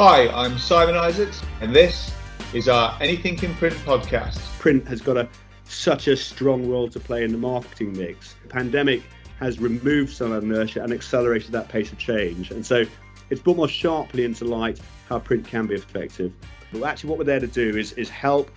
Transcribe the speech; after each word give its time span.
Hi, 0.00 0.28
I'm 0.28 0.58
Simon 0.58 0.94
Isaacs, 0.94 1.42
and 1.60 1.74
this 1.74 2.14
is 2.54 2.68
our 2.68 2.96
Anything 3.00 3.36
in 3.42 3.52
Print 3.56 3.74
podcast. 3.78 4.38
Print 4.60 4.86
has 4.86 5.00
got 5.00 5.16
a 5.16 5.28
such 5.64 6.06
a 6.06 6.16
strong 6.16 6.70
role 6.70 6.88
to 6.90 7.00
play 7.00 7.24
in 7.24 7.32
the 7.32 7.38
marketing 7.38 7.98
mix. 7.98 8.36
The 8.44 8.48
pandemic 8.48 9.02
has 9.40 9.58
removed 9.58 10.12
some 10.12 10.32
inertia 10.32 10.84
and 10.84 10.92
accelerated 10.92 11.50
that 11.50 11.68
pace 11.68 11.90
of 11.90 11.98
change. 11.98 12.52
And 12.52 12.64
so 12.64 12.84
it's 13.28 13.40
brought 13.40 13.56
more 13.56 13.66
sharply 13.66 14.22
into 14.22 14.44
light 14.44 14.78
how 15.08 15.18
print 15.18 15.44
can 15.44 15.66
be 15.66 15.74
effective. 15.74 16.32
But 16.72 16.84
actually, 16.84 17.10
what 17.10 17.18
we're 17.18 17.24
there 17.24 17.40
to 17.40 17.48
do 17.48 17.76
is, 17.76 17.90
is 17.94 18.08
help 18.08 18.52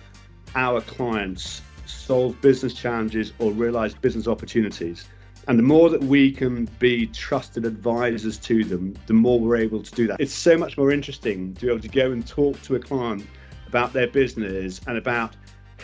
our 0.54 0.80
clients 0.82 1.60
solve 1.86 2.40
business 2.40 2.72
challenges 2.72 3.32
or 3.40 3.50
realize 3.50 3.94
business 3.94 4.28
opportunities. 4.28 5.08
And 5.48 5.58
the 5.58 5.62
more 5.62 5.90
that 5.90 6.02
we 6.02 6.30
can 6.30 6.66
be 6.78 7.06
trusted 7.08 7.64
advisors 7.64 8.38
to 8.38 8.64
them, 8.64 8.94
the 9.06 9.12
more 9.12 9.40
we're 9.40 9.56
able 9.56 9.82
to 9.82 9.90
do 9.92 10.06
that. 10.06 10.20
It's 10.20 10.34
so 10.34 10.56
much 10.56 10.78
more 10.78 10.92
interesting 10.92 11.54
to 11.54 11.66
be 11.66 11.68
able 11.68 11.80
to 11.80 11.88
go 11.88 12.12
and 12.12 12.26
talk 12.26 12.60
to 12.62 12.76
a 12.76 12.78
client 12.78 13.26
about 13.66 13.92
their 13.92 14.06
business 14.06 14.80
and 14.86 14.96
about 14.96 15.34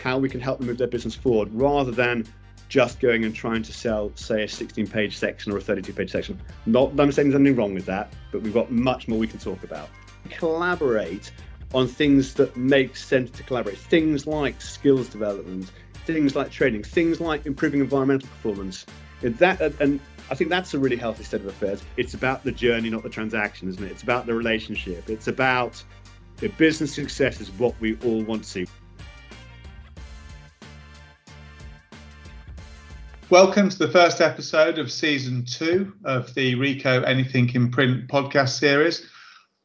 how 0.01 0.17
we 0.17 0.29
can 0.29 0.39
help 0.39 0.59
them 0.59 0.67
move 0.67 0.77
their 0.77 0.87
business 0.87 1.13
forward 1.13 1.49
rather 1.51 1.91
than 1.91 2.25
just 2.69 2.99
going 2.99 3.25
and 3.25 3.35
trying 3.35 3.63
to 3.63 3.73
sell, 3.73 4.11
say, 4.15 4.43
a 4.43 4.47
16 4.47 4.87
page 4.87 5.17
section 5.17 5.51
or 5.51 5.57
a 5.57 5.61
32 5.61 5.91
page 5.91 6.11
section. 6.11 6.39
Not 6.65 6.95
that 6.95 7.03
I'm 7.03 7.11
saying 7.11 7.29
there's 7.29 7.39
anything 7.39 7.57
wrong 7.57 7.73
with 7.73 7.85
that, 7.87 8.13
but 8.31 8.41
we've 8.41 8.53
got 8.53 8.71
much 8.71 9.07
more 9.07 9.19
we 9.19 9.27
can 9.27 9.39
talk 9.39 9.63
about. 9.63 9.89
Collaborate 10.29 11.31
on 11.73 11.87
things 11.87 12.33
that 12.35 12.55
make 12.55 12.95
sense 12.95 13.31
to 13.31 13.43
collaborate, 13.43 13.77
things 13.77 14.25
like 14.25 14.61
skills 14.61 15.09
development, 15.09 15.71
things 16.05 16.35
like 16.35 16.51
training, 16.51 16.83
things 16.83 17.19
like 17.19 17.45
improving 17.45 17.81
environmental 17.81 18.27
performance. 18.29 18.85
That 19.21 19.61
uh, 19.61 19.69
and 19.81 19.99
I 20.31 20.35
think 20.35 20.49
that's 20.49 20.73
a 20.73 20.79
really 20.79 20.95
healthy 20.95 21.23
state 21.23 21.41
of 21.41 21.47
affairs. 21.47 21.83
It's 21.97 22.13
about 22.13 22.45
the 22.45 22.53
journey, 22.53 22.89
not 22.89 23.03
the 23.03 23.09
transaction, 23.09 23.67
isn't 23.67 23.83
it? 23.83 23.91
It's 23.91 24.03
about 24.03 24.25
the 24.25 24.33
relationship. 24.33 25.09
It's 25.09 25.27
about 25.27 25.83
the 26.37 26.47
business 26.49 26.93
success 26.93 27.41
is 27.41 27.51
what 27.51 27.73
we 27.81 27.97
all 28.05 28.23
want 28.23 28.43
to 28.43 28.49
see. 28.49 28.67
Welcome 33.29 33.69
to 33.69 33.77
the 33.77 33.89
first 33.89 34.21
episode 34.21 34.79
of 34.79 34.89
season 34.89 35.43
two 35.43 35.93
of 36.05 36.33
the 36.33 36.55
Ricoh 36.55 37.05
Anything 37.05 37.53
in 37.53 37.71
Print 37.71 38.07
podcast 38.07 38.57
series. 38.57 39.05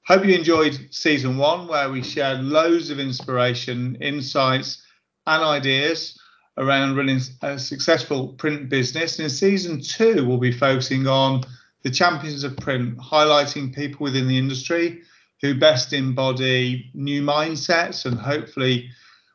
Hope 0.06 0.24
you 0.24 0.34
enjoyed 0.34 0.88
season 0.90 1.36
one, 1.36 1.68
where 1.68 1.90
we 1.90 2.02
shared 2.02 2.40
loads 2.40 2.90
of 2.90 2.98
inspiration, 2.98 3.96
insights, 4.00 4.82
and 5.26 5.44
ideas 5.44 6.18
around 6.56 6.96
running 6.96 7.20
a 7.42 7.58
successful 7.58 8.28
print 8.28 8.68
business. 8.68 9.18
And 9.18 9.24
in 9.24 9.30
season 9.30 9.80
two, 9.80 10.26
we'll 10.26 10.38
be 10.38 10.52
focusing 10.52 11.06
on 11.06 11.42
the 11.82 11.90
champions 11.90 12.44
of 12.44 12.56
print, 12.56 12.96
highlighting 12.98 13.74
people 13.74 14.04
within 14.04 14.28
the 14.28 14.38
industry 14.38 15.02
who 15.40 15.58
best 15.58 15.92
embody 15.92 16.90
new 16.94 17.22
mindsets 17.22 18.06
and 18.06 18.18
hopefully 18.18 18.88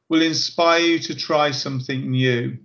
will 0.10 0.22
inspire 0.22 0.80
you 0.80 1.00
to 1.00 1.16
try 1.16 1.52
something 1.52 2.10
new. 2.10 2.58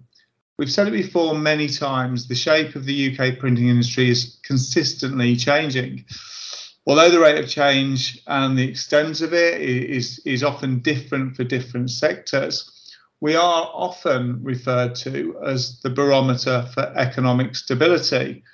We've 0.57 0.71
said 0.71 0.89
it 0.89 0.93
before 0.93 1.37
many 1.37 1.69
times 1.69 2.27
the 2.27 2.35
shape 2.35 2.77
of 2.77 2.85
the 2.85 3.13
UK 3.13 3.39
printing 3.39 3.69
industry 3.69 4.09
is 4.09 4.39
consistently 4.45 5.37
changing. 5.37 6.05
Although 6.87 7.11
the 7.11 7.21
rate 7.21 7.43
of 7.43 7.51
change 7.51 8.23
and 8.27 8.57
the 8.57 8.69
extent 8.69 9.21
of 9.21 9.35
it 9.35 9.61
is, 9.61 10.21
is 10.25 10.43
often 10.43 10.79
different 10.79 11.35
for 11.35 11.43
different 11.43 11.91
sectors, 11.91 12.71
we 13.25 13.37
are 13.37 13.71
often 13.73 14.39
referred 14.43 14.95
to 14.95 15.35
as 15.47 15.81
the 15.81 15.89
barometer 15.89 16.69
for 16.75 16.93
economic 16.95 17.57
stability, 17.57 18.45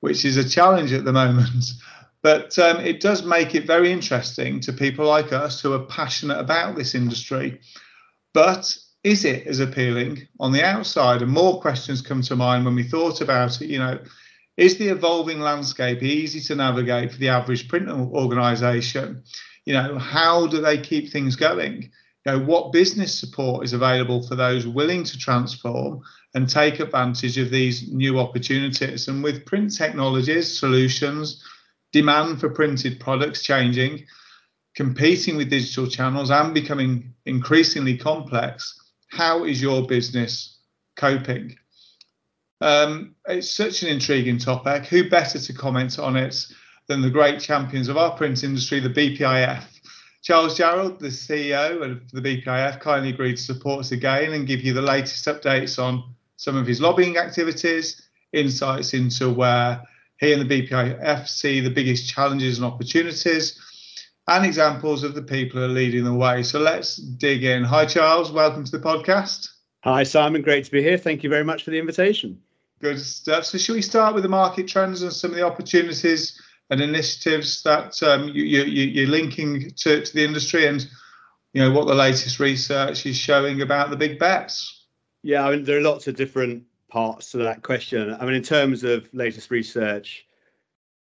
which 0.00 0.22
is 0.22 0.36
a 0.36 0.46
challenge 0.46 0.92
at 0.92 1.06
the 1.06 1.12
moment. 1.12 1.64
But 2.20 2.58
um, 2.58 2.78
it 2.80 3.00
does 3.00 3.24
make 3.24 3.54
it 3.54 3.64
very 3.64 3.92
interesting 3.92 4.58
to 4.60 4.72
people 4.72 5.06
like 5.06 5.32
us 5.32 5.60
who 5.60 5.72
are 5.72 5.86
passionate 5.86 6.40
about 6.40 6.74
this 6.74 6.96
industry. 6.96 7.60
But 8.34 8.76
is 9.04 9.24
it 9.24 9.46
as 9.46 9.60
appealing 9.60 10.26
on 10.40 10.50
the 10.50 10.64
outside? 10.64 11.22
And 11.22 11.30
more 11.30 11.60
questions 11.60 12.02
come 12.02 12.22
to 12.22 12.34
mind 12.34 12.64
when 12.64 12.74
we 12.74 12.82
thought 12.82 13.20
about 13.20 13.62
it. 13.62 13.70
You 13.70 13.78
know, 13.78 14.00
is 14.56 14.76
the 14.76 14.88
evolving 14.88 15.38
landscape 15.38 16.02
easy 16.02 16.40
to 16.48 16.56
navigate 16.56 17.12
for 17.12 17.18
the 17.18 17.28
average 17.28 17.68
print 17.68 17.88
organization? 17.88 19.22
You 19.64 19.74
know, 19.74 19.96
how 19.98 20.48
do 20.48 20.60
they 20.60 20.76
keep 20.76 21.12
things 21.12 21.36
going? 21.36 21.92
You 22.28 22.34
know, 22.34 22.44
what 22.44 22.72
business 22.72 23.18
support 23.18 23.64
is 23.64 23.72
available 23.72 24.22
for 24.22 24.34
those 24.34 24.66
willing 24.66 25.02
to 25.02 25.16
transform 25.16 26.02
and 26.34 26.46
take 26.46 26.78
advantage 26.78 27.38
of 27.38 27.50
these 27.50 27.90
new 27.90 28.18
opportunities? 28.18 29.08
And 29.08 29.24
with 29.24 29.46
print 29.46 29.74
technologies, 29.74 30.58
solutions, 30.58 31.42
demand 31.90 32.38
for 32.38 32.50
printed 32.50 33.00
products 33.00 33.42
changing, 33.42 34.04
competing 34.76 35.38
with 35.38 35.48
digital 35.48 35.86
channels 35.86 36.30
and 36.30 36.52
becoming 36.52 37.14
increasingly 37.24 37.96
complex, 37.96 38.78
how 39.10 39.44
is 39.44 39.62
your 39.62 39.86
business 39.86 40.58
coping? 40.96 41.56
Um, 42.60 43.14
it's 43.26 43.50
such 43.50 43.82
an 43.82 43.88
intriguing 43.88 44.36
topic. 44.36 44.84
Who 44.84 45.08
better 45.08 45.38
to 45.38 45.52
comment 45.54 45.98
on 45.98 46.14
it 46.14 46.46
than 46.88 47.00
the 47.00 47.08
great 47.08 47.40
champions 47.40 47.88
of 47.88 47.96
our 47.96 48.14
print 48.14 48.44
industry, 48.44 48.80
the 48.80 48.90
BPIF? 48.90 49.77
Charles 50.22 50.58
Jarrold, 50.58 50.98
the 50.98 51.08
CEO 51.08 51.82
of 51.82 52.10
the 52.10 52.20
BPIF, 52.20 52.80
kindly 52.80 53.10
agreed 53.10 53.36
to 53.36 53.42
support 53.42 53.80
us 53.80 53.92
again 53.92 54.32
and 54.32 54.46
give 54.46 54.62
you 54.62 54.72
the 54.72 54.82
latest 54.82 55.24
updates 55.26 55.82
on 55.82 56.02
some 56.36 56.56
of 56.56 56.66
his 56.66 56.80
lobbying 56.80 57.16
activities, 57.16 58.02
insights 58.32 58.94
into 58.94 59.30
where 59.30 59.82
he 60.18 60.32
and 60.32 60.48
the 60.48 60.62
BPIF 60.62 61.28
see 61.28 61.60
the 61.60 61.70
biggest 61.70 62.08
challenges 62.08 62.58
and 62.58 62.66
opportunities, 62.66 63.58
and 64.26 64.44
examples 64.44 65.04
of 65.04 65.14
the 65.14 65.22
people 65.22 65.60
who 65.60 65.64
are 65.64 65.68
leading 65.68 66.04
the 66.04 66.12
way. 66.12 66.42
So 66.42 66.58
let's 66.58 66.96
dig 66.96 67.44
in. 67.44 67.64
Hi, 67.64 67.86
Charles. 67.86 68.32
Welcome 68.32 68.64
to 68.64 68.70
the 68.70 68.84
podcast. 68.84 69.48
Hi, 69.84 70.02
Simon. 70.02 70.42
Great 70.42 70.64
to 70.64 70.70
be 70.70 70.82
here. 70.82 70.98
Thank 70.98 71.22
you 71.22 71.30
very 71.30 71.44
much 71.44 71.62
for 71.62 71.70
the 71.70 71.78
invitation. 71.78 72.40
Good 72.80 73.00
stuff. 73.00 73.44
So, 73.44 73.58
should 73.58 73.74
we 73.74 73.82
start 73.82 74.14
with 74.14 74.22
the 74.22 74.28
market 74.28 74.68
trends 74.68 75.02
and 75.02 75.12
some 75.12 75.30
of 75.30 75.36
the 75.36 75.46
opportunities 75.46 76.40
and 76.70 76.80
initiatives 76.80 77.62
that 77.62 78.02
um, 78.02 78.28
you, 78.28 78.42
you, 78.42 78.62
you're 78.62 79.08
linking 79.08 79.70
to, 79.70 80.04
to 80.04 80.14
the 80.14 80.24
industry, 80.24 80.66
and 80.66 80.86
you 81.52 81.62
know 81.62 81.70
what 81.70 81.86
the 81.86 81.94
latest 81.94 82.40
research 82.40 83.06
is 83.06 83.16
showing 83.16 83.62
about 83.62 83.90
the 83.90 83.96
big 83.96 84.18
bets? 84.18 84.86
Yeah, 85.22 85.46
I 85.46 85.56
mean, 85.56 85.64
there 85.64 85.78
are 85.78 85.82
lots 85.82 86.06
of 86.06 86.16
different 86.16 86.64
parts 86.88 87.32
to 87.32 87.38
that 87.38 87.62
question. 87.62 88.14
I 88.18 88.24
mean, 88.24 88.34
in 88.34 88.42
terms 88.42 88.84
of 88.84 89.08
latest 89.12 89.50
research, 89.50 90.26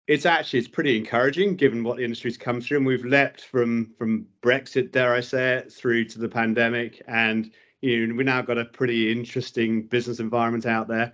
it's 0.07 0.27
actually 0.27 0.59
it's 0.59 0.69
pretty 0.69 0.97
encouraging 0.97 1.57
given 1.57 1.83
what 1.83 1.97
the 1.97 2.05
industry's 2.05 2.37
come 2.37 2.61
through 2.61 2.79
and 2.79 2.87
we've 2.87 3.05
leapt 3.05 3.43
from 3.43 3.93
from 3.99 4.27
brexit 4.43 4.93
dare 4.93 5.15
i 5.15 5.21
say 5.21 5.55
it 5.55 5.73
through 5.73 6.05
to 6.05 6.19
the 6.19 6.29
pandemic 6.29 7.03
and 7.09 7.53
you 7.81 8.07
know 8.07 8.15
we 8.15 8.25
now 8.25 8.43
got 8.43 8.59
a 8.59 8.65
pretty 8.65 9.11
interesting 9.11 9.83
business 9.87 10.21
environment 10.21 10.67
out 10.67 10.89
there 10.89 11.13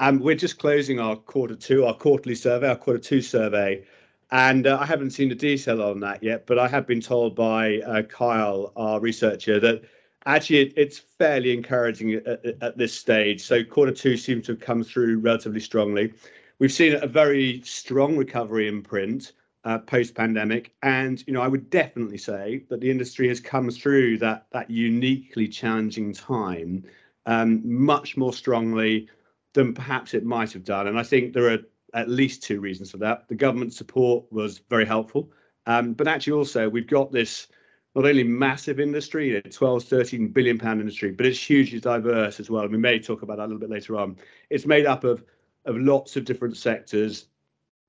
and 0.00 0.20
we're 0.20 0.34
just 0.34 0.58
closing 0.58 0.98
our 1.00 1.16
quarter 1.16 1.56
two 1.56 1.84
our 1.84 1.94
quarterly 1.94 2.34
survey 2.34 2.68
our 2.68 2.76
quarter 2.76 3.00
two 3.00 3.22
survey. 3.22 3.84
And 4.30 4.66
uh, 4.66 4.78
i 4.80 4.86
haven't 4.86 5.10
seen 5.12 5.30
the 5.30 5.34
detail 5.34 5.82
on 5.82 6.00
that 6.00 6.22
yet 6.22 6.46
but 6.46 6.58
i 6.58 6.68
have 6.68 6.86
been 6.86 7.00
told 7.00 7.34
by 7.34 7.78
uh, 7.78 8.02
kyle 8.02 8.72
our 8.76 9.00
researcher 9.00 9.58
that 9.60 9.82
actually 10.26 10.58
it, 10.58 10.72
it's 10.76 10.98
fairly 10.98 11.52
encouraging 11.52 12.14
at, 12.14 12.26
at, 12.26 12.62
at 12.62 12.78
this 12.78 12.94
stage. 12.94 13.40
So 13.42 13.64
quarter 13.64 13.92
two 13.92 14.16
seems 14.16 14.46
to 14.46 14.52
have 14.52 14.60
come 14.60 14.84
through 14.84 15.18
relatively 15.18 15.60
strongly. 15.60 16.12
We've 16.58 16.72
seen 16.72 16.94
a 16.94 17.06
very 17.06 17.62
strong 17.62 18.16
recovery 18.16 18.68
in 18.68 18.82
print 18.82 19.32
uh, 19.64 19.78
post-pandemic, 19.78 20.72
and 20.82 21.22
you 21.26 21.32
know 21.32 21.42
I 21.42 21.48
would 21.48 21.70
definitely 21.70 22.18
say 22.18 22.64
that 22.68 22.80
the 22.80 22.90
industry 22.90 23.28
has 23.28 23.40
come 23.40 23.70
through 23.70 24.18
that 24.18 24.46
that 24.52 24.70
uniquely 24.70 25.48
challenging 25.48 26.12
time 26.12 26.84
um, 27.26 27.60
much 27.64 28.16
more 28.16 28.32
strongly 28.32 29.08
than 29.54 29.74
perhaps 29.74 30.14
it 30.14 30.24
might 30.24 30.52
have 30.52 30.64
done. 30.64 30.86
And 30.86 30.98
I 30.98 31.02
think 31.02 31.32
there 31.32 31.52
are 31.52 31.58
at 31.94 32.08
least 32.08 32.42
two 32.42 32.60
reasons 32.60 32.90
for 32.90 32.98
that. 32.98 33.28
The 33.28 33.34
government 33.34 33.72
support 33.72 34.30
was 34.30 34.58
very 34.70 34.84
helpful, 34.84 35.32
um, 35.66 35.94
but 35.94 36.06
actually 36.08 36.34
also 36.34 36.68
we've 36.68 36.86
got 36.86 37.12
this 37.12 37.48
not 37.94 38.04
only 38.04 38.22
massive 38.22 38.78
industry, 38.78 39.36
a 39.36 39.42
12, 39.42 39.84
13 39.84 40.28
billion 40.28 40.58
pound 40.58 40.80
industry, 40.80 41.10
but 41.10 41.26
it's 41.26 41.42
hugely 41.42 41.80
diverse 41.80 42.38
as 42.38 42.50
well. 42.50 42.62
And 42.62 42.72
we 42.72 42.78
may 42.78 42.98
talk 43.00 43.22
about 43.22 43.38
that 43.38 43.44
a 43.44 43.48
little 43.48 43.58
bit 43.58 43.70
later 43.70 43.96
on. 43.96 44.16
It's 44.50 44.66
made 44.66 44.86
up 44.86 45.04
of 45.04 45.24
of 45.64 45.76
lots 45.76 46.16
of 46.16 46.24
different 46.24 46.56
sectors. 46.56 47.26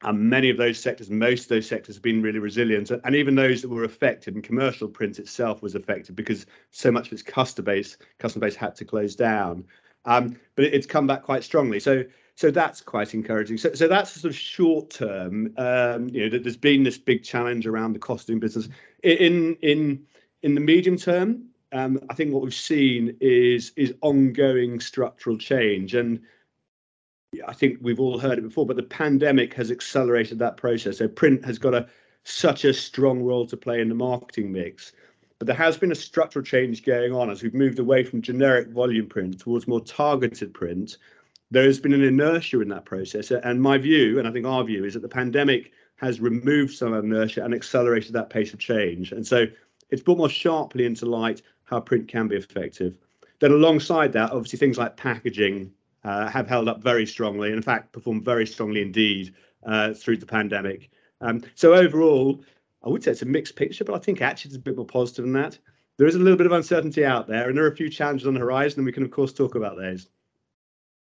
And 0.02 0.30
many 0.30 0.50
of 0.50 0.58
those 0.58 0.80
sectors, 0.80 1.10
most 1.10 1.44
of 1.44 1.50
those 1.50 1.68
sectors 1.68 1.96
have 1.96 2.04
been 2.04 2.22
really 2.22 2.40
resilient. 2.40 2.90
And 2.90 3.16
even 3.16 3.36
those 3.36 3.62
that 3.62 3.70
were 3.70 3.84
affected, 3.84 4.34
and 4.34 4.44
commercial 4.44 4.88
print 4.88 5.20
itself 5.20 5.62
was 5.62 5.76
affected 5.76 6.16
because 6.16 6.46
so 6.72 6.90
much 6.90 7.08
of 7.08 7.14
its 7.14 7.22
customer 7.22 7.66
base, 7.66 7.98
customer 8.18 8.48
base 8.48 8.56
had 8.56 8.76
to 8.76 8.86
close 8.86 9.16
down. 9.16 9.66
Um, 10.06 10.40
but 10.56 10.66
it's 10.66 10.88
come 10.88 11.08
back 11.08 11.24
quite 11.24 11.44
strongly. 11.44 11.80
So 11.80 12.04
so 12.40 12.52
that's 12.52 12.80
quite 12.80 13.14
encouraging. 13.14 13.58
So, 13.58 13.74
so 13.74 13.90
that's 13.90 14.12
sort 14.12 14.32
of 14.32 14.38
short 14.38 14.90
term. 14.92 15.54
Um, 15.58 16.08
you 16.08 16.30
know, 16.30 16.40
there's 16.40 16.56
been 16.56 16.84
this 16.84 16.98
big 16.98 17.22
challenge 17.22 17.68
around 17.68 17.92
the 17.92 18.00
cost 18.00 18.24
of 18.24 18.28
doing 18.28 18.40
business. 18.40 18.70
In 19.04 19.58
in 19.62 20.06
in 20.42 20.56
the 20.56 20.62
medium 20.62 20.96
term, 20.96 21.50
um, 21.74 22.00
I 22.10 22.14
think 22.14 22.32
what 22.34 22.42
we've 22.42 22.54
seen 22.54 23.18
is 23.20 23.74
is 23.76 23.94
ongoing 24.02 24.80
structural 24.80 25.38
change, 25.38 25.96
and 25.96 26.22
I 27.46 27.52
think 27.54 27.80
we've 27.82 28.00
all 28.00 28.18
heard 28.18 28.38
it 28.38 28.44
before, 28.44 28.66
but 28.66 28.78
the 28.78 28.84
pandemic 28.84 29.54
has 29.56 29.70
accelerated 29.70 30.40
that 30.40 30.56
process. 30.56 31.00
So 31.00 31.10
print 31.10 31.44
has 31.44 31.60
got 31.60 31.74
a, 31.74 31.88
such 32.24 32.64
a 32.64 32.74
strong 32.74 33.22
role 33.22 33.48
to 33.48 33.58
play 33.58 33.82
in 33.82 33.90
the 33.90 33.96
marketing 33.96 34.52
mix. 34.52 34.94
But 35.40 35.48
there 35.48 35.56
has 35.56 35.78
been 35.78 35.92
a 35.92 35.96
structural 35.96 36.44
change 36.44 36.84
going 36.84 37.14
on 37.14 37.30
as 37.30 37.42
we've 37.42 37.54
moved 37.54 37.80
away 37.80 38.04
from 38.04 38.22
generic 38.22 38.68
volume 38.70 39.08
print 39.08 39.40
towards 39.40 39.68
more 39.68 39.80
targeted 39.80 40.54
print. 40.54 40.98
There 41.50 41.64
has 41.64 41.80
been 41.80 41.94
an 41.94 42.04
inertia 42.04 42.60
in 42.60 42.68
that 42.70 42.86
process. 42.86 43.32
And 43.32 43.62
my 43.62 43.78
view, 43.78 44.20
and 44.20 44.28
I 44.28 44.32
think 44.32 44.46
our 44.46 44.64
view, 44.66 44.84
is 44.84 44.94
that 44.94 45.02
the 45.02 45.08
pandemic 45.08 45.72
has 45.96 46.20
removed 46.20 46.74
some 46.74 46.94
inertia 46.94 47.44
and 47.44 47.54
accelerated 47.54 48.14
that 48.14 48.30
pace 48.30 48.54
of 48.54 48.60
change. 48.60 49.14
And 49.14 49.26
so 49.26 49.46
it's 49.90 50.02
brought 50.02 50.18
more 50.18 50.30
sharply 50.30 50.86
into 50.86 51.06
light 51.06 51.42
how 51.64 51.80
print 51.80 52.08
can 52.08 52.28
be 52.28 52.36
effective. 52.36 52.96
Then, 53.40 53.52
alongside 53.52 54.12
that, 54.14 54.32
obviously, 54.32 54.60
things 54.60 54.78
like 54.78 54.98
packaging 54.98 55.72
uh, 56.04 56.28
have 56.28 56.48
held 56.48 56.68
up 56.68 56.84
very 56.84 57.06
strongly, 57.06 57.50
and 57.50 57.58
in 57.58 57.64
fact, 57.64 57.94
performed 57.94 58.26
very 58.26 58.46
strongly 58.46 58.82
indeed 58.82 59.34
uh, 59.66 59.94
through 59.94 60.18
the 60.18 60.26
pandemic. 60.26 60.90
Um, 61.22 61.44
so, 61.56 61.74
overall, 61.74 62.44
I 62.84 62.90
would 62.90 63.04
say 63.04 63.12
it's 63.12 63.22
a 63.22 63.26
mixed 63.26 63.56
picture, 63.56 63.84
but 63.84 63.96
I 63.96 64.00
think 64.00 64.22
actually 64.22 64.50
it's 64.50 64.58
a 64.58 64.62
bit 64.62 64.76
more 64.76 64.86
positive 64.86 65.26
than 65.26 65.34
that. 65.34 65.58
There 65.98 66.08
is 66.08 66.16
a 66.16 66.20
little 66.20 66.38
bit 66.38 66.46
of 66.46 66.54
uncertainty 66.54 67.06
out 67.06 67.28
there, 67.28 67.50
and 67.50 67.58
there 67.58 67.66
are 67.66 67.72
a 67.72 67.76
few 67.76 67.90
challenges 67.90 68.26
on 68.26 68.34
the 68.34 68.40
horizon, 68.40 68.80
and 68.80 68.86
we 68.86 68.92
can, 68.92 69.04
of 69.04 69.12
course, 69.12 69.34
talk 69.34 69.56
about 69.56 69.76
those. 69.76 70.08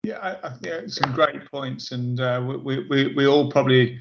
Yeah, 0.04 0.20
I, 0.20 0.48
I, 0.48 0.54
yeah 0.62 0.82
some 0.88 1.12
great 1.12 1.52
points, 1.52 1.92
and 1.92 2.20
uh, 2.20 2.42
we, 2.64 2.88
we, 2.88 3.14
we 3.14 3.28
all 3.28 3.52
probably 3.52 4.00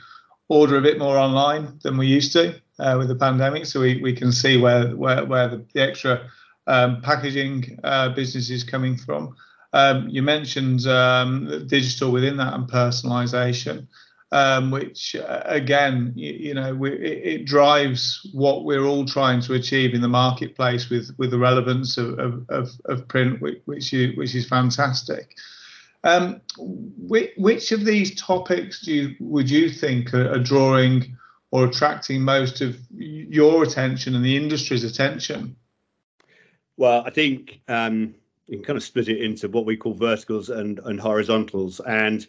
order 0.48 0.76
a 0.78 0.80
bit 0.80 0.98
more 0.98 1.18
online 1.18 1.78
than 1.82 1.96
we 1.96 2.06
used 2.06 2.32
to 2.34 2.54
uh, 2.78 2.94
with 2.96 3.08
the 3.08 3.16
pandemic, 3.16 3.66
so 3.66 3.80
we, 3.80 4.00
we 4.00 4.12
can 4.12 4.30
see 4.30 4.56
where 4.56 4.94
where, 4.96 5.24
where 5.26 5.48
the, 5.48 5.66
the 5.74 5.82
extra 5.82 6.30
um, 6.68 7.02
packaging 7.02 7.80
uh, 7.82 8.10
business 8.10 8.48
is 8.50 8.62
coming 8.62 8.96
from. 8.96 9.34
Um, 9.72 10.08
you 10.08 10.22
mentioned 10.22 10.86
um, 10.86 11.66
digital 11.66 12.12
within 12.12 12.36
that 12.36 12.54
and 12.54 12.70
personalization 12.70 13.88
um, 14.30 14.70
which 14.70 15.16
uh, 15.16 15.42
again, 15.46 16.12
you, 16.14 16.32
you 16.32 16.54
know, 16.54 16.74
we, 16.74 16.92
it, 16.92 17.40
it, 17.40 17.44
drives 17.46 18.28
what 18.32 18.64
we're 18.64 18.84
all 18.84 19.06
trying 19.06 19.40
to 19.42 19.54
achieve 19.54 19.94
in 19.94 20.02
the 20.02 20.08
marketplace 20.08 20.90
with 20.90 21.14
with 21.16 21.30
the 21.30 21.38
relevance 21.38 21.96
of 21.96 22.18
of, 22.50 22.70
of, 22.84 23.08
print, 23.08 23.40
which 23.40 23.62
which, 23.64 23.92
you, 23.92 24.12
which 24.16 24.34
is 24.34 24.46
fantastic. 24.46 25.34
Um, 26.04 26.40
which, 26.58 27.32
which, 27.36 27.72
of 27.72 27.84
these 27.84 28.14
topics 28.14 28.82
do 28.82 28.92
you, 28.92 29.16
would 29.18 29.50
you 29.50 29.68
think 29.68 30.14
are, 30.14 30.32
are, 30.32 30.38
drawing 30.38 31.16
or 31.50 31.64
attracting 31.64 32.22
most 32.22 32.60
of 32.60 32.76
your 32.90 33.64
attention 33.64 34.14
and 34.14 34.24
the 34.24 34.36
industry's 34.36 34.84
attention? 34.84 35.56
Well, 36.76 37.02
I 37.04 37.10
think 37.10 37.60
um, 37.66 38.14
you 38.46 38.58
can 38.58 38.64
kind 38.64 38.76
of 38.76 38.84
split 38.84 39.08
it 39.08 39.20
into 39.20 39.48
what 39.48 39.66
we 39.66 39.76
call 39.76 39.94
verticals 39.94 40.50
and, 40.50 40.78
and 40.84 41.00
horizontals. 41.00 41.80
And 41.80 42.26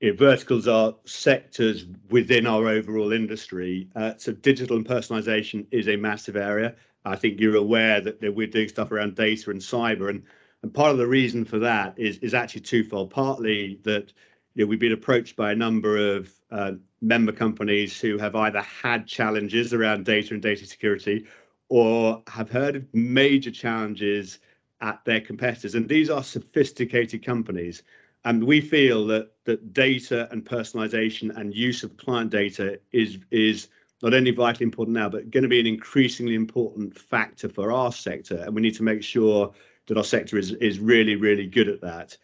you 0.00 0.10
know, 0.10 0.16
verticals 0.16 0.66
are 0.66 0.94
sectors 1.04 1.86
within 2.08 2.46
our 2.46 2.68
overall 2.68 3.12
industry. 3.12 3.88
Uh, 3.94 4.14
so 4.16 4.32
digital 4.32 4.76
and 4.76 4.86
personalization 4.86 5.66
is 5.70 5.88
a 5.88 5.96
massive 5.96 6.36
area. 6.36 6.74
I 7.04 7.16
think 7.16 7.40
you're 7.40 7.56
aware 7.56 8.00
that, 8.00 8.20
that 8.20 8.34
we're 8.34 8.46
doing 8.46 8.68
stuff 8.68 8.90
around 8.90 9.14
data 9.14 9.50
and 9.50 9.60
cyber, 9.60 10.08
and 10.10 10.22
and 10.62 10.74
part 10.74 10.92
of 10.92 10.98
the 10.98 11.06
reason 11.06 11.44
for 11.44 11.58
that 11.58 11.98
is 11.98 12.18
is 12.18 12.34
actually 12.34 12.62
twofold. 12.62 13.10
Partly 13.10 13.78
that 13.84 14.12
you 14.54 14.64
know, 14.64 14.68
we've 14.68 14.80
been 14.80 14.92
approached 14.92 15.36
by 15.36 15.52
a 15.52 15.56
number 15.56 15.96
of 15.96 16.30
uh, 16.50 16.72
member 17.00 17.32
companies 17.32 17.98
who 18.00 18.18
have 18.18 18.34
either 18.34 18.60
had 18.60 19.06
challenges 19.06 19.72
around 19.72 20.04
data 20.04 20.34
and 20.34 20.42
data 20.42 20.66
security, 20.66 21.26
or 21.68 22.22
have 22.26 22.50
heard 22.50 22.76
of 22.76 22.84
major 22.94 23.50
challenges 23.50 24.38
at 24.82 25.02
their 25.04 25.20
competitors, 25.20 25.74
and 25.74 25.88
these 25.88 26.10
are 26.10 26.22
sophisticated 26.22 27.24
companies. 27.24 27.82
And 28.24 28.44
we 28.44 28.60
feel 28.60 29.06
that 29.06 29.30
that 29.44 29.72
data 29.72 30.28
and 30.30 30.44
personalization 30.44 31.34
and 31.36 31.54
use 31.54 31.82
of 31.82 31.96
client 31.96 32.30
data 32.30 32.78
is 32.92 33.18
is 33.30 33.68
not 34.02 34.14
only 34.14 34.30
vitally 34.30 34.64
important 34.64 34.96
now, 34.96 35.08
but 35.08 35.30
going 35.30 35.42
to 35.42 35.48
be 35.48 35.60
an 35.60 35.66
increasingly 35.66 36.34
important 36.34 36.98
factor 36.98 37.48
for 37.48 37.72
our 37.72 37.92
sector. 37.92 38.36
And 38.36 38.54
we 38.54 38.62
need 38.62 38.74
to 38.76 38.82
make 38.82 39.02
sure 39.02 39.52
that 39.86 39.96
our 39.96 40.04
sector 40.04 40.38
is 40.38 40.52
is 40.52 40.78
really, 40.78 41.16
really 41.16 41.46
good 41.46 41.68
at 41.68 41.80
that. 41.80 42.16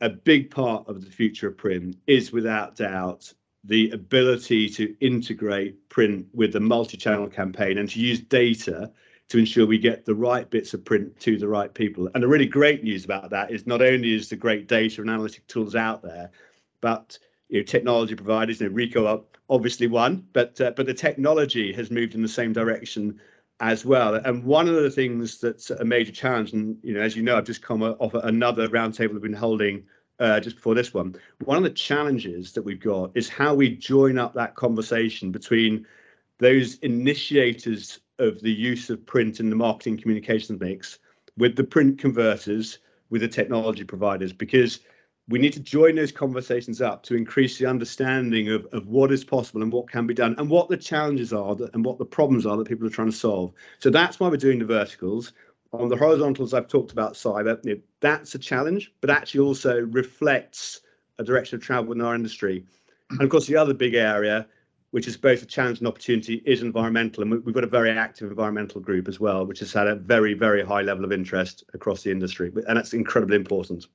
A 0.00 0.08
big 0.08 0.50
part 0.50 0.88
of 0.88 1.04
the 1.04 1.10
future 1.10 1.48
of 1.48 1.58
print 1.58 1.96
is 2.06 2.32
without 2.32 2.76
doubt 2.76 3.32
the 3.64 3.90
ability 3.90 4.70
to 4.70 4.96
integrate 5.00 5.86
print 5.90 6.26
with 6.32 6.54
the 6.54 6.60
multi-channel 6.60 7.28
campaign 7.28 7.76
and 7.76 7.90
to 7.90 8.00
use 8.00 8.20
data 8.20 8.90
to 9.30 9.38
ensure 9.38 9.64
we 9.64 9.78
get 9.78 10.04
the 10.04 10.14
right 10.14 10.50
bits 10.50 10.74
of 10.74 10.84
print 10.84 11.18
to 11.20 11.38
the 11.38 11.48
right 11.48 11.72
people. 11.72 12.10
And 12.14 12.22
the 12.22 12.28
really 12.28 12.46
great 12.46 12.82
news 12.82 13.04
about 13.04 13.30
that 13.30 13.50
is 13.50 13.66
not 13.66 13.80
only 13.80 14.12
is 14.12 14.28
the 14.28 14.36
great 14.36 14.66
data 14.66 15.00
and 15.00 15.08
analytic 15.08 15.46
tools 15.46 15.76
out 15.76 16.02
there, 16.02 16.30
but 16.80 17.16
you 17.48 17.60
know, 17.60 17.64
technology 17.64 18.16
providers, 18.16 18.60
you 18.60 18.68
know, 18.68 18.74
Ricoh 18.74 19.06
are 19.08 19.20
obviously 19.48 19.86
one, 19.86 20.26
but 20.32 20.60
uh, 20.60 20.72
but 20.76 20.86
the 20.86 20.94
technology 20.94 21.72
has 21.72 21.90
moved 21.90 22.14
in 22.14 22.22
the 22.22 22.28
same 22.28 22.52
direction 22.52 23.20
as 23.60 23.84
well. 23.84 24.16
And 24.16 24.42
one 24.42 24.68
of 24.68 24.74
the 24.74 24.90
things 24.90 25.40
that's 25.40 25.70
a 25.70 25.84
major 25.84 26.12
challenge, 26.12 26.52
and 26.52 26.76
you 26.82 26.94
know, 26.94 27.00
as 27.00 27.16
you 27.16 27.22
know, 27.22 27.36
I've 27.36 27.44
just 27.44 27.62
come 27.62 27.82
off 27.82 28.14
another 28.14 28.68
roundtable 28.68 29.12
we've 29.12 29.22
been 29.22 29.32
holding 29.32 29.84
uh, 30.18 30.40
just 30.40 30.56
before 30.56 30.74
this 30.74 30.92
one. 30.92 31.14
One 31.44 31.56
of 31.56 31.62
the 31.62 31.70
challenges 31.70 32.52
that 32.52 32.62
we've 32.62 32.80
got 32.80 33.12
is 33.14 33.28
how 33.28 33.54
we 33.54 33.76
join 33.76 34.18
up 34.18 34.34
that 34.34 34.56
conversation 34.56 35.30
between 35.30 35.86
those 36.38 36.76
initiators 36.78 38.00
of 38.20 38.40
the 38.40 38.52
use 38.52 38.90
of 38.90 39.04
print 39.06 39.40
in 39.40 39.50
the 39.50 39.56
marketing 39.56 39.98
communications 39.98 40.60
mix 40.60 40.98
with 41.36 41.56
the 41.56 41.64
print 41.64 41.98
converters, 41.98 42.78
with 43.08 43.22
the 43.22 43.28
technology 43.28 43.84
providers, 43.84 44.32
because 44.32 44.80
we 45.28 45.38
need 45.38 45.52
to 45.52 45.60
join 45.60 45.94
those 45.94 46.10
conversations 46.10 46.80
up 46.80 47.02
to 47.04 47.14
increase 47.14 47.58
the 47.58 47.66
understanding 47.66 48.48
of, 48.50 48.66
of 48.72 48.88
what 48.88 49.12
is 49.12 49.24
possible 49.24 49.62
and 49.62 49.72
what 49.72 49.88
can 49.88 50.06
be 50.06 50.14
done 50.14 50.34
and 50.38 50.50
what 50.50 50.68
the 50.68 50.76
challenges 50.76 51.32
are 51.32 51.56
and 51.72 51.84
what 51.84 51.98
the 51.98 52.04
problems 52.04 52.46
are 52.46 52.56
that 52.56 52.68
people 52.68 52.86
are 52.86 52.90
trying 52.90 53.10
to 53.10 53.16
solve. 53.16 53.52
So 53.78 53.90
that's 53.90 54.18
why 54.18 54.28
we're 54.28 54.36
doing 54.36 54.58
the 54.58 54.64
verticals. 54.64 55.32
On 55.72 55.88
the 55.88 55.96
horizontals, 55.96 56.52
I've 56.52 56.66
talked 56.66 56.90
about 56.90 57.14
cyber. 57.14 57.80
That's 58.00 58.34
a 58.34 58.38
challenge, 58.40 58.92
but 59.00 59.08
actually 59.08 59.40
also 59.40 59.82
reflects 59.82 60.80
a 61.20 61.24
direction 61.24 61.56
of 61.56 61.62
travel 61.62 61.92
in 61.92 62.00
our 62.00 62.14
industry. 62.14 62.64
And 63.10 63.22
of 63.22 63.30
course, 63.30 63.46
the 63.46 63.56
other 63.56 63.74
big 63.74 63.94
area 63.94 64.48
which 64.90 65.06
is 65.06 65.16
both 65.16 65.42
a 65.42 65.46
challenge 65.46 65.78
and 65.78 65.86
opportunity, 65.86 66.42
is 66.46 66.62
environmental. 66.62 67.22
And 67.22 67.44
we've 67.44 67.54
got 67.54 67.64
a 67.64 67.68
very 67.68 67.90
active 67.90 68.30
environmental 68.30 68.80
group 68.80 69.08
as 69.08 69.20
well, 69.20 69.46
which 69.46 69.60
has 69.60 69.72
had 69.72 69.86
a 69.86 69.94
very, 69.94 70.34
very 70.34 70.64
high 70.64 70.82
level 70.82 71.04
of 71.04 71.12
interest 71.12 71.64
across 71.74 72.02
the 72.02 72.10
industry. 72.10 72.52
And 72.66 72.76
that's 72.76 72.92
incredibly 72.92 73.36
important. 73.36 73.86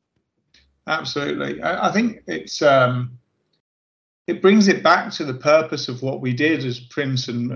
Absolutely. 0.87 1.61
I, 1.63 1.91
think 1.91 2.21
it's 2.27 2.61
um, 2.61 3.17
it 4.27 4.41
brings 4.41 4.67
it 4.67 4.83
back 4.83 5.11
to 5.13 5.25
the 5.25 5.33
purpose 5.33 5.87
of 5.87 6.01
what 6.01 6.21
we 6.21 6.31
did 6.31 6.63
as 6.63 6.79
Prince 6.79 7.27
and 7.27 7.51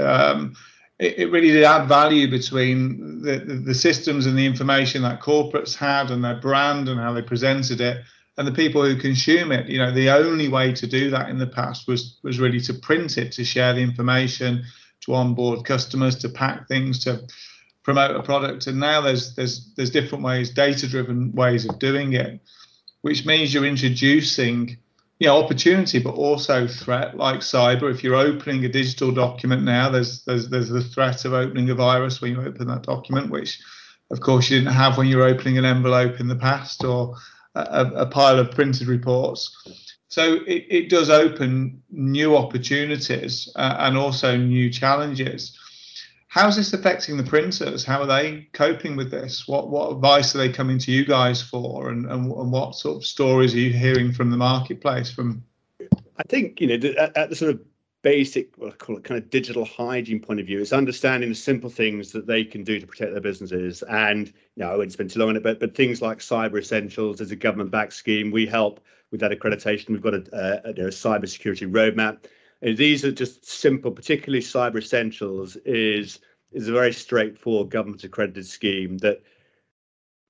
um, 0.00 0.56
it, 0.98 1.18
it, 1.18 1.30
really 1.30 1.52
did 1.52 1.64
add 1.64 1.86
value 1.86 2.28
between 2.28 3.22
the, 3.22 3.38
the, 3.38 3.54
the 3.54 3.74
systems 3.74 4.26
and 4.26 4.36
the 4.36 4.46
information 4.46 5.02
that 5.02 5.20
corporates 5.20 5.76
had 5.76 6.10
and 6.10 6.24
their 6.24 6.40
brand 6.40 6.88
and 6.88 6.98
how 6.98 7.12
they 7.12 7.22
presented 7.22 7.80
it 7.80 8.02
and 8.38 8.46
the 8.46 8.52
people 8.52 8.84
who 8.84 8.96
consume 8.96 9.50
it. 9.50 9.68
You 9.68 9.78
know, 9.78 9.90
the 9.90 10.10
only 10.10 10.48
way 10.48 10.72
to 10.72 10.86
do 10.86 11.10
that 11.10 11.28
in 11.28 11.38
the 11.38 11.46
past 11.46 11.88
was 11.88 12.18
was 12.22 12.38
really 12.38 12.60
to 12.60 12.72
print 12.72 13.18
it, 13.18 13.32
to 13.32 13.44
share 13.44 13.74
the 13.74 13.82
information, 13.82 14.64
to 15.00 15.14
onboard 15.14 15.66
customers, 15.66 16.16
to 16.16 16.28
pack 16.28 16.68
things, 16.68 17.02
to 17.04 17.26
promote 17.82 18.14
a 18.14 18.22
product. 18.22 18.68
And 18.68 18.78
now 18.78 19.00
there's 19.00 19.34
there's 19.34 19.74
there's 19.74 19.90
different 19.90 20.24
ways, 20.24 20.50
data-driven 20.50 21.32
ways 21.32 21.66
of 21.68 21.80
doing 21.80 22.12
it, 22.12 22.40
which 23.02 23.26
means 23.26 23.52
you're 23.52 23.66
introducing 23.66 24.78
you 25.18 25.26
know 25.26 25.42
opportunity 25.42 25.98
but 25.98 26.14
also 26.14 26.68
threat 26.68 27.16
like 27.16 27.40
cyber 27.40 27.90
if 27.90 28.04
you're 28.04 28.14
opening 28.14 28.64
a 28.64 28.68
digital 28.68 29.10
document 29.10 29.64
now 29.64 29.90
there's 29.90 30.22
there's 30.26 30.48
there's 30.48 30.68
the 30.68 30.80
threat 30.80 31.24
of 31.24 31.32
opening 31.32 31.68
a 31.70 31.74
virus 31.74 32.20
when 32.20 32.30
you 32.30 32.40
open 32.40 32.68
that 32.68 32.84
document 32.84 33.28
which 33.28 33.60
of 34.12 34.20
course 34.20 34.48
you 34.48 34.60
didn't 34.60 34.72
have 34.72 34.96
when 34.96 35.08
you 35.08 35.16
were 35.16 35.24
opening 35.24 35.58
an 35.58 35.64
envelope 35.64 36.20
in 36.20 36.28
the 36.28 36.36
past 36.36 36.84
or 36.84 37.16
a, 37.54 37.92
a 37.96 38.06
pile 38.06 38.38
of 38.38 38.50
printed 38.50 38.88
reports. 38.88 39.54
So 40.08 40.34
it, 40.46 40.66
it 40.70 40.88
does 40.88 41.10
open 41.10 41.82
new 41.90 42.36
opportunities 42.36 43.50
uh, 43.56 43.76
and 43.80 43.96
also 43.96 44.36
new 44.36 44.70
challenges. 44.70 45.56
How's 46.28 46.56
this 46.56 46.72
affecting 46.72 47.16
the 47.16 47.24
printers? 47.24 47.84
How 47.84 48.02
are 48.02 48.06
they 48.06 48.48
coping 48.52 48.96
with 48.96 49.10
this? 49.10 49.48
What 49.48 49.70
what 49.70 49.92
advice 49.92 50.34
are 50.34 50.38
they 50.38 50.50
coming 50.50 50.78
to 50.78 50.92
you 50.92 51.04
guys 51.04 51.40
for, 51.40 51.90
and, 51.90 52.04
and, 52.06 52.30
and 52.30 52.52
what 52.52 52.74
sort 52.74 52.96
of 52.98 53.04
stories 53.06 53.54
are 53.54 53.58
you 53.58 53.72
hearing 53.72 54.12
from 54.12 54.30
the 54.30 54.36
marketplace? 54.36 55.10
From 55.10 55.42
I 55.80 56.22
think 56.28 56.60
you 56.60 56.66
know 56.66 56.88
at, 56.98 57.16
at 57.16 57.30
the 57.30 57.36
sort 57.36 57.52
of 57.52 57.60
basic, 58.08 58.56
what 58.56 58.72
I 58.72 58.76
call 58.76 58.96
it, 58.96 59.04
kind 59.04 59.22
of 59.22 59.28
digital 59.28 59.66
hygiene 59.66 60.18
point 60.18 60.40
of 60.40 60.46
view, 60.46 60.60
is 60.60 60.72
understanding 60.72 61.28
the 61.28 61.34
simple 61.34 61.68
things 61.68 62.10
that 62.12 62.26
they 62.26 62.42
can 62.42 62.64
do 62.64 62.80
to 62.80 62.86
protect 62.86 63.12
their 63.12 63.20
businesses. 63.20 63.82
And 63.82 64.28
you 64.28 64.64
know, 64.64 64.72
I 64.72 64.76
won't 64.76 64.92
spend 64.92 65.10
too 65.10 65.20
long 65.20 65.28
on 65.28 65.36
it, 65.36 65.42
but 65.42 65.60
but 65.60 65.74
things 65.74 66.00
like 66.00 66.20
Cyber 66.20 66.58
Essentials 66.58 67.20
as 67.20 67.30
a 67.32 67.36
government-backed 67.36 67.92
scheme, 67.92 68.30
we 68.30 68.46
help 68.46 68.80
with 69.10 69.20
that 69.20 69.30
accreditation. 69.30 69.90
We've 69.90 70.00
got 70.00 70.14
a, 70.14 70.22
a, 70.32 70.70
a 70.70 70.90
cyber 70.90 71.28
security 71.28 71.66
roadmap. 71.66 72.24
And 72.62 72.78
these 72.78 73.04
are 73.04 73.12
just 73.12 73.44
simple, 73.44 73.90
particularly 73.90 74.42
Cyber 74.42 74.78
Essentials 74.78 75.56
is 75.66 76.20
is 76.50 76.68
a 76.68 76.72
very 76.72 76.94
straightforward 76.94 77.68
government 77.70 78.04
accredited 78.04 78.46
scheme 78.46 78.96
that 78.98 79.20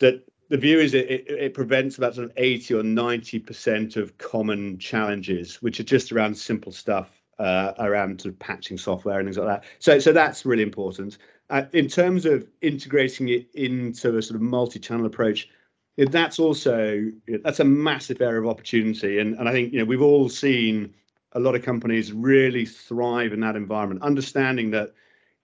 that 0.01 0.25
the 0.49 0.57
view 0.57 0.81
is 0.81 0.95
it, 0.95 1.09
it, 1.09 1.25
it, 1.29 1.55
prevents 1.55 1.97
about 1.97 2.17
sort 2.17 2.25
of 2.25 2.33
80 2.37 2.75
or 2.75 2.83
90 2.83 3.39
percent 3.39 3.95
of 3.95 4.19
common 4.19 4.79
challenges, 4.79 5.63
which 5.63 5.79
are 5.79 5.85
just 5.85 6.11
around 6.11 6.37
simple 6.37 6.73
stuff 6.73 7.18
uh, 7.39 7.73
around 7.79 8.21
sort 8.21 8.35
of 8.35 8.39
patching 8.39 8.79
software 8.79 9.19
and 9.19 9.27
things 9.27 9.39
like 9.39 9.47
that. 9.47 9.65
So, 9.79 9.99
so 9.99 10.13
that's 10.13 10.45
really 10.45 10.63
important. 10.63 11.19
Uh, 11.51 11.63
in 11.73 11.89
terms 11.89 12.27
of 12.27 12.47
integrating 12.61 13.29
it 13.29 13.49
into 13.55 14.17
a 14.19 14.23
sort 14.23 14.37
of 14.37 14.43
multi-channel 14.43 15.07
approach, 15.07 15.49
that's 15.97 16.39
also 16.39 17.11
that's 17.43 17.61
a 17.61 17.65
massive 17.65 18.21
area 18.21 18.41
of 18.41 18.47
opportunity, 18.47 19.19
and 19.19 19.37
and 19.37 19.49
I 19.49 19.53
think 19.53 19.73
you 19.73 19.81
know 19.81 19.85
we've 19.85 20.03
all 20.03 20.29
seen 20.29 20.95
a 21.33 21.41
lot 21.41 21.55
of 21.57 21.63
companies 21.63 22.13
really 22.13 22.65
thrive 22.65 23.33
in 23.33 23.41
that 23.41 23.57
environment, 23.57 24.03
understanding 24.03 24.71
that 24.71 24.93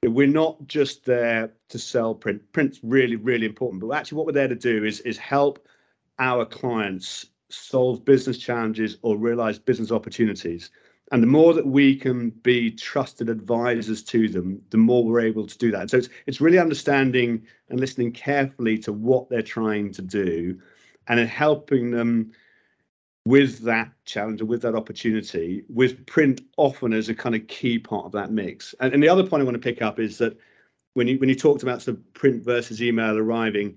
we're 0.04 0.26
not 0.26 0.64
just 0.66 1.06
there 1.06 1.52
to 1.70 1.78
sell 1.78 2.14
print. 2.14 2.40
Print's 2.52 2.78
really 2.84 3.16
really 3.16 3.46
important, 3.46 3.82
but 3.82 3.90
actually 3.96 4.16
what 4.16 4.26
we're 4.26 4.32
there 4.32 4.48
to 4.48 4.54
do 4.54 4.84
is 4.84 5.00
is 5.00 5.18
help 5.18 5.66
our 6.20 6.44
clients 6.44 7.26
solve 7.48 8.04
business 8.04 8.38
challenges 8.38 8.98
or 9.02 9.16
realize 9.16 9.58
business 9.58 9.90
opportunities. 9.90 10.70
And 11.12 11.22
the 11.22 11.26
more 11.28 11.52
that 11.52 11.66
we 11.66 11.96
can 11.96 12.30
be 12.30 12.70
trusted 12.70 13.28
advisors 13.28 14.02
to 14.04 14.28
them, 14.28 14.62
the 14.70 14.78
more 14.78 15.04
we're 15.04 15.20
able 15.20 15.46
to 15.46 15.58
do 15.58 15.70
that. 15.70 15.90
So 15.90 15.98
it's 15.98 16.08
it's 16.26 16.40
really 16.40 16.58
understanding 16.58 17.46
and 17.68 17.78
listening 17.78 18.12
carefully 18.12 18.78
to 18.78 18.92
what 18.92 19.28
they're 19.28 19.42
trying 19.42 19.92
to 19.92 20.02
do, 20.02 20.58
and 21.08 21.18
then 21.18 21.26
helping 21.26 21.90
them 21.90 22.32
with 23.26 23.60
that 23.60 23.90
challenge 24.04 24.40
or 24.40 24.46
with 24.46 24.62
that 24.62 24.74
opportunity, 24.74 25.64
with 25.68 26.04
print 26.06 26.42
often 26.56 26.92
as 26.92 27.08
a 27.08 27.14
kind 27.14 27.34
of 27.34 27.46
key 27.48 27.78
part 27.78 28.04
of 28.04 28.12
that 28.12 28.30
mix. 28.30 28.74
And, 28.80 28.92
and 28.92 29.02
the 29.02 29.08
other 29.08 29.26
point 29.26 29.40
I 29.40 29.44
want 29.44 29.54
to 29.54 29.58
pick 29.60 29.82
up 29.82 29.98
is 29.98 30.18
that 30.18 30.38
when 30.94 31.06
you 31.06 31.18
when 31.18 31.28
you 31.28 31.34
talked 31.34 31.62
about 31.62 31.82
sort 31.82 31.98
of 31.98 32.14
print 32.14 32.42
versus 32.42 32.82
email 32.82 33.18
arriving, 33.18 33.76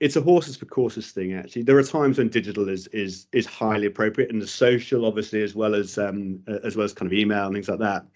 it's 0.00 0.16
a 0.16 0.20
horses 0.20 0.56
for 0.56 0.64
courses 0.64 1.10
thing 1.12 1.34
actually. 1.34 1.62
There 1.62 1.78
are 1.78 1.82
times 1.82 2.18
when 2.18 2.28
digital 2.28 2.68
is 2.68 2.86
is 2.88 3.26
is 3.32 3.46
highly 3.46 3.86
appropriate 3.86 4.30
and 4.30 4.42
the 4.42 4.46
social 4.46 5.04
obviously 5.04 5.42
as 5.42 5.54
well 5.54 5.74
as 5.74 5.98
um 5.98 6.42
as 6.64 6.76
well 6.76 6.84
as 6.84 6.92
kind 6.92 7.10
of 7.10 7.16
email 7.16 7.46
and 7.46 7.54
things 7.54 7.68
like 7.68 7.78
that. 7.80 8.06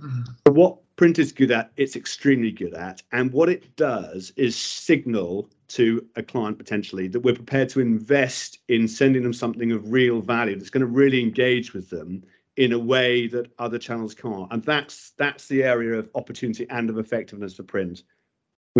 Mm. 0.00 0.24
but 0.44 0.54
what 0.54 0.78
print 0.96 1.18
is 1.18 1.30
good 1.30 1.50
at 1.50 1.72
it's 1.76 1.94
extremely 1.94 2.50
good 2.50 2.72
at 2.72 3.02
and 3.12 3.30
what 3.32 3.50
it 3.50 3.76
does 3.76 4.32
is 4.36 4.56
signal 4.56 5.50
to 5.68 6.06
a 6.16 6.22
client 6.22 6.56
potentially 6.56 7.06
that 7.06 7.20
we're 7.20 7.34
prepared 7.34 7.68
to 7.68 7.80
invest 7.80 8.60
in 8.68 8.88
sending 8.88 9.22
them 9.22 9.34
something 9.34 9.72
of 9.72 9.92
real 9.92 10.22
value 10.22 10.56
that's 10.56 10.70
going 10.70 10.80
to 10.80 10.86
really 10.86 11.20
engage 11.20 11.74
with 11.74 11.90
them 11.90 12.22
in 12.56 12.72
a 12.72 12.78
way 12.78 13.26
that 13.26 13.50
other 13.58 13.78
channels 13.78 14.14
can't. 14.14 14.52
And 14.52 14.62
that's 14.64 15.12
that's 15.16 15.48
the 15.48 15.62
area 15.62 15.98
of 15.98 16.10
opportunity 16.14 16.66
and 16.70 16.90
of 16.90 16.98
effectiveness 16.98 17.54
for 17.54 17.62
print 17.62 18.02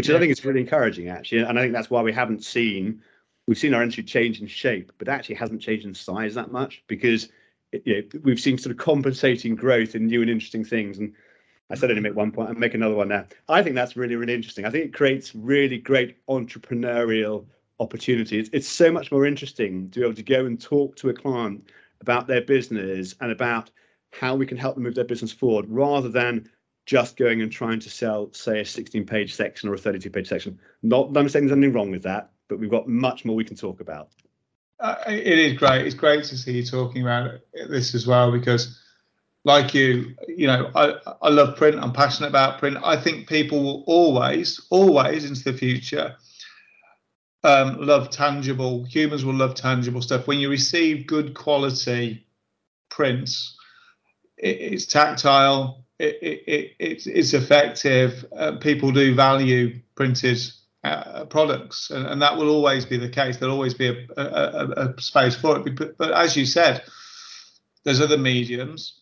which 0.01 0.09
yeah. 0.09 0.17
I 0.17 0.19
think 0.19 0.33
is 0.33 0.47
really 0.47 0.61
encouraging 0.61 1.11
actually, 1.11 1.43
and 1.43 1.59
I 1.59 1.63
think 1.63 1.75
that's 1.75 1.91
why 1.91 2.01
we 2.01 2.11
haven't 2.11 2.43
seen 2.43 3.03
we've 3.47 3.59
seen 3.59 3.75
our 3.75 3.83
industry 3.83 4.03
change 4.03 4.41
in 4.41 4.47
shape, 4.47 4.93
but 4.97 5.09
actually 5.09 5.35
hasn't 5.35 5.61
changed 5.61 5.85
in 5.85 5.93
size 5.93 6.35
that 6.37 6.51
much 6.51 6.83
because 6.87 7.29
it, 7.71 7.83
you 7.85 7.97
know, 7.97 8.21
we've 8.23 8.41
seen 8.41 8.57
sort 8.57 8.71
of 8.71 8.79
compensating 8.79 9.55
growth 9.55 9.95
in 9.95 10.07
new 10.07 10.23
and 10.23 10.31
interesting 10.31 10.65
things. 10.65 10.97
And 10.97 11.13
I 11.69 11.75
said 11.75 11.91
it 11.91 12.03
at 12.03 12.15
one 12.15 12.33
point, 12.33 12.49
and 12.49 12.59
make 12.59 12.73
another 12.73 12.95
one 12.95 13.09
now. 13.09 13.27
I 13.47 13.63
think 13.63 13.75
that's 13.75 13.95
really 13.95 14.17
really 14.17 14.33
interesting. 14.33 14.65
I 14.65 14.71
think 14.71 14.87
it 14.87 14.95
creates 14.95 15.35
really 15.35 15.77
great 15.77 16.17
entrepreneurial 16.29 17.45
opportunities. 17.79 18.47
It's, 18.47 18.55
it's 18.55 18.69
so 18.69 18.91
much 18.91 19.13
more 19.13 19.27
interesting 19.27 19.91
to 19.91 20.01
be 20.01 20.05
able 20.07 20.15
to 20.15 20.23
go 20.23 20.47
and 20.47 20.59
talk 20.59 20.97
to 20.97 21.11
a 21.11 21.15
client 21.15 21.69
about 22.01 22.27
their 22.27 22.41
business 22.41 23.17
and 23.21 23.31
about 23.31 23.71
how 24.13 24.35
we 24.35 24.47
can 24.47 24.57
help 24.57 24.77
them 24.77 24.85
move 24.85 24.95
their 24.95 25.05
business 25.05 25.31
forward 25.31 25.67
rather 25.69 26.09
than 26.09 26.49
just 26.91 27.17
going 27.17 27.41
and 27.41 27.53
trying 27.53 27.79
to 27.79 27.89
sell, 27.89 28.33
say, 28.33 28.63
a 28.63 28.65
16 28.65 29.07
page 29.07 29.33
section 29.33 29.69
or 29.69 29.75
a 29.75 29.79
32 29.79 30.11
page 30.11 30.27
section. 30.27 30.59
Not 30.83 31.13
that 31.13 31.21
I'm 31.21 31.29
saying 31.29 31.47
there's 31.47 31.57
anything 31.57 31.73
wrong 31.73 31.93
with 31.93 32.03
that, 32.03 32.33
but 32.49 32.59
we've 32.59 32.69
got 32.69 32.89
much 32.89 33.25
more 33.25 33.37
we 33.37 33.45
can 33.45 33.55
talk 33.55 33.81
about. 33.81 34.09
Uh, 34.81 34.97
it 35.07 35.39
is 35.39 35.53
great. 35.57 35.87
It's 35.87 35.95
great 35.95 36.25
to 36.25 36.37
see 36.37 36.51
you 36.51 36.67
talking 36.67 37.03
about 37.03 37.43
this 37.69 37.95
as 37.95 38.09
well 38.09 38.33
because, 38.33 38.77
like 39.45 39.73
you, 39.73 40.17
you 40.27 40.49
know, 40.49 40.69
I, 40.75 40.95
I 41.23 41.29
love 41.29 41.57
print. 41.57 41.79
I'm 41.81 41.93
passionate 41.93 42.27
about 42.27 42.59
print. 42.59 42.77
I 42.83 43.01
think 43.01 43.29
people 43.29 43.63
will 43.63 43.85
always, 43.87 44.61
always 44.71 45.25
into 45.25 45.45
the 45.45 45.57
future 45.57 46.17
um, 47.45 47.81
love 47.81 48.11
tangible. 48.11 48.83
Humans 48.83 49.25
will 49.25 49.35
love 49.35 49.55
tangible 49.55 50.03
stuff. 50.03 50.27
When 50.27 50.41
you 50.41 50.51
receive 50.51 51.07
good 51.07 51.35
quality 51.35 52.27
prints, 52.89 53.57
it, 54.39 54.57
it's 54.61 54.87
tactile 54.87 55.85
it, 56.01 56.19
it, 56.23 56.75
it, 56.79 57.07
it's 57.07 57.35
effective. 57.35 58.25
Uh, 58.37 58.53
people 58.57 58.91
do 58.91 59.15
value 59.15 59.79
printed 59.95 60.41
uh, 60.83 61.27
products, 61.27 61.91
and, 61.91 62.07
and, 62.07 62.23
that 62.23 62.37
will 62.37 62.49
always 62.49 62.87
be 62.87 62.97
the 62.97 63.09
case. 63.09 63.37
There'll 63.37 63.55
always 63.55 63.75
be 63.75 63.89
a, 63.89 64.23
a, 64.23 64.89
a 64.89 65.01
space 65.01 65.35
for 65.35 65.59
it. 65.59 65.77
But, 65.77 65.99
but, 65.99 66.13
as 66.13 66.37
you 66.37 66.47
said, 66.47 66.83
there's 67.85 68.01
other 68.01 68.17
mediums, 68.17 69.01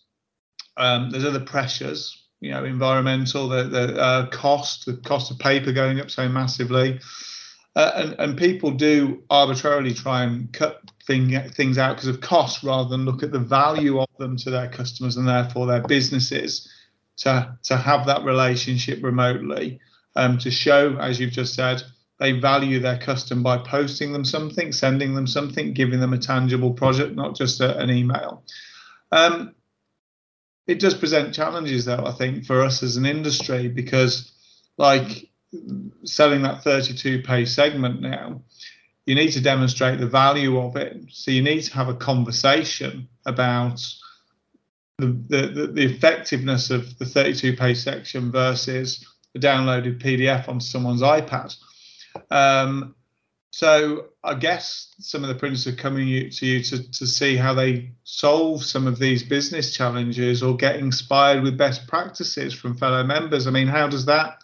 um, 0.76 1.10
there's 1.10 1.24
other 1.24 1.40
pressures. 1.40 2.24
You 2.40 2.52
know, 2.52 2.64
environmental, 2.64 3.48
the 3.48 3.64
the 3.64 4.00
uh, 4.00 4.26
cost, 4.30 4.86
the 4.86 4.96
cost 4.96 5.30
of 5.30 5.38
paper 5.38 5.72
going 5.72 6.00
up 6.00 6.10
so 6.10 6.28
massively, 6.28 7.00
uh, 7.76 7.92
and 7.94 8.16
and 8.18 8.38
people 8.38 8.72
do 8.72 9.22
arbitrarily 9.30 9.94
try 9.94 10.24
and 10.24 10.52
cut 10.52 10.80
thing, 11.04 11.36
things 11.50 11.78
out 11.78 11.96
because 11.96 12.08
of 12.08 12.20
cost 12.20 12.62
rather 12.62 12.88
than 12.88 13.04
look 13.04 13.22
at 13.22 13.32
the 13.32 13.40
value 13.40 14.00
of 14.00 14.08
them 14.18 14.36
to 14.36 14.50
their 14.50 14.68
customers 14.68 15.16
and 15.16 15.26
therefore 15.26 15.66
their 15.66 15.82
businesses 15.82 16.68
to 17.18 17.56
to 17.64 17.76
have 17.76 18.06
that 18.06 18.24
relationship 18.24 19.02
remotely, 19.02 19.80
um, 20.16 20.38
to 20.38 20.50
show, 20.50 20.96
as 20.98 21.20
you've 21.20 21.32
just 21.32 21.54
said, 21.54 21.82
they 22.18 22.32
value 22.32 22.80
their 22.80 22.98
custom 22.98 23.42
by 23.42 23.58
posting 23.58 24.12
them 24.12 24.24
something, 24.24 24.72
sending 24.72 25.14
them 25.14 25.26
something, 25.26 25.72
giving 25.72 26.00
them 26.00 26.12
a 26.12 26.18
tangible 26.18 26.72
project, 26.72 27.14
not 27.14 27.36
just 27.36 27.60
a, 27.60 27.78
an 27.78 27.90
email. 27.90 28.42
Um, 29.12 29.54
it 30.66 30.80
does 30.80 30.94
present 30.94 31.34
challenges, 31.34 31.84
though, 31.84 32.04
I 32.04 32.12
think, 32.12 32.44
for 32.44 32.62
us 32.62 32.82
as 32.82 32.96
an 32.96 33.06
industry, 33.06 33.68
because 33.68 34.32
like 34.76 35.30
selling 36.04 36.42
that 36.42 36.62
32 36.62 37.22
page 37.22 37.48
segment 37.48 38.00
now, 38.00 38.42
you 39.06 39.14
need 39.14 39.32
to 39.32 39.40
demonstrate 39.40 39.98
the 39.98 40.06
value 40.06 40.58
of 40.58 40.76
it. 40.76 41.02
So 41.10 41.30
you 41.30 41.42
need 41.42 41.62
to 41.62 41.74
have 41.74 41.88
a 41.88 41.94
conversation 41.94 43.08
about 43.24 43.80
the, 44.98 45.06
the, 45.06 45.66
the 45.72 45.84
effectiveness 45.84 46.70
of 46.70 46.98
the 46.98 47.06
32 47.06 47.56
page 47.56 47.78
section 47.78 48.32
versus 48.32 49.06
a 49.34 49.38
downloaded 49.38 50.02
PDF 50.02 50.48
on 50.48 50.60
someone's 50.60 51.02
iPad. 51.02 51.56
Um, 52.30 52.94
so 53.50 54.06
I 54.24 54.34
guess 54.34 54.94
some 54.98 55.22
of 55.22 55.28
the 55.28 55.34
printers 55.34 55.66
are 55.66 55.72
coming 55.72 56.06
to 56.30 56.46
you 56.46 56.62
to, 56.62 56.90
to 56.90 57.06
see 57.06 57.36
how 57.36 57.54
they 57.54 57.92
solve 58.04 58.64
some 58.64 58.86
of 58.86 58.98
these 58.98 59.22
business 59.22 59.74
challenges 59.74 60.42
or 60.42 60.56
get 60.56 60.76
inspired 60.76 61.42
with 61.42 61.56
best 61.56 61.86
practices 61.86 62.52
from 62.52 62.76
fellow 62.76 63.02
members. 63.04 63.46
I 63.46 63.50
mean, 63.50 63.68
how 63.68 63.88
does 63.88 64.04
that 64.06 64.42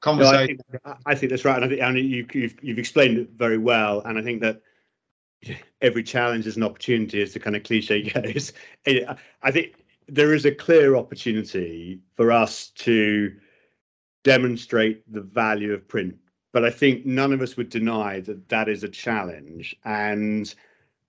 conversation? 0.00 0.58
No, 0.72 0.80
I, 0.84 0.94
think, 0.94 1.00
I, 1.06 1.14
think, 1.14 1.30
that's 1.30 1.44
right, 1.44 1.56
and 1.56 1.64
I 1.64 1.68
think 1.68 1.82
and 1.82 1.98
you, 1.98 2.26
you've, 2.32 2.54
you've 2.62 2.78
explained 2.78 3.18
it 3.18 3.30
very 3.36 3.58
well. 3.58 4.00
And 4.00 4.18
I 4.18 4.22
think 4.22 4.40
that 4.40 4.62
every 5.80 6.02
challenge 6.02 6.46
is 6.46 6.56
an 6.56 6.62
opportunity, 6.62 7.22
as 7.22 7.32
the 7.32 7.40
kind 7.40 7.56
of 7.56 7.62
cliche 7.62 8.02
goes. 8.10 8.52
I 8.86 9.50
think 9.50 9.74
there 10.10 10.34
is 10.34 10.44
a 10.44 10.54
clear 10.54 10.96
opportunity 10.96 12.00
for 12.16 12.32
us 12.32 12.70
to 12.70 13.34
demonstrate 14.24 15.10
the 15.12 15.20
value 15.20 15.72
of 15.72 15.86
print. 15.88 16.16
But 16.52 16.64
I 16.64 16.70
think 16.70 17.06
none 17.06 17.32
of 17.32 17.40
us 17.40 17.56
would 17.56 17.70
deny 17.70 18.20
that 18.20 18.48
that 18.48 18.68
is 18.68 18.82
a 18.82 18.88
challenge. 18.88 19.76
And 19.84 20.52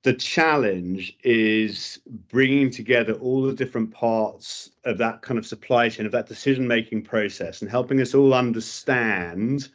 the 0.03 0.13
challenge 0.13 1.17
is 1.23 1.99
bringing 2.29 2.69
together 2.69 3.13
all 3.13 3.41
the 3.41 3.53
different 3.53 3.91
parts 3.91 4.71
of 4.85 4.97
that 4.99 5.21
kind 5.21 5.37
of 5.37 5.45
supply 5.45 5.89
chain, 5.89 6.05
of 6.05 6.11
that 6.11 6.27
decision 6.27 6.67
making 6.67 7.03
process, 7.03 7.61
and 7.61 7.69
helping 7.69 8.01
us 8.01 8.13
all 8.13 8.33
understand 8.33 9.69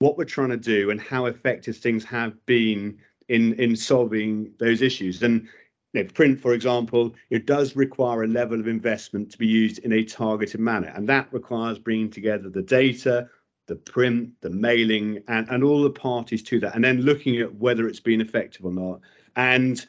what 0.00 0.16
we're 0.16 0.24
trying 0.24 0.50
to 0.50 0.56
do 0.56 0.90
and 0.90 1.00
how 1.00 1.26
effective 1.26 1.76
things 1.76 2.04
have 2.04 2.34
been 2.46 2.98
in 3.28 3.54
in 3.54 3.76
solving 3.76 4.52
those 4.58 4.82
issues. 4.82 5.22
And 5.22 5.48
you 5.92 6.02
know, 6.02 6.10
print, 6.10 6.40
for 6.40 6.52
example, 6.52 7.14
it 7.30 7.46
does 7.46 7.74
require 7.76 8.24
a 8.24 8.28
level 8.28 8.60
of 8.60 8.68
investment 8.68 9.30
to 9.30 9.38
be 9.38 9.46
used 9.46 9.78
in 9.78 9.92
a 9.92 10.04
targeted 10.04 10.60
manner, 10.60 10.92
and 10.94 11.08
that 11.08 11.32
requires 11.32 11.78
bringing 11.78 12.10
together 12.10 12.48
the 12.48 12.62
data, 12.62 13.28
the 13.66 13.76
print, 13.76 14.30
the 14.40 14.50
mailing, 14.50 15.22
and, 15.28 15.48
and 15.48 15.64
all 15.64 15.82
the 15.82 15.90
parties 15.90 16.42
to 16.42 16.60
that, 16.60 16.74
and 16.74 16.84
then 16.84 17.00
looking 17.02 17.38
at 17.40 17.54
whether 17.54 17.88
it's 17.88 18.00
been 18.00 18.20
effective 18.20 18.64
or 18.64 18.72
not. 18.72 19.00
And 19.36 19.84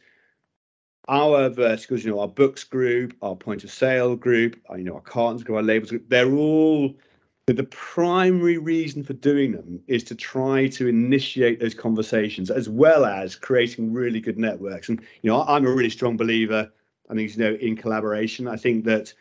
our 1.10 1.50
verticals, 1.50 2.04
you 2.04 2.12
know, 2.12 2.20
our 2.20 2.28
books 2.28 2.64
group, 2.64 3.16
our 3.22 3.36
point 3.36 3.64
of 3.64 3.72
sale 3.72 4.16
group, 4.16 4.58
our, 4.68 4.78
you 4.78 4.84
know, 4.86 4.96
our 4.96 5.02
cartons 5.02 5.44
group, 5.44 5.58
our 5.58 5.64
labels 5.64 5.90
group, 5.90 6.08
they're 6.08 6.32
all 6.34 6.94
the 7.54 7.64
primary 7.64 8.58
reason 8.58 9.04
for 9.04 9.14
doing 9.14 9.54
them 9.54 9.80
is 9.88 10.04
to 10.06 10.16
try 10.16 10.68
to 10.68 10.88
initiate 10.88 11.60
those 11.60 11.74
conversations 11.74 12.52
as 12.52 12.68
well 12.68 13.06
as 13.06 13.36
creating 13.36 13.94
really 13.94 14.20
good 14.20 14.38
networks. 14.38 14.90
And 14.90 15.00
you 15.22 15.30
know, 15.30 15.44
I'm 15.44 15.66
a 15.66 15.72
really 15.72 15.90
strong 15.90 16.18
believer. 16.18 16.72
I 17.10 17.16
think 17.16 17.36
you 17.36 17.44
know 17.44 17.56
in 17.56 17.76
collaboration. 17.76 18.48
I 18.48 18.58
think 18.58 18.86
that 18.86 19.14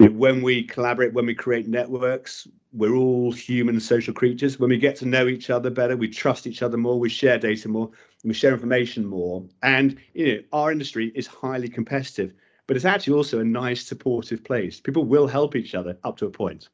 when 0.00 0.42
we 0.42 0.62
collaborate, 0.62 1.12
when 1.12 1.26
we 1.26 1.34
create 1.34 1.66
networks, 1.66 2.46
we're 2.72 2.94
all 2.94 3.32
human 3.32 3.80
social 3.80 4.14
creatures. 4.14 4.58
When 4.60 4.70
we 4.70 4.78
get 4.78 4.94
to 4.96 5.06
know 5.06 5.26
each 5.26 5.50
other 5.50 5.70
better, 5.70 5.96
we 5.96 6.08
trust 6.08 6.46
each 6.46 6.62
other 6.62 6.76
more, 6.76 6.98
we 7.00 7.08
share 7.08 7.38
data 7.38 7.68
more, 7.68 7.90
we 8.24 8.34
share 8.34 8.52
information 8.52 9.04
more. 9.06 9.44
And 9.62 9.96
you 10.14 10.26
know, 10.34 10.42
our 10.52 10.70
industry 10.70 11.12
is 11.14 11.26
highly 11.26 11.68
competitive. 11.68 12.34
but 12.68 12.76
it's 12.76 12.84
actually 12.84 13.14
also 13.14 13.40
a 13.40 13.44
nice 13.44 13.84
supportive 13.84 14.44
place. 14.44 14.78
People 14.78 15.04
will 15.04 15.26
help 15.26 15.56
each 15.56 15.74
other 15.74 15.98
up 16.04 16.18
to 16.18 16.26
a 16.26 16.30
point. 16.30 16.68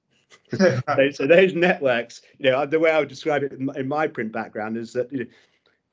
so 1.12 1.26
those 1.26 1.54
networks, 1.54 2.22
you 2.38 2.50
know, 2.50 2.66
the 2.66 2.78
way 2.78 2.90
I 2.90 2.98
would 3.00 3.08
describe 3.08 3.42
it 3.42 3.52
in 3.52 3.88
my 3.88 4.06
print 4.06 4.32
background 4.32 4.76
is 4.76 4.92
that 4.92 5.12
you 5.12 5.20
know, 5.20 5.26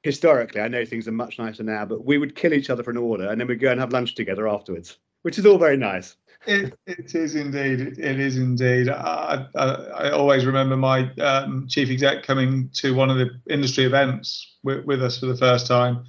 historically, 0.04 0.62
I 0.62 0.68
know 0.68 0.86
things 0.86 1.08
are 1.08 1.12
much 1.12 1.40
nicer 1.40 1.64
now, 1.64 1.86
but 1.86 2.06
we 2.06 2.18
would 2.18 2.36
kill 2.36 2.54
each 2.54 2.70
other 2.70 2.84
for 2.84 2.92
an 2.92 2.98
order 2.98 3.30
and 3.30 3.40
then 3.40 3.48
we'd 3.48 3.60
go 3.60 3.72
and 3.72 3.80
have 3.80 3.94
lunch 3.94 4.16
together 4.16 4.48
afterwards, 4.48 4.98
which 5.22 5.38
is 5.38 5.46
all 5.46 5.58
very 5.58 5.78
nice. 5.78 6.16
It, 6.48 6.74
it 6.88 7.14
is 7.14 7.36
indeed. 7.36 8.00
It 8.00 8.20
is 8.20 8.38
indeed. 8.38 8.90
I, 8.90 9.46
I, 9.56 9.66
I 9.66 10.12
always 10.12 10.46
remember 10.46 10.76
my 10.76 11.12
um, 11.16 11.68
chief 11.68 11.90
exec 11.92 12.24
coming 12.24 12.70
to 12.74 12.96
one 12.96 13.12
of 13.12 13.18
the 13.18 13.30
industry 13.48 13.86
events 13.86 14.58
with, 14.64 14.84
with 14.86 15.04
us 15.04 15.20
for 15.20 15.28
the 15.28 15.38
first 15.38 15.68
time 15.68 16.04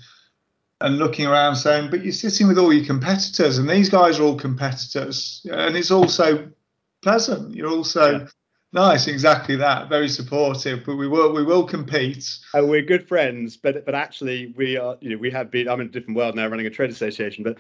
and 0.80 0.98
looking 0.98 1.26
around 1.26 1.56
saying, 1.56 1.90
but 1.90 2.02
you're 2.02 2.12
sitting 2.12 2.48
with 2.48 2.58
all 2.58 2.72
your 2.72 2.84
competitors 2.84 3.58
and 3.58 3.68
these 3.68 3.90
guys 3.90 4.18
are 4.18 4.24
all 4.24 4.36
competitors. 4.36 5.44
And 5.50 5.76
it's 5.76 5.90
also 5.90 6.50
pleasant. 7.02 7.54
You're 7.54 7.70
also 7.70 8.20
yeah. 8.20 8.26
nice, 8.72 9.06
exactly 9.06 9.56
that. 9.56 9.88
Very 9.88 10.08
supportive. 10.08 10.84
But 10.86 10.96
we 10.96 11.08
will 11.08 11.32
we 11.32 11.42
will 11.44 11.64
compete. 11.64 12.28
And 12.54 12.68
we're 12.68 12.82
good 12.82 13.06
friends, 13.06 13.56
but 13.56 13.84
but 13.84 13.94
actually 13.94 14.54
we 14.56 14.76
are. 14.76 14.96
You 15.00 15.10
know, 15.10 15.18
we 15.18 15.30
have 15.30 15.50
been. 15.50 15.68
I'm 15.68 15.80
in 15.80 15.88
a 15.88 15.90
different 15.90 16.16
world 16.16 16.34
now, 16.34 16.46
running 16.46 16.66
a 16.66 16.70
trade 16.70 16.90
association. 16.90 17.44
But 17.44 17.58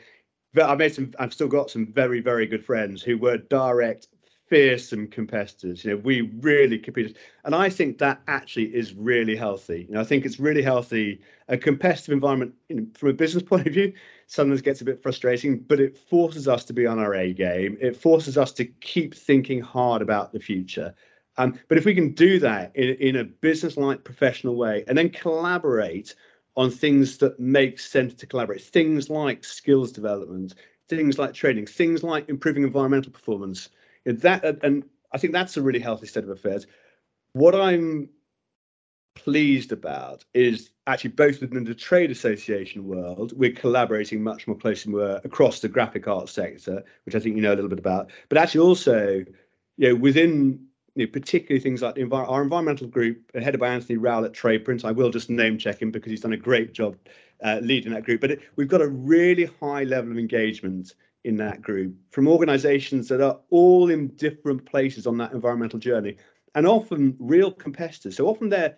but 0.54 0.68
I 0.68 0.74
made 0.74 0.94
some. 0.94 1.12
I've 1.18 1.32
still 1.32 1.48
got 1.48 1.70
some 1.70 1.86
very 1.92 2.20
very 2.20 2.46
good 2.46 2.64
friends 2.64 3.02
who 3.02 3.18
were 3.18 3.38
direct 3.38 4.08
fearsome 4.52 5.06
competitors. 5.06 5.82
You 5.82 5.92
know, 5.92 5.96
we 5.96 6.20
really 6.42 6.78
competed, 6.78 7.16
and 7.46 7.54
I 7.54 7.70
think 7.70 7.96
that 7.96 8.20
actually 8.28 8.66
is 8.66 8.92
really 8.92 9.34
healthy. 9.34 9.86
You 9.88 9.94
know, 9.94 10.00
I 10.02 10.04
think 10.04 10.26
it's 10.26 10.38
really 10.38 10.60
healthy. 10.60 11.22
A 11.48 11.56
competitive 11.56 12.12
environment, 12.12 12.52
you 12.68 12.76
know, 12.76 12.86
from 12.92 13.08
a 13.08 13.14
business 13.14 13.42
point 13.42 13.66
of 13.66 13.72
view, 13.72 13.94
sometimes 14.26 14.60
gets 14.60 14.82
a 14.82 14.84
bit 14.84 15.02
frustrating, 15.02 15.60
but 15.60 15.80
it 15.80 15.96
forces 15.96 16.48
us 16.48 16.66
to 16.66 16.74
be 16.74 16.86
on 16.86 16.98
our 16.98 17.14
A 17.14 17.32
game. 17.32 17.78
It 17.80 17.96
forces 17.96 18.36
us 18.36 18.52
to 18.52 18.66
keep 18.66 19.14
thinking 19.14 19.62
hard 19.62 20.02
about 20.02 20.34
the 20.34 20.40
future. 20.40 20.94
Um, 21.38 21.58
but 21.68 21.78
if 21.78 21.86
we 21.86 21.94
can 21.94 22.12
do 22.12 22.38
that 22.40 22.76
in, 22.76 22.90
in 22.96 23.16
a 23.16 23.24
business-like, 23.24 24.04
professional 24.04 24.56
way, 24.56 24.84
and 24.86 24.98
then 24.98 25.08
collaborate 25.08 26.14
on 26.58 26.70
things 26.70 27.16
that 27.16 27.40
make 27.40 27.80
sense 27.80 28.12
to 28.12 28.26
collaborate, 28.26 28.60
things 28.60 29.08
like 29.08 29.44
skills 29.44 29.92
development, 29.92 30.56
things 30.90 31.18
like 31.18 31.32
training, 31.32 31.64
things 31.64 32.02
like 32.02 32.28
improving 32.28 32.64
environmental 32.64 33.10
performance 33.10 33.70
that 34.04 34.58
and 34.62 34.84
I 35.12 35.18
think 35.18 35.32
that's 35.32 35.56
a 35.56 35.62
really 35.62 35.80
healthy 35.80 36.06
state 36.06 36.24
of 36.24 36.30
affairs. 36.30 36.66
What 37.34 37.54
I'm 37.54 38.08
pleased 39.14 39.72
about 39.72 40.24
is 40.34 40.70
actually 40.86 41.10
both 41.10 41.40
within 41.40 41.64
the 41.64 41.74
trade 41.74 42.10
association 42.10 42.86
world, 42.86 43.32
we're 43.36 43.52
collaborating 43.52 44.22
much 44.22 44.46
more 44.46 44.56
closely 44.56 44.92
we're 44.92 45.20
across 45.24 45.60
the 45.60 45.68
graphic 45.68 46.08
arts 46.08 46.32
sector, 46.32 46.82
which 47.04 47.14
I 47.14 47.20
think 47.20 47.36
you 47.36 47.42
know 47.42 47.52
a 47.52 47.56
little 47.56 47.70
bit 47.70 47.78
about, 47.78 48.10
but 48.28 48.38
actually 48.38 48.60
also, 48.60 49.24
you 49.76 49.88
know, 49.88 49.94
within 49.94 50.66
you 50.94 51.06
know, 51.06 51.12
particularly 51.12 51.60
things 51.60 51.82
like 51.82 51.96
our 52.12 52.42
environmental 52.42 52.86
group, 52.86 53.18
headed 53.34 53.60
by 53.60 53.68
Anthony 53.68 53.96
Rowell 53.96 54.24
at 54.24 54.34
Trade 54.34 54.64
Print. 54.64 54.84
I 54.84 54.92
will 54.92 55.10
just 55.10 55.30
name 55.30 55.56
check 55.56 55.80
him 55.80 55.90
because 55.90 56.10
he's 56.10 56.20
done 56.20 56.34
a 56.34 56.38
great 56.38 56.72
job 56.74 56.96
uh, 57.42 57.60
leading 57.62 57.92
that 57.92 58.04
group. 58.04 58.20
But 58.20 58.32
it, 58.32 58.40
we've 58.56 58.68
got 58.68 58.82
a 58.82 58.88
really 58.88 59.46
high 59.60 59.84
level 59.84 60.12
of 60.12 60.18
engagement 60.18 60.94
in 61.24 61.36
that 61.36 61.62
group 61.62 61.94
from 62.10 62.26
organizations 62.28 63.08
that 63.08 63.20
are 63.20 63.38
all 63.50 63.90
in 63.90 64.08
different 64.08 64.64
places 64.66 65.06
on 65.06 65.16
that 65.18 65.32
environmental 65.32 65.78
journey 65.78 66.16
and 66.54 66.66
often 66.66 67.16
real 67.18 67.50
competitors. 67.50 68.16
So 68.16 68.26
often 68.26 68.48
they're 68.48 68.76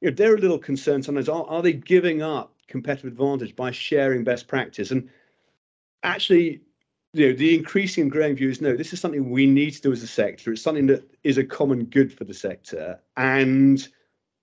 you 0.00 0.10
know, 0.10 0.14
they're 0.14 0.34
a 0.34 0.38
little 0.38 0.58
concerned 0.58 1.04
sometimes 1.04 1.28
are, 1.28 1.44
are 1.46 1.62
they 1.62 1.72
giving 1.72 2.22
up 2.22 2.54
competitive 2.68 3.12
advantage 3.12 3.54
by 3.54 3.70
sharing 3.70 4.24
best 4.24 4.48
practice? 4.48 4.90
And 4.90 5.10
actually, 6.02 6.62
you 7.12 7.28
know, 7.28 7.32
the 7.34 7.54
increasing 7.54 8.02
and 8.02 8.10
growing 8.10 8.36
view 8.36 8.48
is 8.48 8.60
no, 8.60 8.76
this 8.76 8.92
is 8.92 9.00
something 9.00 9.30
we 9.30 9.46
need 9.46 9.72
to 9.72 9.82
do 9.82 9.92
as 9.92 10.02
a 10.02 10.06
sector. 10.06 10.52
It's 10.52 10.62
something 10.62 10.86
that 10.86 11.04
is 11.24 11.38
a 11.38 11.44
common 11.44 11.84
good 11.84 12.16
for 12.16 12.24
the 12.24 12.34
sector. 12.34 13.00
And 13.16 13.86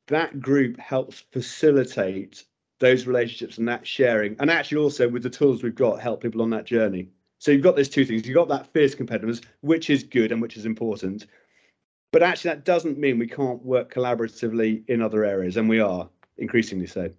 that 0.08 0.40
group 0.40 0.80
helps 0.80 1.24
facilitate 1.32 2.44
those 2.80 3.08
relationships 3.08 3.58
and 3.58 3.68
that 3.68 3.88
sharing. 3.88 4.36
And 4.40 4.52
actually 4.52 4.78
also 4.78 5.10
with 5.10 5.24
the 5.24 5.30
tools 5.30 5.64
we've 5.64 5.74
got, 5.74 6.02
help 6.02 6.22
people 6.22 6.42
on 6.42 6.52
that 6.52 6.66
journey. 6.66 7.10
So 7.40 7.52
you've 7.52 7.64
got 7.64 7.76
those 7.76 7.90
two 7.90 8.06
things. 8.06 8.26
You've 8.28 8.36
got 8.36 8.50
that 8.50 8.72
fierce 8.74 8.96
competitiveness, 8.96 9.44
which 9.62 9.90
is 9.90 10.04
good 10.04 10.32
and 10.32 10.42
which 10.42 10.58
is 10.58 10.66
important. 10.66 11.28
But 12.12 12.24
actually, 12.24 12.50
that 12.50 12.66
doesn't 12.66 12.98
mean 12.98 13.20
we 13.20 13.28
can't 13.28 13.64
work 13.64 13.94
collaboratively 13.94 14.84
in 14.88 15.02
other 15.02 15.24
areas, 15.24 15.58
and 15.58 15.68
we 15.68 15.80
are 15.80 16.10
increasingly 16.38 16.88
so. 16.88 17.12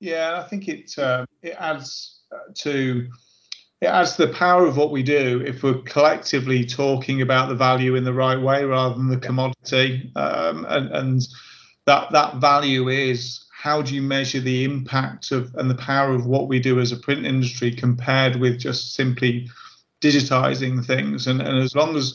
Yeah, 0.00 0.40
I 0.44 0.48
think 0.48 0.68
it 0.68 0.98
um, 0.98 1.26
it 1.42 1.56
adds 1.58 2.22
uh, 2.32 2.52
to 2.56 3.06
it 3.80 3.86
adds 3.86 4.16
the 4.16 4.28
power 4.28 4.66
of 4.66 4.76
what 4.76 4.90
we 4.90 5.02
do 5.02 5.42
if 5.46 5.62
we're 5.62 5.82
collectively 5.82 6.64
talking 6.64 7.20
about 7.20 7.48
the 7.48 7.54
value 7.54 7.96
in 7.96 8.04
the 8.04 8.14
right 8.14 8.40
way 8.40 8.64
rather 8.64 8.94
than 8.94 9.08
the 9.08 9.18
commodity, 9.18 10.10
um, 10.16 10.64
and, 10.68 10.90
and 10.90 11.22
that 11.86 12.10
that 12.12 12.36
value 12.36 12.88
is 12.88 13.43
how 13.64 13.80
do 13.80 13.94
you 13.94 14.02
measure 14.02 14.40
the 14.40 14.62
impact 14.62 15.32
of 15.32 15.54
and 15.54 15.70
the 15.70 15.74
power 15.74 16.14
of 16.14 16.26
what 16.26 16.48
we 16.48 16.60
do 16.60 16.80
as 16.80 16.92
a 16.92 16.98
print 16.98 17.24
industry 17.24 17.70
compared 17.70 18.36
with 18.36 18.58
just 18.58 18.94
simply 18.94 19.48
digitizing 20.02 20.84
things? 20.84 21.26
And, 21.26 21.40
and 21.40 21.56
as 21.56 21.74
long 21.74 21.96
as 21.96 22.14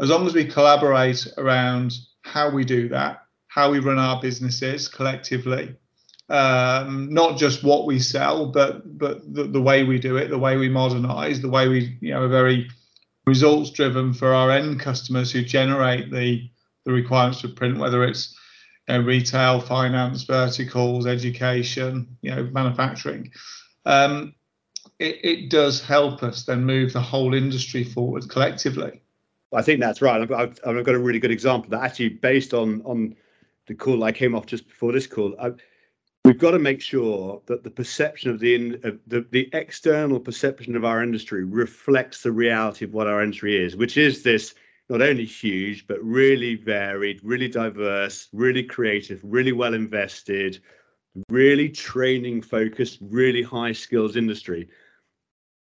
as 0.00 0.10
long 0.10 0.26
as 0.26 0.34
we 0.34 0.44
collaborate 0.44 1.28
around 1.38 1.92
how 2.22 2.50
we 2.50 2.64
do 2.64 2.88
that 2.88 3.22
how 3.46 3.70
we 3.70 3.78
run 3.78 4.00
our 4.00 4.20
businesses 4.20 4.88
collectively 4.88 5.76
um, 6.28 7.08
not 7.08 7.38
just 7.38 7.62
what 7.62 7.86
we 7.86 8.00
sell 8.00 8.46
but 8.46 8.98
but 8.98 9.32
the, 9.32 9.44
the 9.44 9.62
way 9.62 9.84
we 9.84 10.00
do 10.00 10.16
it 10.16 10.26
the 10.28 10.44
way 10.46 10.56
we 10.56 10.68
modernize 10.68 11.40
the 11.40 11.48
way 11.56 11.68
we 11.68 11.96
you 12.00 12.12
know 12.12 12.24
are 12.24 12.28
very 12.28 12.68
results 13.26 13.70
driven 13.70 14.12
for 14.12 14.34
our 14.34 14.50
end 14.50 14.80
customers 14.80 15.30
who 15.30 15.44
generate 15.44 16.10
the 16.10 16.50
the 16.84 16.92
requirements 16.92 17.42
for 17.42 17.48
print 17.48 17.78
whether 17.78 18.02
it's 18.02 18.36
you 18.88 18.94
know, 18.94 19.00
retail, 19.00 19.60
finance, 19.60 20.22
verticals, 20.24 21.06
education, 21.06 22.16
you 22.22 22.34
know, 22.34 22.44
manufacturing. 22.52 23.30
Um, 23.84 24.34
it, 24.98 25.24
it, 25.24 25.50
does 25.50 25.80
help 25.80 26.22
us 26.22 26.44
then 26.44 26.64
move 26.64 26.92
the 26.92 27.00
whole 27.00 27.34
industry 27.34 27.84
forward 27.84 28.28
collectively. 28.28 29.02
I 29.52 29.62
think 29.62 29.80
that's 29.80 30.02
right. 30.02 30.20
I've, 30.20 30.32
I've, 30.32 30.58
I've 30.66 30.84
got 30.84 30.94
a 30.94 30.98
really 30.98 31.18
good 31.18 31.30
example 31.30 31.70
that 31.70 31.82
actually, 31.82 32.10
based 32.10 32.54
on 32.54 32.82
on 32.82 33.16
the 33.66 33.74
call 33.74 34.04
I 34.04 34.12
came 34.12 34.34
off 34.34 34.46
just 34.46 34.68
before 34.68 34.92
this 34.92 35.06
call, 35.06 35.34
I, 35.40 35.52
we've 36.24 36.38
got 36.38 36.52
to 36.52 36.58
make 36.58 36.80
sure 36.80 37.40
that 37.46 37.62
the 37.62 37.70
perception 37.70 38.30
of 38.30 38.40
the, 38.40 38.54
in, 38.54 38.80
of 38.84 38.98
the 39.06 39.26
the 39.30 39.48
external 39.52 40.18
perception 40.20 40.76
of 40.76 40.84
our 40.84 41.02
industry 41.02 41.44
reflects 41.44 42.22
the 42.22 42.32
reality 42.32 42.84
of 42.84 42.92
what 42.92 43.06
our 43.06 43.22
industry 43.22 43.62
is, 43.62 43.76
which 43.76 43.96
is 43.96 44.22
this 44.22 44.54
not 44.88 45.02
only 45.02 45.24
huge, 45.24 45.86
but 45.86 46.02
really 46.02 46.56
varied, 46.56 47.20
really 47.22 47.48
diverse, 47.48 48.28
really 48.32 48.62
creative, 48.62 49.20
really 49.22 49.52
well 49.52 49.74
invested, 49.74 50.60
really 51.28 51.68
training 51.68 52.42
focused, 52.42 52.98
really 53.00 53.42
high 53.42 53.72
skills 53.72 54.16
industry. 54.16 54.68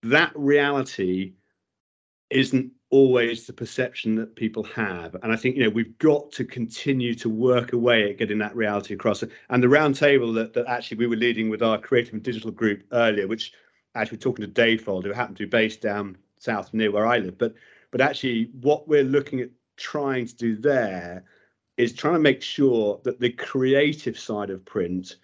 That 0.04 0.32
reality 0.36 1.34
isn't 2.30 2.71
always 2.89 3.45
the 3.45 3.54
perception 3.54 4.15
that 4.15 4.36
people 4.36 4.63
have. 4.63 5.15
And 5.24 5.32
I 5.32 5.36
think, 5.36 5.56
you 5.56 5.63
know, 5.63 5.69
we've 5.69 5.97
got 5.97 6.32
to 6.34 6.45
continue 6.45 7.13
to 7.15 7.30
work 7.30 7.74
away 7.74 8.10
at 8.10 8.17
getting 8.17 8.38
that 8.39 8.56
reality 8.56 8.93
across. 8.93 9.24
And 9.50 9.63
the 9.63 9.67
roundtable 9.67 10.34
that, 10.36 10.54
that 10.54 10.67
actually 10.67 10.97
we 10.97 11.08
were 11.08 11.15
leading 11.15 11.50
with 11.50 11.62
our 11.62 11.78
creative 11.78 12.13
and 12.13 12.24
digital 12.24 12.52
group 12.52 12.84
earlier, 12.91 13.28
which 13.28 13.54
actually 13.95 14.17
talking 14.19 14.45
to 14.45 14.52
Dave 14.52 14.84
Fold, 14.84 15.06
who 15.06 15.12
happened 15.12 15.38
to 15.38 15.45
be 15.45 15.50
based 15.50 15.82
down 15.82 16.17
south 16.38 16.74
near 16.74 16.91
where 16.91 17.06
I 17.06 17.17
live, 17.17 17.38
but 17.38 17.54
but 17.92 18.02
actually, 18.02 18.50
what 18.62 18.88
we're 18.88 19.04
looking 19.04 19.42
at 19.42 19.50
trying 19.78 20.26
to 20.28 20.36
do 20.36 20.56
there 20.56 21.24
is 21.78 21.94
trying 21.94 22.14
to 22.14 22.20
make 22.20 22.42
sure 22.42 23.00
that 23.04 23.20
the 23.20 23.32
creative 23.32 24.18
side 24.18 24.50
of 24.50 24.64
print 24.66 25.16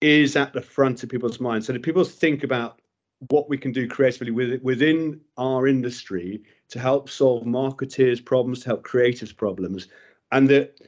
is 0.00 0.36
at 0.36 0.52
the 0.52 0.60
front 0.60 1.02
of 1.02 1.08
people's 1.08 1.40
minds. 1.40 1.66
So 1.66 1.72
that 1.72 1.82
people 1.82 2.04
think 2.04 2.44
about 2.44 2.80
what 3.30 3.48
we 3.48 3.56
can 3.56 3.72
do 3.72 3.88
creatively 3.88 4.30
with, 4.30 4.60
within 4.62 5.20
our 5.36 5.66
industry 5.66 6.42
to 6.68 6.78
help 6.78 7.08
solve 7.08 7.46
marketers' 7.46 8.20
problems, 8.20 8.60
to 8.60 8.66
help 8.66 8.86
creatives' 8.86 9.34
problems, 9.34 9.88
and 10.32 10.48
that 10.50 10.78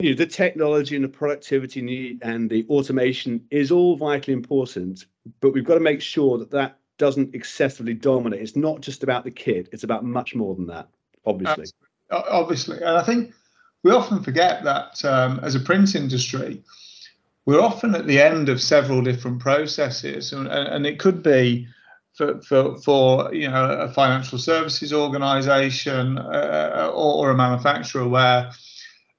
you 0.00 0.10
know, 0.10 0.16
the 0.16 0.26
technology 0.26 0.96
and 0.96 1.04
the 1.04 1.08
productivity 1.08 1.80
need 1.80 2.18
and 2.22 2.50
the 2.50 2.66
automation 2.68 3.40
is 3.50 3.70
all 3.70 3.96
vitally 3.96 4.34
important, 4.34 5.06
but 5.40 5.52
we've 5.52 5.64
got 5.64 5.74
to 5.74 5.80
make 5.80 6.02
sure 6.02 6.38
that 6.38 6.50
that 6.50 6.78
doesn't 7.02 7.34
excessively 7.34 7.94
dominate. 7.94 8.40
It's 8.40 8.54
not 8.54 8.80
just 8.80 9.02
about 9.02 9.24
the 9.24 9.30
kid; 9.32 9.68
it's 9.72 9.82
about 9.82 10.04
much 10.04 10.36
more 10.36 10.54
than 10.54 10.68
that. 10.68 10.88
Obviously, 11.26 11.66
obviously, 12.12 12.76
and 12.76 12.96
I 12.96 13.02
think 13.02 13.34
we 13.82 13.90
often 13.90 14.22
forget 14.22 14.62
that 14.62 15.04
um, 15.04 15.40
as 15.42 15.56
a 15.56 15.60
print 15.60 15.96
industry, 15.96 16.62
we're 17.44 17.60
often 17.60 17.96
at 17.96 18.06
the 18.06 18.20
end 18.20 18.48
of 18.48 18.62
several 18.62 19.02
different 19.02 19.40
processes, 19.40 20.32
and, 20.32 20.46
and 20.46 20.86
it 20.86 21.00
could 21.00 21.24
be 21.24 21.66
for, 22.14 22.40
for, 22.42 22.78
for 22.78 23.34
you 23.34 23.50
know 23.50 23.68
a 23.70 23.88
financial 23.92 24.38
services 24.38 24.92
organisation 24.92 26.18
uh, 26.18 26.88
or, 26.94 27.26
or, 27.26 27.30
a 27.30 27.34
manufacturer 27.34 28.06
where 28.06 28.52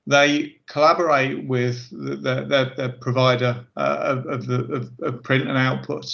they 0.08 0.56
collaborate 0.68 1.46
with 1.50 1.90
the, 1.90 2.16
the, 2.16 2.72
the 2.78 2.96
provider 3.02 3.66
uh, 3.76 3.98
of, 4.02 4.26
of, 4.28 4.48
the, 4.48 4.60
of, 4.74 4.92
of 5.02 5.24
print 5.24 5.50
and 5.50 5.58
output. 5.58 6.06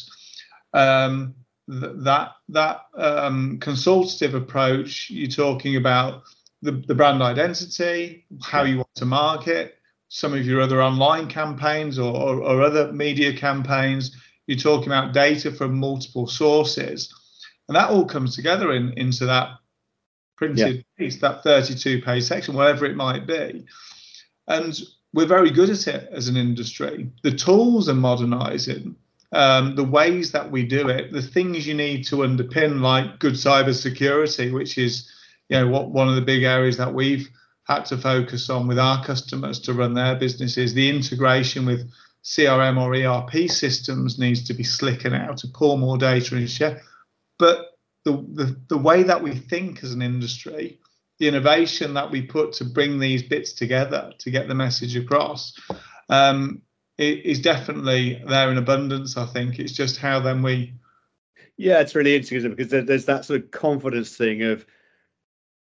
Um, 0.73 1.35
that 1.69 2.31
that 2.49 2.85
um, 2.95 3.59
consultative 3.59 4.33
approach, 4.33 5.09
you're 5.09 5.29
talking 5.29 5.75
about 5.75 6.23
the, 6.61 6.71
the 6.71 6.95
brand 6.95 7.21
identity, 7.21 8.25
how 8.41 8.63
you 8.63 8.77
want 8.77 8.95
to 8.95 9.05
market, 9.05 9.77
some 10.07 10.33
of 10.33 10.45
your 10.45 10.61
other 10.61 10.81
online 10.81 11.27
campaigns 11.27 11.99
or, 11.99 12.13
or, 12.13 12.41
or 12.41 12.61
other 12.61 12.91
media 12.91 13.35
campaigns. 13.35 14.17
You're 14.47 14.57
talking 14.57 14.87
about 14.87 15.13
data 15.13 15.51
from 15.51 15.79
multiple 15.79 16.25
sources, 16.25 17.13
and 17.67 17.75
that 17.75 17.91
all 17.91 18.05
comes 18.05 18.35
together 18.35 18.73
in, 18.73 18.93
into 18.93 19.27
that 19.27 19.51
printed 20.37 20.77
yeah. 20.77 20.81
piece, 20.97 21.17
that 21.17 21.43
32 21.43 22.01
page 22.01 22.23
section, 22.23 22.55
whatever 22.55 22.85
it 22.85 22.95
might 22.95 23.27
be. 23.27 23.65
And 24.47 24.79
we're 25.13 25.27
very 25.27 25.51
good 25.51 25.69
at 25.69 25.87
it 25.87 26.09
as 26.11 26.27
an 26.27 26.35
industry. 26.35 27.11
The 27.21 27.31
tools 27.31 27.89
are 27.89 27.93
modernizing. 27.93 28.95
Um, 29.31 29.75
the 29.75 29.83
ways 29.83 30.31
that 30.31 30.49
we 30.49 30.63
do 30.65 30.89
it, 30.89 31.11
the 31.11 31.21
things 31.21 31.67
you 31.67 31.75
need 31.75 32.03
to 32.07 32.17
underpin, 32.17 32.81
like 32.81 33.19
good 33.19 33.33
cyber 33.33 33.79
security, 33.79 34.51
which 34.51 34.77
is, 34.77 35.07
you 35.49 35.59
know, 35.59 35.67
what 35.67 35.91
one 35.91 36.09
of 36.09 36.15
the 36.15 36.21
big 36.21 36.43
areas 36.43 36.77
that 36.77 36.93
we've 36.93 37.29
had 37.67 37.85
to 37.85 37.97
focus 37.97 38.49
on 38.49 38.67
with 38.67 38.79
our 38.79 39.03
customers 39.05 39.59
to 39.59 39.73
run 39.73 39.93
their 39.93 40.15
businesses. 40.15 40.73
The 40.73 40.89
integration 40.89 41.67
with 41.67 41.91
CRM 42.23 42.81
or 42.81 42.95
ERP 42.95 43.49
systems 43.49 44.17
needs 44.17 44.43
to 44.45 44.53
be 44.53 44.63
slicker 44.63 45.11
now 45.11 45.33
to 45.33 45.47
pull 45.47 45.77
more 45.77 45.97
data 45.97 46.35
and 46.35 46.49
share. 46.49 46.81
But 47.37 47.67
the, 48.05 48.13
the, 48.33 48.59
the 48.69 48.77
way 48.77 49.03
that 49.03 49.21
we 49.21 49.35
think 49.35 49.83
as 49.83 49.93
an 49.93 50.01
industry, 50.01 50.79
the 51.19 51.27
innovation 51.27 51.93
that 51.93 52.09
we 52.09 52.23
put 52.23 52.53
to 52.53 52.65
bring 52.65 52.97
these 52.97 53.23
bits 53.23 53.53
together 53.53 54.11
to 54.17 54.31
get 54.31 54.47
the 54.47 54.55
message 54.55 54.95
across 54.95 55.53
um, 56.09 56.61
is 56.99 57.39
definitely 57.39 58.21
there 58.27 58.51
in 58.51 58.57
abundance. 58.57 59.17
I 59.17 59.25
think 59.25 59.59
it's 59.59 59.73
just 59.73 59.97
how 59.97 60.19
then 60.19 60.41
we. 60.41 60.73
Yeah, 61.57 61.79
it's 61.79 61.95
really 61.95 62.15
interesting 62.15 62.55
because 62.55 62.69
there's 62.69 63.05
that 63.05 63.25
sort 63.25 63.43
of 63.43 63.51
confidence 63.51 64.15
thing 64.15 64.43
of 64.43 64.65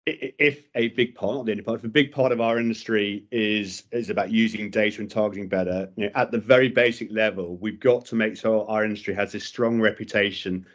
if 0.08 0.64
a 0.74 0.88
big 0.90 1.16
part, 1.16 1.36
not 1.36 1.46
the 1.46 1.52
only 1.52 1.64
part, 1.64 1.80
if 1.80 1.84
a 1.84 1.90
big 1.90 2.12
part 2.12 2.32
of 2.32 2.40
our 2.40 2.60
industry 2.60 3.26
is 3.32 3.84
is 3.92 4.10
about 4.10 4.32
using 4.32 4.70
data 4.70 5.02
and 5.02 5.12
targeting 5.12 5.48
better, 5.48 5.92
you 5.98 6.06
know, 6.06 6.12
at 6.16 6.32
the 6.32 6.38
very 6.38 6.70
basic 6.70 7.12
level, 7.12 7.58
we've 7.58 7.80
got 7.80 8.06
to 8.06 8.16
make 8.16 8.38
sure 8.38 8.66
our 8.70 8.86
industry 8.86 9.14
has 9.14 9.32
this 9.32 9.46
strong 9.46 9.82
reputation 9.82 10.66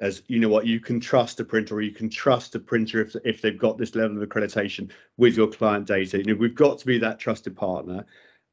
as 0.00 0.22
you 0.26 0.40
know 0.40 0.48
what 0.48 0.66
you 0.66 0.80
can 0.80 1.00
trust 1.00 1.40
a 1.40 1.44
printer 1.44 1.76
or 1.76 1.80
you 1.80 1.92
can 1.92 2.10
trust 2.10 2.54
a 2.54 2.58
printer 2.58 3.00
if 3.00 3.16
if 3.24 3.40
they've 3.40 3.58
got 3.58 3.78
this 3.78 3.94
level 3.94 4.20
of 4.20 4.28
accreditation 4.28 4.90
with 5.16 5.36
your 5.36 5.48
client 5.48 5.86
data. 5.86 6.18
You 6.18 6.24
know, 6.24 6.34
we've 6.34 6.54
got 6.54 6.78
to 6.78 6.86
be 6.86 6.98
that 6.98 7.18
trusted 7.18 7.56
partner. 7.56 8.04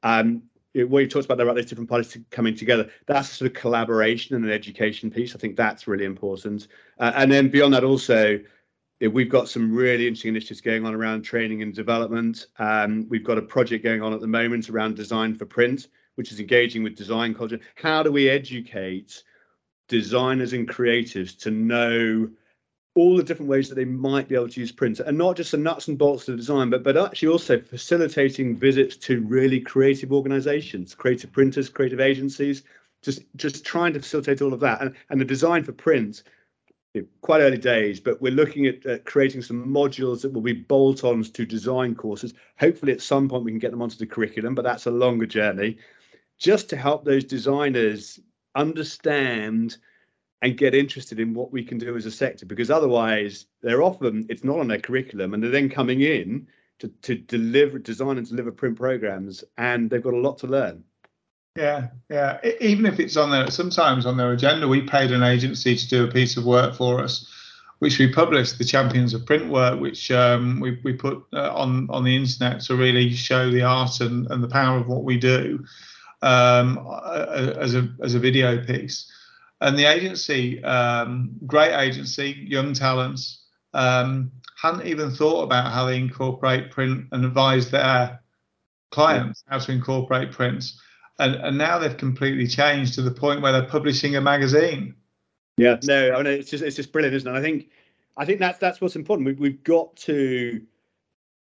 Um, 0.03 0.43
we 0.73 1.08
talked 1.08 1.25
about 1.25 1.38
there 1.38 1.47
about 1.47 1.55
those 1.55 1.65
different 1.65 1.89
parties 1.89 2.17
coming 2.29 2.55
together. 2.55 2.89
That's 3.08 3.32
a 3.32 3.34
sort 3.34 3.51
of 3.51 3.58
collaboration 3.58 4.36
and 4.36 4.45
an 4.45 4.51
education 4.51 5.10
piece. 5.10 5.36
I 5.36 5.39
think 5.39 5.55
that's 5.55 5.88
really 5.88 6.05
important. 6.05 6.67
Uh, 6.99 7.12
and 7.15 7.32
then 7.32 7.49
beyond 7.49 7.73
that, 7.73 7.84
also 7.84 8.39
we've 9.08 9.29
got 9.29 9.47
some 9.47 9.73
really 9.73 10.08
interesting 10.08 10.29
initiatives 10.29 10.62
going 10.62 10.86
on 10.86 10.93
around 10.93 11.23
training 11.23 11.62
and 11.62 11.73
development. 11.73 12.47
Um, 12.58 13.08
we've 13.10 13.23
got 13.23 13.38
a 13.38 13.41
project 13.41 13.84
going 13.84 14.01
on 14.01 14.13
at 14.13 14.19
the 14.19 14.27
moment 14.27 14.69
around 14.69 14.95
design 14.95 15.36
for 15.36 15.45
print, 15.45 15.88
which 16.15 16.32
is 16.32 16.39
engaging 16.39 16.84
with 16.84 16.95
design 16.95 17.34
culture. 17.34 17.60
How 17.75 18.03
do 18.03 18.12
we 18.12 18.29
educate 18.29 19.23
designers 19.88 20.53
and 20.53 20.67
creatives 20.67 21.38
to 21.39 21.51
know 21.51 22.29
all 22.95 23.15
the 23.15 23.23
different 23.23 23.49
ways 23.49 23.69
that 23.69 23.75
they 23.75 23.86
might 23.86 24.28
be 24.28 24.36
able 24.36 24.49
to 24.49 24.60
use 24.60 24.71
print 24.71 24.99
and 24.99 25.17
not 25.17 25.38
just 25.38 25.52
the 25.52 25.58
nuts 25.58 25.88
and 25.88 25.97
bolts 25.97 26.28
of 26.28 26.38
design, 26.38 26.69
but 26.69 26.84
but 26.84 26.97
actually 26.97 27.30
also 27.30 27.60
facilitating 27.60 28.58
visits 28.58 28.95
to 28.97 29.21
really 29.21 29.60
creative 29.60 30.12
organizations, 30.12 30.95
creative 30.95 31.32
printers, 31.32 31.69
creative 31.69 31.99
agencies, 31.99 32.63
just 33.02 33.23
just 33.36 33.65
trying 33.65 33.93
to 33.93 33.99
facilitate 33.99 34.41
all 34.41 34.54
of 34.54 34.60
that. 34.60 34.82
And, 34.82 34.95
and 35.10 35.21
the 35.21 35.25
design 35.25 35.63
for 35.63 35.71
print 35.71 36.23
quite 37.21 37.41
early 37.41 37.58
days, 37.58 37.99
but 37.99 38.21
we're 38.21 38.32
looking 38.32 38.65
at 38.65 39.06
creating 39.06 39.43
some 39.43 39.65
modules 39.67 40.21
that 40.21 40.34
will 40.34 40.41
be 40.41 40.54
bolt-ons 40.54 41.30
to 41.30 41.45
design 41.45 41.93
courses. 41.93 42.34
Hopefully, 42.60 42.91
at 42.91 43.02
some 43.02 43.30
point, 43.30 43.43
we 43.43 43.52
can 43.52 43.60
get 43.60 43.71
them 43.71 43.82
onto 43.82 43.97
the 43.97 44.08
curriculum, 44.08 44.56
but 44.56 44.63
that's 44.63 44.88
a 44.88 44.91
longer 44.91 45.28
journey. 45.28 45.78
Just 46.39 46.69
to 46.69 46.75
help 46.78 47.06
those 47.06 47.23
designers 47.23 48.19
understand 48.56 49.78
and 50.41 50.58
get 50.58 50.73
interested 50.73 51.19
in 51.19 51.34
what 51.34 51.52
we 51.52 51.63
can 51.63 51.78
do 51.78 51.97
as 51.97 52.06
a 52.06 52.12
sector, 52.12 52.45
because 52.45 52.71
otherwise, 52.71 53.45
they're 53.62 53.82
often 53.82 54.25
it's 54.30 54.43
not 54.43 54.60
on 54.60 54.67
their 54.67 54.80
curriculum, 54.80 55.34
and 55.34 55.43
they're 55.43 55.52
then 55.52 55.69
coming 55.69 56.02
in 56.02 56.47
to 56.80 56.88
to 57.02 57.15
deliver, 57.15 57.80
design, 57.80 58.17
and 58.17 58.28
deliver 58.28 58.52
print 58.52 58.78
programs, 58.78 59.43
and 59.58 59.89
they've 59.89 60.04
got 60.04 60.13
a 60.13 60.17
lot 60.17 60.38
to 60.39 60.47
learn. 60.47 60.84
Yeah, 61.56 61.88
yeah. 62.10 62.39
Even 62.62 62.86
if 62.86 62.99
it's 62.99 63.17
on 63.17 63.32
their 63.32 63.52
sometimes 63.52 64.06
on 64.06 64.15
their 64.15 64.32
agenda, 64.32 64.67
we 64.67 64.82
paid 64.82 65.12
an 65.12 65.23
agency 65.23 65.75
to 65.75 65.89
do 65.89 66.06
a 66.06 66.12
piece 66.12 66.38
of 66.38 66.45
work 66.45 66.75
for 66.75 67.04
us, 67.04 67.30
which 67.80 67.99
we 67.99 68.13
published, 68.13 68.58
the 68.58 68.63
Champions 68.63 69.13
of 69.13 69.25
Print 69.25 69.49
work, 69.49 69.80
which 69.80 70.10
um, 70.10 70.62
we 70.62 70.80
we 70.84 70.93
put 70.93 71.21
uh, 71.34 71.54
on 71.54 71.89
on 71.89 72.06
the 72.06 72.15
internet 72.15 72.62
to 72.62 72.75
really 72.75 73.12
show 73.12 73.52
the 73.52 73.63
art 73.63 73.99
and, 73.99 74.32
and 74.32 74.41
the 74.41 74.47
power 74.47 74.78
of 74.78 74.88
what 74.88 75.04
we 75.04 75.17
do 75.17 75.65
um, 76.21 76.80
as 77.60 77.75
a 77.75 77.89
as 78.02 78.13
a 78.13 78.19
video 78.19 78.63
piece. 78.63 79.12
And 79.62 79.78
the 79.78 79.86
agency, 79.86 80.63
um, 80.63 81.32
great 81.45 81.76
agency, 81.76 82.45
young 82.48 82.74
talents, 82.74 83.43
um, 83.74 84.32
hadn't 84.62 84.88
even 84.88 85.12
thought 85.12 85.43
about 85.43 85.72
how 85.72 85.86
they 85.86 85.98
incorporate 85.98 86.72
print 86.72 87.08
and 87.12 87.26
advise 87.26 87.69
their 87.72 88.19
clients 88.91 89.43
how 89.48 89.60
to 89.60 89.72
incorporate 89.72 90.32
prints 90.32 90.82
and, 91.19 91.36
and 91.36 91.58
now 91.58 91.78
they've 91.78 91.98
completely 91.98 92.48
changed 92.48 92.95
to 92.95 93.02
the 93.02 93.12
point 93.12 93.41
where 93.41 93.52
they're 93.52 93.63
publishing 93.63 94.15
a 94.15 94.22
magazine. 94.22 94.95
Yeah, 95.58 95.78
no, 95.84 96.13
I 96.13 96.24
mean 96.24 96.28
it's 96.28 96.50
just 96.50 96.63
it's 96.63 96.78
just 96.78 96.91
brilliant, 96.91 97.15
isn't 97.15 97.34
it? 97.34 97.38
I 97.38 97.41
think 97.41 97.69
I 98.17 98.26
think 98.26 98.39
that's 98.39 98.58
that's 98.58 98.80
what's 98.80 98.95
important. 98.95 99.28
We, 99.28 99.34
we've 99.34 99.63
got 99.63 99.95
to 99.98 100.62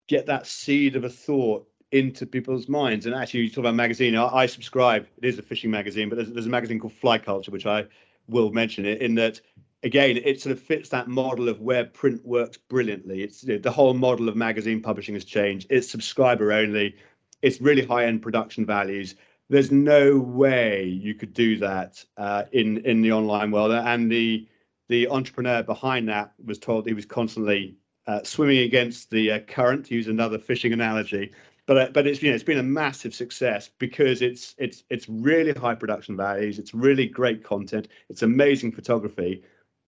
get 0.08 0.26
that 0.26 0.48
seed 0.48 0.96
of 0.96 1.04
a 1.04 1.10
thought 1.10 1.68
into 1.92 2.26
people's 2.26 2.68
minds. 2.68 3.06
And 3.06 3.14
actually, 3.14 3.42
you 3.42 3.50
talk 3.50 3.60
about 3.60 3.70
a 3.70 3.74
magazine. 3.74 4.16
I, 4.16 4.28
I 4.28 4.46
subscribe. 4.48 5.08
It 5.22 5.26
is 5.26 5.38
a 5.38 5.44
fishing 5.44 5.70
magazine, 5.70 6.10
but 6.10 6.16
there's, 6.16 6.32
there's 6.32 6.48
a 6.48 6.50
magazine 6.50 6.80
called 6.80 6.94
Fly 6.94 7.20
Culture, 7.20 7.52
which 7.52 7.66
I 7.66 7.86
will 8.28 8.52
mention 8.52 8.86
it 8.86 9.02
in 9.02 9.16
that 9.16 9.42
again, 9.84 10.18
it 10.24 10.42
sort 10.42 10.52
of 10.52 10.62
fits 10.62 10.90
that 10.90 11.08
model 11.08 11.50
of 11.50 11.62
where 11.62 11.86
print 11.86 12.26
works 12.26 12.58
brilliantly. 12.58 13.24
It's 13.24 13.44
you 13.44 13.54
know, 13.54 13.60
the 13.60 13.72
whole 13.72 13.94
model 13.94 14.28
of 14.28 14.36
magazine 14.36 14.82
publishing 14.82 15.16
has 15.16 15.26
changed. 15.26 15.68
It's 15.70 15.90
subscriber 15.90 16.52
only. 16.52 16.96
It's 17.42 17.62
really 17.62 17.86
high 17.86 18.06
end 18.06 18.22
production 18.22 18.66
values, 18.66 19.16
there's 19.50 19.72
no 19.72 20.18
way 20.18 20.84
you 20.84 21.14
could 21.14 21.34
do 21.34 21.58
that 21.58 22.04
uh, 22.18 22.44
in 22.52 22.78
in 22.86 23.02
the 23.02 23.12
online 23.12 23.52
world. 23.52 23.72
And 23.72 24.12
the 24.12 24.48
the 24.90 25.08
entrepreneur 25.08 25.64
behind 25.64 26.10
that 26.10 26.34
was 26.44 26.60
told 26.60 26.86
he 26.88 26.94
was 26.94 27.06
constantly 27.06 27.76
uh, 28.08 28.24
swimming 28.24 28.60
against 28.60 29.10
the 29.10 29.32
uh, 29.32 29.40
current, 29.40 29.86
to 29.86 29.96
use 29.96 30.08
another 30.08 30.40
fishing 30.40 30.74
analogy. 30.74 31.32
But 31.68 31.78
uh, 31.78 31.90
but 31.94 32.08
it's 32.08 32.24
you 32.24 32.30
know 32.30 32.36
it's 32.36 32.44
been 32.44 32.58
a 32.58 32.64
massive 32.64 33.14
success 33.14 33.70
because 33.78 34.22
it's 34.22 34.56
it's 34.58 34.84
it's 34.90 35.08
really 35.08 35.52
high 35.52 35.76
production 35.76 36.16
values. 36.16 36.58
It's 36.58 36.74
really 36.74 37.06
great 37.06 37.44
content. 37.44 37.90
It's 38.10 38.24
amazing 38.24 38.72
photography, 38.72 39.44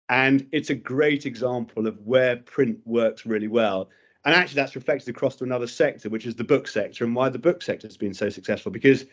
and 0.09 0.47
it's 0.53 0.69
a 0.69 0.75
great 0.75 1.25
example 1.25 1.85
of 1.85 1.99
where 1.99 2.37
print 2.37 2.79
works 2.85 3.25
really 3.25 3.49
well. 3.49 3.89
And 4.23 4.33
actually, 4.33 4.55
that's 4.55 4.75
reflected 4.75 5.09
across 5.09 5.35
to 5.35 5.43
another 5.43 5.67
sector, 5.67 6.09
which 6.09 6.25
is 6.25 6.35
the 6.35 6.45
book 6.45 6.67
sector, 6.67 7.03
and 7.03 7.13
why 7.13 7.29
the 7.29 7.37
book 7.37 7.61
sector 7.61 7.87
has 7.87 7.97
been 7.97 8.13
so 8.13 8.29
successful 8.29 8.71
because 8.71 9.05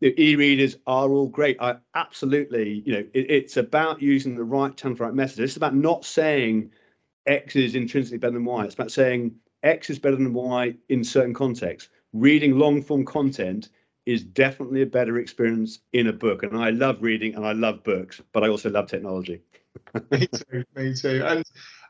the 0.00 0.14
e-readers 0.20 0.76
are 0.86 1.10
all 1.10 1.28
great. 1.28 1.56
I 1.60 1.76
absolutely, 1.94 2.82
you 2.84 2.92
know, 2.92 3.04
it, 3.14 3.30
it's 3.30 3.56
about 3.56 4.02
using 4.02 4.36
the 4.36 4.44
right 4.44 4.76
term 4.76 4.96
for 4.96 5.04
right 5.04 5.14
message. 5.14 5.40
It's 5.40 5.56
about 5.56 5.74
not 5.74 6.04
saying 6.04 6.72
X 7.26 7.56
is 7.56 7.74
intrinsically 7.74 8.18
better 8.18 8.34
than 8.34 8.44
Y. 8.44 8.64
It's 8.64 8.74
about 8.74 8.90
saying 8.90 9.36
X 9.62 9.90
is 9.90 9.98
better 9.98 10.16
than 10.16 10.34
Y 10.34 10.74
in 10.88 11.04
certain 11.04 11.32
contexts. 11.32 11.88
Reading 12.12 12.58
long 12.58 12.82
form 12.82 13.04
content 13.04 13.68
is 14.04 14.22
definitely 14.22 14.82
a 14.82 14.86
better 14.86 15.18
experience 15.18 15.78
in 15.92 16.08
a 16.08 16.12
book. 16.12 16.42
And 16.42 16.58
I 16.58 16.70
love 16.70 17.02
reading 17.02 17.34
and 17.34 17.46
I 17.46 17.52
love 17.52 17.84
books, 17.84 18.20
but 18.32 18.42
I 18.42 18.48
also 18.48 18.70
love 18.70 18.88
technology. 18.88 19.40
me 20.10 20.26
too. 20.26 20.64
Me 20.74 20.94
too. 20.94 21.22
And 21.24 21.44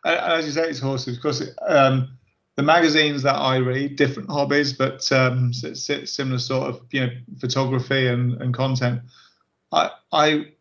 uh, 0.04 0.36
as 0.38 0.46
you 0.46 0.52
say, 0.52 0.68
it's 0.68 0.78
horses 0.78 1.16
because 1.16 1.42
um, 1.66 2.16
the 2.56 2.62
magazines 2.62 3.22
that 3.22 3.36
I 3.36 3.56
read, 3.56 3.96
different 3.96 4.30
hobbies, 4.30 4.72
but 4.72 5.10
um, 5.10 5.52
similar 5.52 6.38
sort 6.38 6.68
of 6.68 6.82
you 6.90 7.00
know 7.00 7.12
photography 7.40 8.06
and, 8.08 8.40
and 8.42 8.52
content. 8.52 9.00
I, 9.72 9.90
I 10.12 10.51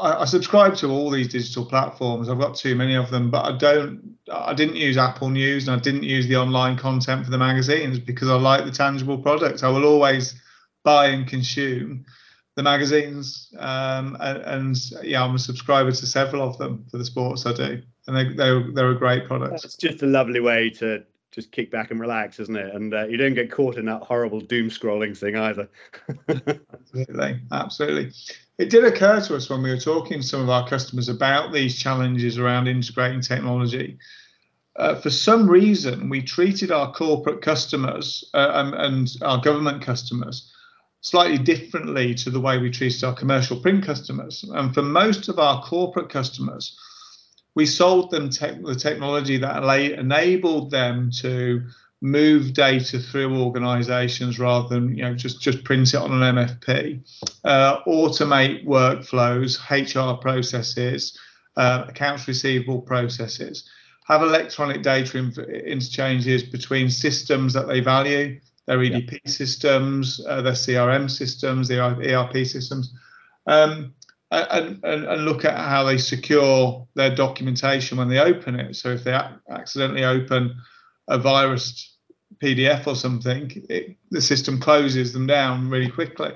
I 0.00 0.24
subscribe 0.24 0.74
to 0.76 0.88
all 0.88 1.10
these 1.10 1.28
digital 1.28 1.64
platforms. 1.64 2.28
I've 2.28 2.38
got 2.38 2.56
too 2.56 2.74
many 2.74 2.96
of 2.96 3.10
them, 3.10 3.30
but 3.30 3.44
I 3.44 3.56
don't. 3.56 4.16
I 4.32 4.52
didn't 4.54 4.76
use 4.76 4.96
Apple 4.96 5.30
News 5.30 5.68
and 5.68 5.78
I 5.78 5.82
didn't 5.82 6.02
use 6.02 6.26
the 6.26 6.36
online 6.36 6.76
content 6.76 7.24
for 7.24 7.30
the 7.30 7.38
magazines 7.38 7.98
because 7.98 8.28
I 8.28 8.34
like 8.34 8.64
the 8.64 8.72
tangible 8.72 9.18
products. 9.18 9.62
I 9.62 9.68
will 9.68 9.84
always 9.84 10.34
buy 10.82 11.06
and 11.06 11.26
consume 11.26 12.04
the 12.56 12.62
magazines, 12.62 13.52
um, 13.58 14.16
and, 14.20 14.38
and, 14.38 14.76
yeah, 15.02 15.24
I'm 15.24 15.34
a 15.34 15.38
subscriber 15.38 15.90
to 15.90 16.06
several 16.06 16.48
of 16.48 16.56
them 16.58 16.84
for 16.88 16.98
the 16.98 17.04
sports 17.04 17.46
I 17.46 17.52
do, 17.52 17.82
and 18.06 18.16
they 18.16 18.32
they're, 18.32 18.70
they're 18.72 18.90
a 18.90 18.98
great 18.98 19.26
product. 19.26 19.64
It's 19.64 19.76
just 19.76 20.02
a 20.02 20.06
lovely 20.06 20.40
way 20.40 20.70
to 20.70 21.04
just 21.32 21.50
kick 21.50 21.70
back 21.72 21.90
and 21.90 21.98
relax, 21.98 22.38
isn't 22.38 22.56
it? 22.56 22.72
And 22.74 22.94
uh, 22.94 23.06
you 23.06 23.16
don't 23.16 23.34
get 23.34 23.50
caught 23.50 23.76
in 23.76 23.86
that 23.86 24.02
horrible 24.02 24.40
doom 24.40 24.70
scrolling 24.70 25.18
thing 25.18 25.36
either. 25.36 25.68
absolutely, 26.72 27.40
absolutely. 27.50 28.12
It 28.58 28.70
did 28.70 28.84
occur 28.84 29.20
to 29.20 29.36
us 29.36 29.50
when 29.50 29.62
we 29.62 29.70
were 29.70 29.78
talking 29.78 30.20
to 30.20 30.26
some 30.26 30.40
of 30.40 30.50
our 30.50 30.68
customers 30.68 31.08
about 31.08 31.52
these 31.52 31.76
challenges 31.76 32.38
around 32.38 32.68
integrating 32.68 33.20
technology. 33.20 33.98
Uh, 34.76 34.94
for 34.94 35.10
some 35.10 35.48
reason, 35.48 36.08
we 36.08 36.22
treated 36.22 36.70
our 36.70 36.92
corporate 36.92 37.42
customers 37.42 38.24
uh, 38.34 38.50
and, 38.54 38.74
and, 38.74 39.16
our 39.22 39.40
government 39.40 39.82
customers 39.82 40.52
slightly 41.00 41.38
differently 41.38 42.14
to 42.14 42.30
the 42.30 42.40
way 42.40 42.58
we 42.58 42.70
treated 42.70 43.04
our 43.04 43.14
commercial 43.14 43.60
print 43.60 43.84
customers. 43.84 44.44
And 44.54 44.72
for 44.72 44.82
most 44.82 45.28
of 45.28 45.38
our 45.38 45.62
corporate 45.62 46.08
customers, 46.08 46.76
we 47.54 47.66
sold 47.66 48.10
them 48.10 48.30
te- 48.30 48.62
the 48.62 48.74
technology 48.74 49.36
that 49.36 49.62
enabled 49.62 50.70
them 50.70 51.10
to 51.18 51.62
move 52.04 52.52
data 52.52 52.98
through 52.98 53.34
organizations 53.34 54.38
rather 54.38 54.68
than 54.68 54.94
you 54.94 55.02
know 55.02 55.14
just 55.14 55.40
just 55.40 55.64
print 55.64 55.94
it 55.94 55.96
on 55.96 56.22
an 56.22 56.36
mfp 56.36 57.00
uh, 57.44 57.82
automate 57.84 58.62
workflows 58.66 59.58
hr 59.70 60.20
processes 60.20 61.18
uh, 61.56 61.86
accounts 61.88 62.28
receivable 62.28 62.82
processes. 62.82 63.68
Have 64.06 64.22
electronic 64.22 64.82
data 64.82 65.16
interchanges 65.66 66.42
between 66.42 66.90
systems 66.90 67.54
that 67.54 67.68
they 67.68 67.80
value 67.80 68.38
their 68.66 68.78
edp 68.78 69.12
yeah. 69.12 69.18
systems 69.24 70.20
uh, 70.28 70.42
their 70.42 70.52
crm 70.52 71.10
systems 71.10 71.68
their 71.68 71.82
erp 71.82 72.46
systems 72.46 72.92
um, 73.46 73.94
and, 74.30 74.78
and, 74.84 75.04
and, 75.04 75.24
look 75.24 75.44
at 75.44 75.56
how 75.56 75.84
they 75.84 75.96
secure 75.96 76.86
their 76.94 77.14
documentation 77.14 77.98
when 77.98 78.08
they 78.08 78.18
open 78.18 78.58
it. 78.58 78.74
So 78.74 78.90
if 78.90 79.04
they 79.04 79.18
accidentally 79.50 80.04
open 80.04 80.56
a 81.08 81.18
virus 81.18 81.93
PDF 82.42 82.86
or 82.86 82.94
something, 82.94 83.50
it, 83.68 83.96
the 84.10 84.20
system 84.20 84.60
closes 84.60 85.12
them 85.12 85.26
down 85.26 85.68
really 85.70 85.90
quickly. 85.90 86.32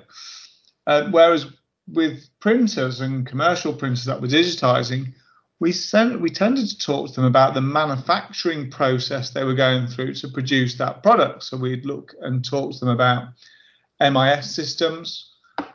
Uh, 0.87 1.09
whereas 1.11 1.47
with 1.87 2.29
printers 2.41 3.01
and 3.01 3.27
commercial 3.27 3.73
printers 3.73 4.05
that 4.05 4.21
we're 4.21 4.29
digitizing, 4.29 5.13
we 5.61 5.73
sent, 5.73 6.21
we 6.21 6.31
tended 6.31 6.69
to 6.69 6.79
talk 6.79 7.09
to 7.09 7.15
them 7.15 7.25
about 7.25 7.55
the 7.55 7.61
manufacturing 7.61 8.71
process 8.71 9.31
they 9.31 9.45
were 9.45 9.55
going 9.55 9.87
through 9.87 10.15
to 10.15 10.29
produce 10.29 10.77
that 10.77 11.03
product. 11.03 11.43
So 11.45 11.57
we'd 11.57 11.85
look 11.85 12.15
and 12.21 12.45
talk 12.45 12.73
to 12.73 12.79
them 12.79 12.91
about 12.91 13.29
MIS 14.01 14.55
systems. 14.55 15.35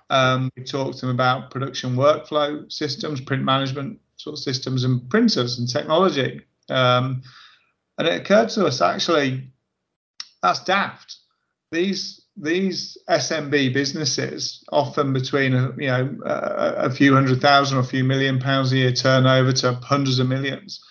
Um, 0.09 0.49
we 0.55 0.63
talked 0.63 0.99
to 0.99 1.05
them 1.05 1.15
about 1.15 1.51
production 1.51 1.95
workflow 1.95 2.71
systems, 2.71 3.19
print 3.19 3.43
management 3.43 3.99
sort 4.15 4.35
of 4.35 4.39
systems, 4.39 4.83
and 4.83 5.09
printers 5.09 5.59
and 5.59 5.69
technology. 5.69 6.41
Um, 6.69 7.23
and 7.97 8.07
it 8.07 8.21
occurred 8.21 8.49
to 8.49 8.65
us 8.65 8.81
actually 8.81 9.51
that's 10.43 10.63
daft. 10.63 11.17
These 11.71 12.21
these 12.35 12.97
SMB 13.09 13.73
businesses, 13.73 14.63
often 14.71 15.13
between 15.13 15.53
you 15.79 15.87
know 15.87 16.17
a, 16.25 16.73
a 16.77 16.89
few 16.91 17.13
hundred 17.13 17.41
thousand 17.41 17.77
or 17.77 17.81
a 17.81 17.85
few 17.85 18.03
million 18.03 18.39
pounds 18.39 18.71
a 18.71 18.77
year 18.77 18.91
turnover 18.91 19.53
to 19.53 19.73
hundreds 19.75 20.19
of 20.19 20.27
millions, 20.27 20.83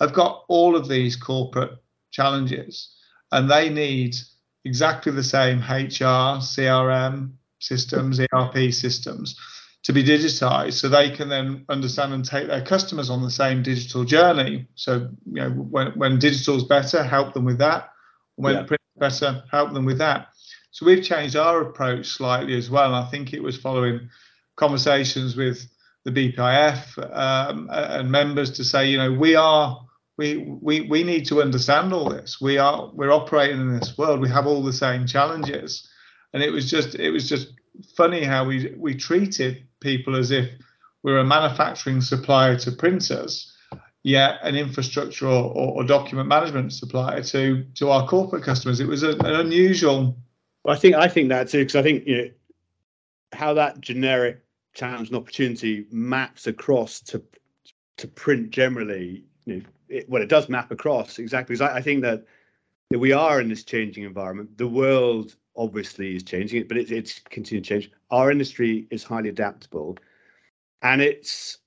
have 0.00 0.12
got 0.12 0.44
all 0.48 0.74
of 0.74 0.88
these 0.88 1.14
corporate 1.14 1.72
challenges, 2.10 2.92
and 3.30 3.48
they 3.48 3.68
need 3.68 4.16
exactly 4.64 5.12
the 5.12 5.22
same 5.22 5.58
HR, 5.58 6.40
CRM 6.40 7.32
systems, 7.60 8.18
ERP 8.18 8.72
systems 8.72 9.38
to 9.82 9.92
be 9.92 10.02
digitized 10.02 10.74
so 10.74 10.88
they 10.88 11.10
can 11.10 11.28
then 11.28 11.64
understand 11.68 12.14
and 12.14 12.24
take 12.24 12.46
their 12.46 12.64
customers 12.64 13.10
on 13.10 13.22
the 13.22 13.30
same 13.30 13.62
digital 13.62 14.02
journey. 14.02 14.66
So, 14.76 15.10
you 15.26 15.42
know, 15.42 15.50
when, 15.50 15.92
when 15.92 16.18
digital 16.18 16.56
is 16.56 16.64
better, 16.64 17.04
help 17.04 17.34
them 17.34 17.44
with 17.44 17.58
that. 17.58 17.90
When 18.36 18.54
yeah. 18.54 18.62
print 18.62 18.80
better, 18.96 19.42
help 19.50 19.72
them 19.72 19.84
with 19.84 19.98
that. 19.98 20.28
So 20.70 20.86
we've 20.86 21.04
changed 21.04 21.36
our 21.36 21.60
approach 21.62 22.06
slightly 22.06 22.56
as 22.56 22.68
well. 22.68 22.94
I 22.94 23.08
think 23.10 23.32
it 23.32 23.42
was 23.42 23.56
following 23.56 24.08
conversations 24.56 25.36
with 25.36 25.66
the 26.04 26.10
BPIF 26.10 27.16
um, 27.16 27.68
and 27.72 28.10
members 28.10 28.50
to 28.52 28.64
say, 28.64 28.88
you 28.88 28.98
know, 28.98 29.12
we 29.12 29.34
are 29.34 29.80
we 30.16 30.38
we 30.60 30.82
we 30.82 31.02
need 31.02 31.26
to 31.26 31.42
understand 31.42 31.92
all 31.92 32.08
this. 32.08 32.40
We 32.40 32.58
are 32.58 32.90
we're 32.92 33.12
operating 33.12 33.60
in 33.60 33.78
this 33.78 33.96
world. 33.98 34.20
We 34.20 34.28
have 34.28 34.46
all 34.46 34.62
the 34.62 34.72
same 34.72 35.06
challenges, 35.06 35.88
and 36.32 36.42
it 36.42 36.50
was 36.50 36.70
just 36.70 36.94
it 36.94 37.10
was 37.10 37.28
just 37.28 37.52
funny 37.96 38.22
how 38.22 38.44
we 38.44 38.74
we 38.76 38.94
treated 38.94 39.66
people 39.80 40.16
as 40.16 40.30
if 40.30 40.50
we're 41.02 41.18
a 41.18 41.24
manufacturing 41.24 42.00
supplier 42.00 42.56
to 42.58 42.72
printers 42.72 43.53
yet 44.04 44.38
an 44.42 44.54
infrastructure 44.54 45.26
or, 45.26 45.50
or, 45.50 45.76
or, 45.76 45.84
document 45.84 46.28
management 46.28 46.72
supplier 46.72 47.22
to 47.22 47.64
to 47.74 47.90
our 47.90 48.06
corporate 48.06 48.44
customers. 48.44 48.78
It 48.78 48.86
was 48.86 49.02
a, 49.02 49.10
an 49.10 49.34
unusual. 49.34 50.16
Well, 50.62 50.76
I 50.76 50.78
think 50.78 50.94
I 50.94 51.08
think 51.08 51.30
that 51.30 51.48
too 51.48 51.58
because 51.58 51.74
I 51.74 51.82
think 51.82 52.06
you 52.06 52.16
know 52.16 52.30
how 53.32 53.54
that 53.54 53.80
generic 53.80 54.44
challenge 54.74 55.08
and 55.08 55.16
opportunity 55.16 55.86
maps 55.90 56.46
across 56.46 57.00
to 57.00 57.22
to 57.96 58.06
print 58.06 58.50
generally. 58.50 59.24
You 59.46 59.56
know, 59.56 59.62
it, 59.88 60.08
well, 60.08 60.22
it 60.22 60.28
does 60.28 60.48
map 60.48 60.70
across 60.70 61.18
exactly 61.18 61.54
because 61.54 61.68
I, 61.68 61.78
I 61.78 61.82
think 61.82 62.02
that, 62.02 62.24
we 62.90 63.12
are 63.12 63.40
in 63.40 63.48
this 63.48 63.64
changing 63.64 64.04
environment. 64.04 64.56
The 64.56 64.68
world 64.68 65.34
obviously 65.56 66.14
is 66.14 66.22
changing, 66.22 66.68
but 66.68 66.76
it, 66.76 66.92
it's 66.92 67.18
continuing 67.28 67.64
to 67.64 67.68
change. 67.68 67.90
Our 68.10 68.30
industry 68.30 68.86
is 68.90 69.02
highly 69.02 69.30
adaptable, 69.30 69.98
and 70.82 71.02
it's 71.02 71.58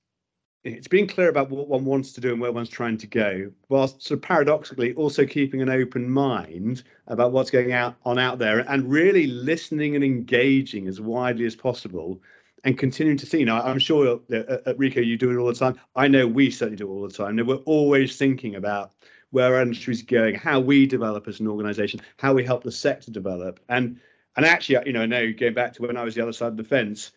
it's 0.74 0.88
being 0.88 1.06
clear 1.06 1.28
about 1.28 1.50
what 1.50 1.68
one 1.68 1.84
wants 1.84 2.12
to 2.12 2.20
do 2.20 2.32
and 2.32 2.40
where 2.40 2.52
one's 2.52 2.68
trying 2.68 2.98
to 2.98 3.06
go, 3.06 3.50
whilst 3.68 4.02
sort 4.02 4.18
of 4.18 4.22
paradoxically 4.22 4.94
also 4.94 5.24
keeping 5.26 5.62
an 5.62 5.68
open 5.68 6.08
mind 6.08 6.82
about 7.06 7.32
what's 7.32 7.50
going 7.50 7.72
out 7.72 7.96
on 8.04 8.18
out 8.18 8.38
there 8.38 8.60
and 8.60 8.90
really 8.90 9.26
listening 9.26 9.94
and 9.94 10.04
engaging 10.04 10.88
as 10.88 11.00
widely 11.00 11.46
as 11.46 11.56
possible 11.56 12.20
and 12.64 12.78
continuing 12.78 13.16
to 13.16 13.26
see. 13.26 13.44
Now, 13.44 13.62
I'm 13.62 13.78
sure 13.78 14.20
uh, 14.32 14.36
at 14.66 14.78
Ricoh 14.78 15.04
you 15.04 15.16
do 15.16 15.30
it 15.30 15.36
all 15.36 15.46
the 15.46 15.54
time. 15.54 15.78
I 15.96 16.08
know 16.08 16.26
we 16.26 16.50
certainly 16.50 16.76
do 16.76 16.88
it 16.88 16.92
all 16.92 17.06
the 17.06 17.14
time. 17.14 17.36
We're 17.46 17.56
always 17.56 18.16
thinking 18.16 18.56
about 18.56 18.92
where 19.30 19.54
our 19.54 19.62
industry 19.62 19.94
is 19.94 20.02
going, 20.02 20.34
how 20.34 20.58
we 20.60 20.86
develop 20.86 21.28
as 21.28 21.40
an 21.40 21.48
organization, 21.48 22.00
how 22.16 22.32
we 22.32 22.44
help 22.44 22.64
the 22.64 22.72
sector 22.72 23.10
develop. 23.10 23.60
And 23.68 24.00
and 24.36 24.46
actually, 24.46 24.78
you 24.86 24.92
know, 24.92 25.02
I 25.02 25.06
know 25.06 25.32
going 25.32 25.54
back 25.54 25.72
to 25.74 25.82
when 25.82 25.96
I 25.96 26.04
was 26.04 26.14
the 26.14 26.22
other 26.22 26.32
side 26.32 26.48
of 26.48 26.56
the 26.56 26.64
fence, 26.64 27.12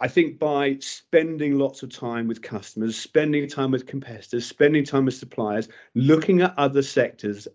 I 0.00 0.08
think 0.08 0.38
by 0.38 0.76
spending 0.80 1.58
lots 1.58 1.82
of 1.82 1.90
time 1.90 2.26
with 2.26 2.42
customers, 2.42 2.96
spending 2.96 3.48
time 3.48 3.70
with 3.70 3.86
competitors, 3.86 4.44
spending 4.44 4.84
time 4.84 5.04
with 5.04 5.14
suppliers, 5.14 5.68
looking 5.94 6.42
at 6.42 6.54
other 6.58 6.82
sectors, 6.82 7.46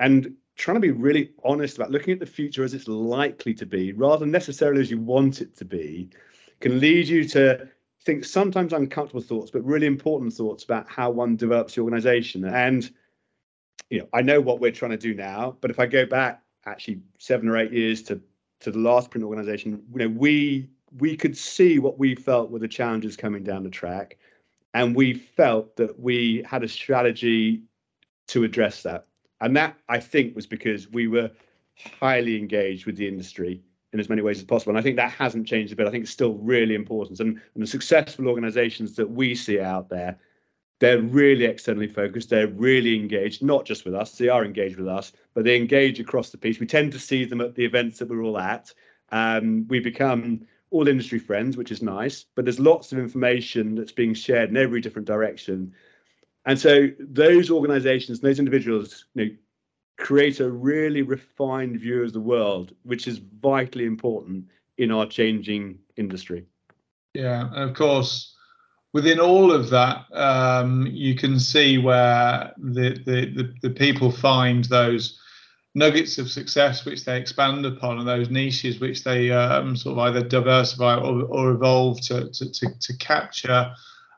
and 0.00 0.34
trying 0.56 0.76
to 0.76 0.80
be 0.80 0.90
really 0.90 1.30
honest 1.44 1.76
about 1.76 1.90
looking 1.90 2.12
at 2.12 2.20
the 2.20 2.26
future 2.26 2.64
as 2.64 2.74
it's 2.74 2.88
likely 2.88 3.52
to 3.54 3.66
be, 3.66 3.92
rather 3.92 4.20
than 4.20 4.30
necessarily 4.30 4.80
as 4.80 4.90
you 4.90 4.98
want 4.98 5.40
it 5.40 5.56
to 5.56 5.64
be, 5.64 6.08
can 6.60 6.80
lead 6.80 7.06
you 7.06 7.28
to 7.28 7.68
think 8.02 8.24
sometimes 8.24 8.72
uncomfortable 8.72 9.22
thoughts, 9.22 9.50
but 9.50 9.64
really 9.64 9.86
important 9.86 10.32
thoughts 10.32 10.64
about 10.64 10.88
how 10.88 11.10
one 11.10 11.36
develops 11.36 11.74
the 11.74 11.80
organization. 11.82 12.44
And 12.44 12.90
you 13.90 13.98
know, 14.00 14.08
I 14.12 14.22
know 14.22 14.40
what 14.40 14.60
we're 14.60 14.72
trying 14.72 14.92
to 14.92 14.96
do 14.96 15.14
now, 15.14 15.56
but 15.60 15.70
if 15.70 15.78
I 15.78 15.86
go 15.86 16.06
back 16.06 16.42
actually 16.66 17.00
seven 17.18 17.48
or 17.48 17.58
eight 17.58 17.72
years 17.72 18.02
to 18.04 18.20
to 18.60 18.70
the 18.70 18.78
last 18.78 19.10
print 19.10 19.24
organization, 19.24 19.82
you 19.92 19.98
know, 19.98 20.08
we 20.08 20.68
we 20.98 21.16
could 21.16 21.36
see 21.36 21.78
what 21.78 21.98
we 21.98 22.14
felt 22.14 22.50
were 22.50 22.58
the 22.58 22.68
challenges 22.68 23.16
coming 23.16 23.42
down 23.42 23.62
the 23.62 23.70
track, 23.70 24.16
and 24.74 24.94
we 24.94 25.14
felt 25.14 25.76
that 25.76 25.98
we 25.98 26.44
had 26.46 26.62
a 26.62 26.68
strategy 26.68 27.62
to 28.28 28.44
address 28.44 28.82
that. 28.82 29.06
And 29.40 29.56
that 29.56 29.76
I 29.88 30.00
think 30.00 30.34
was 30.34 30.46
because 30.46 30.88
we 30.90 31.08
were 31.08 31.30
highly 32.00 32.38
engaged 32.38 32.86
with 32.86 32.96
the 32.96 33.06
industry 33.06 33.60
in 33.92 34.00
as 34.00 34.08
many 34.08 34.22
ways 34.22 34.38
as 34.38 34.44
possible. 34.44 34.70
And 34.70 34.78
I 34.78 34.82
think 34.82 34.96
that 34.96 35.10
hasn't 35.12 35.46
changed 35.46 35.72
a 35.72 35.76
bit. 35.76 35.86
I 35.86 35.90
think 35.90 36.02
it's 36.04 36.12
still 36.12 36.34
really 36.34 36.74
important. 36.74 37.20
And, 37.20 37.40
and 37.54 37.62
the 37.62 37.66
successful 37.66 38.28
organizations 38.28 38.96
that 38.96 39.10
we 39.10 39.34
see 39.34 39.60
out 39.60 39.88
there, 39.88 40.18
they're 40.80 41.00
really 41.00 41.44
externally 41.44 41.86
focused. 41.86 42.30
They're 42.30 42.48
really 42.48 42.96
engaged, 42.96 43.42
not 43.42 43.64
just 43.64 43.84
with 43.84 43.94
us, 43.94 44.18
they 44.18 44.28
are 44.28 44.44
engaged 44.44 44.76
with 44.76 44.88
us, 44.88 45.12
but 45.34 45.44
they 45.44 45.56
engage 45.56 46.00
across 46.00 46.30
the 46.30 46.38
piece. 46.38 46.58
We 46.58 46.66
tend 46.66 46.92
to 46.92 46.98
see 46.98 47.24
them 47.24 47.40
at 47.40 47.54
the 47.54 47.64
events 47.64 47.98
that 47.98 48.08
we're 48.08 48.24
all 48.24 48.38
at. 48.38 48.72
Um, 49.10 49.66
we 49.68 49.78
become 49.78 50.44
all 50.74 50.88
industry 50.88 51.20
friends, 51.20 51.56
which 51.56 51.70
is 51.70 51.82
nice, 51.82 52.26
but 52.34 52.44
there's 52.44 52.58
lots 52.58 52.90
of 52.90 52.98
information 52.98 53.76
that's 53.76 53.92
being 53.92 54.12
shared 54.12 54.50
in 54.50 54.56
every 54.56 54.80
different 54.80 55.06
direction. 55.06 55.72
And 56.46 56.58
so 56.58 56.88
those 56.98 57.48
organizations, 57.48 58.18
those 58.18 58.40
individuals, 58.40 59.04
you 59.14 59.24
know, 59.24 59.30
create 59.98 60.40
a 60.40 60.50
really 60.50 61.02
refined 61.02 61.78
view 61.78 62.02
of 62.02 62.12
the 62.12 62.20
world, 62.20 62.74
which 62.82 63.06
is 63.06 63.18
vitally 63.18 63.84
important 63.84 64.46
in 64.76 64.90
our 64.90 65.06
changing 65.06 65.78
industry. 65.96 66.44
Yeah, 67.14 67.48
and 67.54 67.70
of 67.70 67.76
course, 67.76 68.34
within 68.92 69.20
all 69.20 69.52
of 69.52 69.70
that, 69.70 70.06
um, 70.12 70.88
you 70.90 71.14
can 71.14 71.38
see 71.38 71.78
where 71.78 72.52
the, 72.58 73.00
the, 73.06 73.26
the, 73.36 73.54
the 73.62 73.70
people 73.70 74.10
find 74.10 74.64
those 74.64 75.20
nuggets 75.74 76.18
of 76.18 76.30
success 76.30 76.84
which 76.84 77.04
they 77.04 77.18
expand 77.18 77.66
upon 77.66 77.98
and 77.98 78.06
those 78.06 78.30
niches 78.30 78.78
which 78.78 79.02
they 79.02 79.30
um, 79.30 79.76
sort 79.76 79.98
of 79.98 79.98
either 79.98 80.22
diversify 80.22 80.96
or, 80.96 81.22
or 81.24 81.50
evolve 81.50 82.00
to, 82.00 82.30
to, 82.30 82.50
to, 82.52 82.78
to 82.78 82.96
capture 82.98 83.72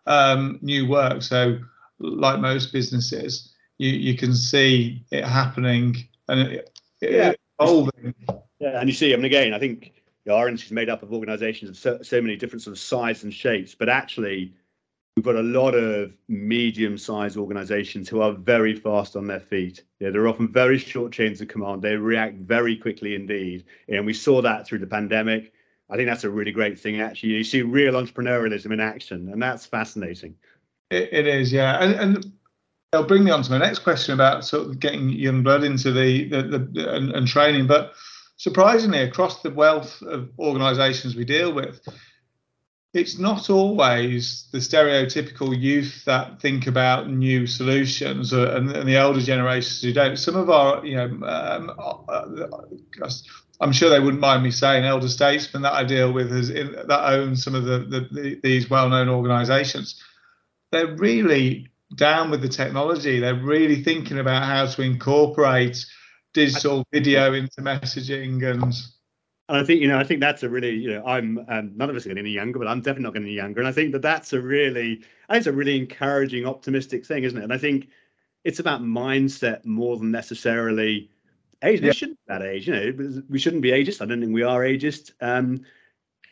um, 0.06 0.58
new 0.62 0.86
work. 0.86 1.22
So, 1.22 1.58
like 1.98 2.40
most 2.40 2.72
businesses, 2.72 3.54
you, 3.78 3.90
you 3.90 4.16
can 4.16 4.34
see 4.34 5.04
it 5.10 5.24
happening 5.24 5.96
and 6.28 6.40
it, 6.40 6.78
yeah. 7.00 7.32
evolving. 7.58 8.14
Yeah, 8.58 8.80
and 8.80 8.88
you 8.88 8.94
see, 8.94 9.12
I 9.12 9.16
mean, 9.16 9.24
again, 9.26 9.54
I 9.54 9.58
think 9.58 10.02
our 10.30 10.48
industry 10.48 10.68
is 10.68 10.72
made 10.72 10.88
up 10.90 11.02
of 11.02 11.12
organizations 11.12 11.70
of 11.70 11.76
so, 11.76 12.02
so 12.02 12.20
many 12.20 12.36
different 12.36 12.62
sort 12.62 12.72
of 12.72 12.78
sizes 12.78 13.24
and 13.24 13.32
shapes, 13.32 13.74
but 13.74 13.88
actually 13.88 14.52
we've 15.16 15.24
got 15.24 15.37
a 15.37 15.42
lot 15.42 15.74
of 15.74 16.12
medium-sized 16.29 17.38
organizations 17.38 18.09
who 18.09 18.20
are 18.20 18.33
very 18.33 18.74
fast 18.74 19.16
on 19.16 19.26
their 19.26 19.40
feet. 19.40 19.83
Yeah, 19.98 20.11
they're 20.11 20.29
often 20.29 20.52
very 20.52 20.79
short 20.79 21.12
chains 21.12 21.40
of 21.40 21.48
command. 21.48 21.81
They 21.81 21.96
react 21.96 22.37
very 22.37 22.76
quickly 22.76 23.14
indeed, 23.14 23.64
and 23.88 24.05
we 24.05 24.12
saw 24.12 24.42
that 24.42 24.66
through 24.66 24.81
the 24.81 24.87
pandemic. 24.87 25.52
I 25.88 25.96
think 25.96 26.09
that's 26.09 26.24
a 26.24 26.31
really 26.31 26.52
great 26.52 26.79
thing. 26.79 27.00
Actually, 27.00 27.31
you 27.31 27.44
see 27.44 27.62
real 27.62 27.94
entrepreneurialism 27.94 28.72
in 28.72 28.81
action, 28.81 29.31
and 29.33 29.40
that's 29.40 29.64
fascinating. 29.64 30.35
it, 30.90 31.09
it 31.12 31.26
is, 31.26 31.52
yeah, 31.52 31.83
and 31.83 31.94
and 31.94 32.33
they'll 32.92 33.07
bring 33.07 33.24
me 33.24 33.31
on 33.31 33.42
to 33.42 33.50
my 33.50 33.59
next 33.59 33.81
question 33.81 34.12
about 34.12 34.44
sort 34.44 34.68
of 34.68 34.79
getting 34.81 35.09
young 35.09 35.42
blood 35.42 35.64
into 35.64 35.92
the 35.92 36.29
the, 36.29 36.42
the, 36.42 36.94
and, 36.94 37.12
and 37.12 37.26
training, 37.26 37.66
but 37.66 37.94
surprisingly, 38.37 38.98
across 38.98 39.40
the 39.40 39.50
wealth 39.50 40.02
of 40.02 40.29
organisations 40.38 41.16
we 41.16 41.24
deal 41.24 41.52
with, 41.52 41.81
it's 42.96 43.18
not 43.18 43.50
always 43.50 44.48
the 44.52 44.59
stereotypical 44.59 45.56
youth 45.56 46.04
that 46.06 46.40
think 46.40 46.66
about 46.66 47.11
new 47.11 47.46
solutions 47.46 48.32
uh, 48.32 48.54
and, 48.56 48.70
and, 48.70 48.88
the 48.88 48.96
older 48.96 49.20
generations 49.20 49.82
who 49.82 49.92
don't. 49.92 50.16
Some 50.16 50.35
of 50.35 50.48
our, 50.48 50.85
you 50.85 50.96
know, 50.96 51.04
um, 51.26 51.72
uh, 51.78 52.48
I'm 53.61 53.72
sure 53.72 53.90
they 53.90 54.00
wouldn't 54.00 54.20
mind 54.20 54.42
me 54.42 54.50
saying 54.50 54.85
elder 54.85 55.09
statesmen 55.09 55.62
that 55.62 55.74
I 55.74 55.85
deal 55.85 56.12
with 56.12 56.32
in, 56.32 56.72
that 56.72 57.12
own 57.12 57.37
some 57.37 57.54
of 57.54 57.64
the, 57.64 57.78
the, 57.80 58.09
the 58.11 58.40
these 58.42 58.70
well-known 58.70 59.09
organisations. 59.09 60.02
They're 60.72 60.96
really 60.96 61.68
down 61.94 62.30
with 62.30 62.42
the 62.42 62.48
technology. 62.48 63.20
They're 63.20 63.35
really 63.35 63.82
thinking 63.82 64.18
about 64.18 64.42
how 64.42 64.66
to 64.66 64.82
incorporate 64.82 65.85
digital 66.35 66.85
video 66.92 67.32
into 67.32 67.61
messaging 67.61 68.44
and 68.44 68.74
and 69.48 69.59
I 69.59 69.64
think 69.64 69.80
you 69.80 69.88
know, 69.88 69.98
I 69.98 70.04
think 70.04 70.20
that's 70.20 70.42
a 70.42 70.48
really, 70.48 70.74
you 70.74 70.90
know, 70.90 71.04
I'm 71.06 71.44
um, 71.48 71.72
none 71.76 71.88
of 71.88 71.96
us 71.96 72.04
are 72.04 72.09
getting 72.09 72.24
any 72.24 72.35
younger, 72.35 72.59
but 72.59 72.68
I'm 72.68 72.80
definitely 72.80 73.04
not 73.04 73.14
getting 73.14 73.28
any 73.28 73.37
younger, 73.37 73.61
and 73.61 73.68
I 73.68 73.72
think 73.72 73.92
that 73.92 74.02
that's 74.02 74.32
a 74.32 74.40
really, 74.40 75.02
I 75.28 75.35
think 75.35 75.38
it's 75.38 75.46
a 75.46 75.52
really 75.52 75.78
encouraging, 75.78 76.46
optimistic 76.46 77.06
thing, 77.06 77.24
isn't 77.24 77.38
it? 77.38 77.44
And 77.44 77.52
I 77.52 77.59
think 77.59 77.88
it's 78.44 78.59
about 78.59 78.82
mindset 78.82 79.64
more 79.64 79.96
than 79.96 80.11
necessarily 80.11 81.11
age. 81.62 81.80
Yeah. 81.80 81.88
We 81.88 81.92
shouldn't 81.92 82.18
be 82.18 82.32
that 82.32 82.42
age, 82.42 82.68
you 82.68 82.74
know, 82.74 83.22
we 83.28 83.38
shouldn't 83.38 83.62
be 83.62 83.70
ageist. 83.70 84.02
I 84.02 84.06
don't 84.06 84.20
think 84.20 84.35
we 84.35 84.42
are 84.42 84.61
ageist. 84.61 85.12
Um, 85.20 85.62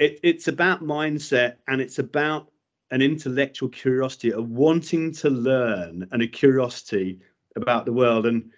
it, 0.01 0.19
it's 0.25 0.49
about 0.49 0.83
mindset, 0.83 1.57
and 1.69 1.81
it's 1.81 2.01
about 2.01 2.51
an 2.91 3.01
intellectual 3.01 3.69
curiosity, 3.69 4.31
a 4.33 4.41
wanting 4.41 5.13
to 5.13 5.31
learn, 5.31 6.09
and 6.11 6.21
a 6.21 6.27
curiosity 6.27 7.21
about 7.55 7.85
the 7.87 7.93
world, 7.93 8.27
and 8.27 8.51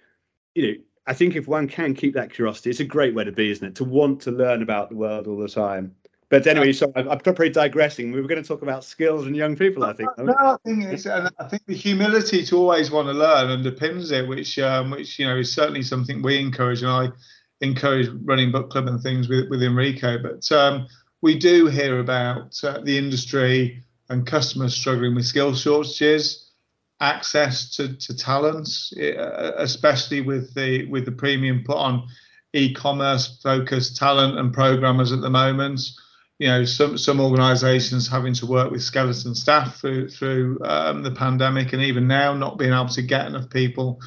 you 0.55 0.67
know 0.67 0.75
I 1.07 1.15
think 1.15 1.37
if 1.37 1.47
one 1.47 1.69
can 1.69 1.95
keep 1.95 2.15
that 2.15 2.33
curiosity, 2.33 2.71
it's 2.71 2.81
a 2.81 2.85
great 2.85 3.15
way 3.15 3.25
to 3.25 3.33
be, 3.33 3.51
isn't 3.51 3.67
it? 3.67 3.75
To 3.77 3.85
want 3.85 4.21
to 4.23 4.31
learn 4.31 4.63
about 4.63 4.91
the 4.91 4.97
world 4.97 5.27
all 5.27 5.39
the 5.39 5.49
time. 5.49 5.95
But 6.29 6.45
anyway, 6.49 6.73
so 6.73 6.93
I'm, 6.97 7.09
I'm 7.09 7.21
probably 7.21 7.51
digressing. 7.51 8.11
We 8.11 8.21
were 8.21 8.27
going 8.27 8.43
to 8.43 8.47
talk 8.47 8.63
about 8.63 8.83
skills 8.83 9.27
and 9.27 9.37
young 9.37 9.55
people, 9.55 9.85
I 9.85 9.93
think. 9.93 10.11
No, 10.19 10.35
I 10.35 10.57
think 10.65 10.83
it's, 10.85 11.07
and 11.07 11.31
I 11.39 11.45
think 11.47 11.65
the 11.67 11.75
humility 11.75 12.45
to 12.47 12.57
always 12.57 12.91
want 12.91 13.07
to 13.07 13.13
learn 13.13 13.63
underpins 13.63 14.11
it, 14.11 14.27
which, 14.27 14.59
um, 14.59 14.91
which 14.91 15.21
you 15.21 15.27
know, 15.27 15.37
is 15.37 15.53
certainly 15.53 15.83
something 15.83 16.23
we 16.23 16.41
encourage, 16.41 16.83
and 16.83 16.91
I 16.91 17.09
encourage 17.61 18.09
running 18.25 18.51
book 18.51 18.71
club 18.71 18.89
and 18.89 19.01
things 19.01 19.29
with 19.29 19.49
with 19.49 19.63
Enrico. 19.63 20.19
But 20.21 20.51
um, 20.51 20.89
we 21.23 21.39
do 21.39 21.69
hear 21.69 22.01
about 22.01 22.59
uh, 22.65 22.81
the 22.81 22.99
industry 22.99 23.85
and 24.09 24.27
customers 24.27 24.75
struggling 24.75 25.15
with 25.15 25.27
skill 25.27 25.55
shortages 25.55 26.46
access 27.01 27.75
to, 27.77 27.95
to 27.97 28.17
talents, 28.17 28.93
uh, 28.97 29.53
especially 29.57 30.21
with 30.21 30.55
the 30.55 30.87
with 30.87 31.05
the 31.05 31.13
premium 31.13 31.63
put 31.65 31.77
on 31.77 32.07
e-commerce 32.53 33.39
focused 33.43 33.97
talent 33.97 34.39
and 34.39 34.53
programmers 34.53 35.13
at 35.13 35.21
the 35.21 35.31
moment. 35.31 35.81
You 36.39 36.49
know, 36.49 36.65
some 36.65 36.99
some 36.99 37.21
organisations 37.21 38.09
having 38.09 38.35
to 38.35 38.47
work 38.47 38.71
with 38.71 38.83
skeleton 38.83 39.35
staff 39.35 39.81
through 39.81 40.09
through 40.09 40.59
um, 40.65 41.03
the 41.03 41.11
pandemic, 41.11 41.73
and 41.73 41.83
even 41.83 42.07
now 42.07 42.35
not 42.35 42.59
being 42.59 42.73
able 42.73 42.89
to 42.89 43.03
get 43.03 43.27
enough 43.27 43.51
people 43.51 44.01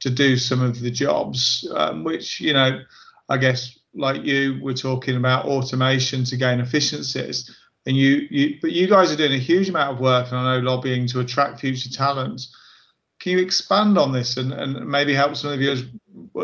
to 0.00 0.10
do 0.10 0.36
some 0.36 0.62
of 0.62 0.80
the 0.80 0.90
jobs, 0.90 1.66
um, 1.74 2.04
which 2.04 2.40
you 2.40 2.52
know, 2.52 2.80
I 3.28 3.38
guess 3.38 3.78
like 3.94 4.24
you, 4.24 4.58
we're 4.62 4.74
talking 4.74 5.16
about 5.16 5.46
automation 5.46 6.24
to 6.24 6.36
gain 6.36 6.60
efficiencies 6.60 7.50
and 7.86 7.96
you, 7.96 8.26
you 8.30 8.58
but 8.60 8.72
you 8.72 8.86
guys 8.86 9.12
are 9.12 9.16
doing 9.16 9.32
a 9.32 9.38
huge 9.38 9.68
amount 9.68 9.94
of 9.94 10.00
work 10.00 10.26
and 10.26 10.36
i 10.36 10.56
know 10.56 10.62
lobbying 10.62 11.06
to 11.06 11.20
attract 11.20 11.60
future 11.60 11.90
talent 11.90 12.46
can 13.18 13.32
you 13.32 13.38
expand 13.38 13.96
on 13.96 14.12
this 14.12 14.36
and, 14.36 14.52
and 14.52 14.86
maybe 14.86 15.14
help 15.14 15.36
some 15.36 15.50
of 15.50 15.60
you 15.60 15.70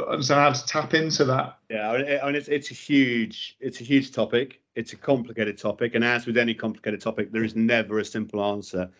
understand 0.08 0.40
how 0.40 0.50
to 0.52 0.66
tap 0.66 0.94
into 0.94 1.24
that? 1.26 1.58
Yeah 1.68 1.90
I 1.90 2.26
mean, 2.26 2.34
it's, 2.34 2.48
it's 2.48 2.70
a 2.70 2.74
huge 2.74 3.56
it's 3.60 3.80
a 3.80 3.84
huge 3.84 4.12
topic. 4.12 4.60
It's 4.74 4.92
a 4.92 4.96
complicated 4.96 5.58
topic 5.58 5.94
and 5.94 6.04
as 6.04 6.26
with 6.26 6.38
any 6.38 6.54
complicated 6.54 7.00
topic 7.00 7.30
there 7.30 7.44
is 7.44 7.54
never 7.54 7.98
a 7.98 8.04
simple 8.04 8.42
answer. 8.42 8.90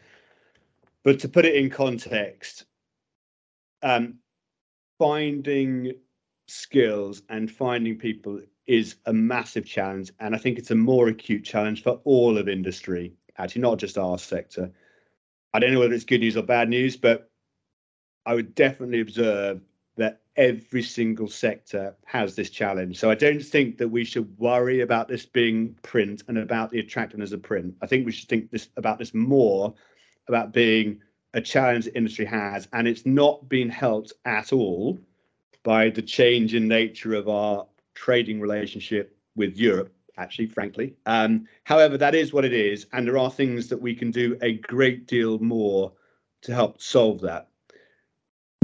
But 1.03 1.19
to 1.21 1.29
put 1.29 1.47
it 1.47 1.57
in 1.57 1.71
context 1.71 2.67
um, 3.83 4.19
finding 4.99 5.95
skills 6.47 7.23
and 7.29 7.51
finding 7.51 7.99
people 7.99 8.41
is 8.67 8.97
a 9.07 9.13
massive 9.13 9.67
challenge. 9.67 10.13
And 10.21 10.35
I 10.35 10.39
think 10.39 10.59
it's 10.59 10.71
a 10.71 10.77
more 10.77 11.09
acute 11.09 11.45
challenge 11.45 11.83
for 11.83 12.01
all 12.05 12.39
of 12.39 12.49
industry, 12.49 13.13
actually, 13.39 13.63
not 13.63 13.79
just 13.79 13.99
our 13.99 14.19
sector. 14.19 14.71
I 15.53 15.59
don't 15.59 15.73
know 15.73 15.81
whether 15.81 15.95
it's 15.95 16.05
good 16.05 16.21
news 16.21 16.37
or 16.37 16.43
bad 16.43 16.69
news, 16.69 16.97
but 16.97 17.31
I 18.25 18.35
would 18.35 18.55
definitely 18.55 19.01
observe 19.01 19.61
that 19.97 20.23
every 20.37 20.83
single 20.83 21.29
sector 21.29 21.95
has 22.07 22.35
this 22.35 22.51
challenge. 22.51 22.99
So 22.99 23.11
I 23.11 23.15
don't 23.15 23.43
think 23.43 23.79
that 23.79 23.89
we 23.89 24.05
should 24.05 24.39
worry 24.39 24.81
about 24.81 25.09
this 25.09 25.27
being 25.27 25.77
print 25.83 26.23
and 26.29 26.39
about 26.39 26.71
the 26.71 26.81
attractiveness 26.81 27.33
of 27.33 27.43
print. 27.43 27.75
I 27.83 27.87
think 27.87 28.07
we 28.07 28.13
should 28.13 28.29
think 28.29 28.51
this 28.51 28.69
about 28.77 28.99
this 28.99 29.13
more 29.13 29.75
about 30.29 30.53
being 30.53 31.01
a 31.35 31.41
challenge 31.41 31.87
the 31.87 31.97
industry 31.97 32.25
has, 32.27 32.69
and 32.73 32.87
it's 32.87 33.05
not 33.05 33.49
been 33.49 33.69
helped 33.69 34.13
at 34.25 34.53
all 34.53 34.99
by 35.63 35.91
the 35.91 36.03
change 36.03 36.55
in 36.55 36.69
nature 36.69 37.15
of 37.15 37.29
our 37.29 37.67
trading 37.95 38.41
relationship 38.41 39.17
with 39.37 39.57
Europe, 39.57 39.93
actually, 40.17 40.47
frankly. 40.47 40.95
Um, 41.07 41.47
however, 41.65 41.97
that 41.99 42.15
is 42.15 42.33
what 42.33 42.45
it 42.45 42.53
is, 42.53 42.87
and 42.93 43.07
there 43.07 43.19
are 43.19 43.31
things 43.31 43.69
that 43.69 43.81
we 43.81 43.95
can 43.95 44.11
do 44.11 44.37
a 44.43 44.55
great 44.55 45.07
deal 45.07 45.39
more 45.39 45.93
to 46.43 46.55
help 46.55 46.81
solve 46.81 47.21
that. 47.23 47.49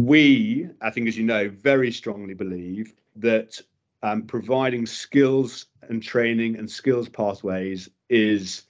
We, 0.01 0.69
I 0.81 0.91
think, 0.91 1.09
as 1.09 1.17
you 1.17 1.25
know, 1.25 1.49
very 1.49 1.91
strongly 1.91 2.35
believe 2.35 2.95
that 3.17 3.61
um, 4.03 4.23
providing 4.23 4.87
skills 4.87 5.67
and 5.83 6.03
training 6.03 6.57
and 6.57 6.71
skills 6.71 7.09
pathways 7.09 7.89
is 8.09 8.65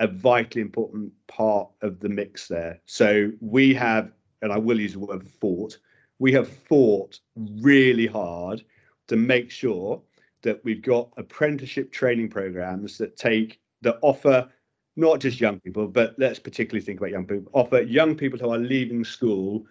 a 0.00 0.08
vitally 0.08 0.62
important 0.62 1.12
part 1.28 1.68
of 1.82 2.00
the 2.00 2.08
mix 2.08 2.48
there. 2.48 2.80
So 2.86 3.30
we 3.40 3.72
have, 3.74 4.10
and 4.42 4.52
I 4.52 4.58
will 4.58 4.80
use 4.80 4.94
the 4.94 4.98
word 4.98 5.26
fought, 5.26 5.78
we 6.18 6.32
have 6.32 6.48
fought 6.48 7.20
really 7.36 8.06
hard 8.06 8.64
to 9.08 9.16
make 9.16 9.50
sure 9.50 10.00
that 10.42 10.64
we've 10.64 10.82
got 10.82 11.10
apprenticeship 11.16 11.92
training 11.92 12.28
programs 12.28 12.98
that 12.98 13.16
take 13.16 13.60
that 13.82 13.98
offer 14.02 14.48
not 14.96 15.20
just 15.20 15.40
young 15.40 15.58
people, 15.60 15.88
but 15.88 16.14
let's 16.18 16.38
particularly 16.38 16.84
think 16.84 17.00
about 17.00 17.10
young 17.10 17.26
people, 17.26 17.50
offer 17.52 17.80
young 17.80 18.14
people 18.14 18.38
who 18.38 18.50
are 18.50 18.58
leaving 18.58 19.04
school 19.04 19.66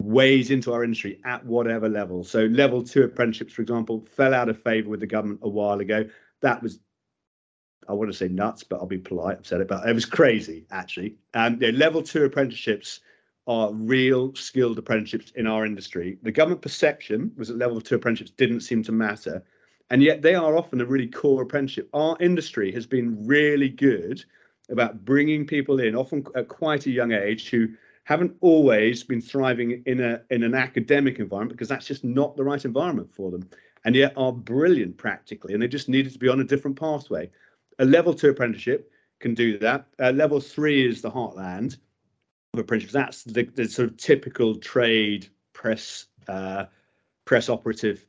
ways 0.00 0.50
into 0.50 0.72
our 0.72 0.84
industry 0.84 1.20
at 1.24 1.44
whatever 1.44 1.88
level. 1.88 2.24
So 2.24 2.44
level 2.46 2.82
two 2.82 3.02
apprenticeships, 3.02 3.52
for 3.52 3.62
example, 3.62 4.06
fell 4.16 4.32
out 4.32 4.48
of 4.48 4.62
favour 4.62 4.88
with 4.88 5.00
the 5.00 5.06
government 5.06 5.40
a 5.42 5.48
while 5.48 5.80
ago. 5.80 6.08
That 6.40 6.62
was 6.62 6.80
I 7.88 7.92
want 7.94 8.10
to 8.10 8.16
say 8.16 8.28
nuts, 8.28 8.62
but 8.62 8.76
I'll 8.76 8.86
be 8.86 8.98
polite. 8.98 9.38
I've 9.38 9.46
said 9.46 9.60
it, 9.60 9.68
but 9.68 9.88
it 9.88 9.92
was 9.94 10.04
crazy 10.04 10.66
actually. 10.70 11.16
And 11.34 11.62
um, 11.62 11.74
level 11.74 12.02
two 12.02 12.24
apprenticeships 12.24 13.00
are 13.46 13.72
real 13.72 14.34
skilled 14.34 14.78
apprenticeships 14.78 15.32
in 15.34 15.46
our 15.46 15.64
industry. 15.64 16.18
The 16.22 16.32
government 16.32 16.62
perception 16.62 17.32
was 17.36 17.48
that 17.48 17.58
level 17.58 17.80
two 17.80 17.96
apprenticeships 17.96 18.36
didn't 18.36 18.60
seem 18.60 18.82
to 18.84 18.92
matter. 18.92 19.42
And 19.90 20.02
yet 20.02 20.22
they 20.22 20.34
are 20.34 20.56
often 20.56 20.80
a 20.80 20.84
really 20.84 21.08
core 21.08 21.42
apprenticeship. 21.42 21.88
Our 21.92 22.16
industry 22.20 22.70
has 22.72 22.86
been 22.86 23.26
really 23.26 23.68
good 23.68 24.24
about 24.70 25.04
bringing 25.04 25.46
people 25.46 25.80
in, 25.80 25.96
often 25.96 26.24
at 26.36 26.48
quite 26.48 26.86
a 26.86 26.90
young 26.90 27.12
age, 27.12 27.50
who 27.50 27.68
haven't 28.04 28.36
always 28.40 29.02
been 29.02 29.20
thriving 29.20 29.82
in 29.86 30.00
a 30.00 30.22
in 30.30 30.42
an 30.42 30.54
academic 30.54 31.18
environment 31.18 31.56
because 31.56 31.68
that's 31.68 31.86
just 31.86 32.04
not 32.04 32.36
the 32.36 32.44
right 32.44 32.64
environment 32.64 33.12
for 33.12 33.30
them, 33.30 33.48
and 33.84 33.96
yet 33.96 34.12
are 34.16 34.32
brilliant 34.32 34.96
practically, 34.96 35.54
and 35.54 35.62
they 35.62 35.68
just 35.68 35.88
needed 35.88 36.12
to 36.12 36.18
be 36.18 36.28
on 36.28 36.40
a 36.40 36.44
different 36.44 36.78
pathway. 36.78 37.28
A 37.80 37.84
level 37.84 38.14
two 38.14 38.30
apprenticeship 38.30 38.90
can 39.18 39.34
do 39.34 39.58
that. 39.58 39.86
Uh, 39.98 40.10
level 40.10 40.40
three 40.40 40.86
is 40.86 41.02
the 41.02 41.10
heartland 41.10 41.78
apprenticeships. 42.58 42.92
That's 42.92 43.24
the, 43.24 43.44
the 43.44 43.68
sort 43.68 43.90
of 43.90 43.96
typical 43.96 44.56
trade 44.56 45.28
press 45.52 46.06
uh, 46.28 46.66
press 47.24 47.48
operative 47.48 48.04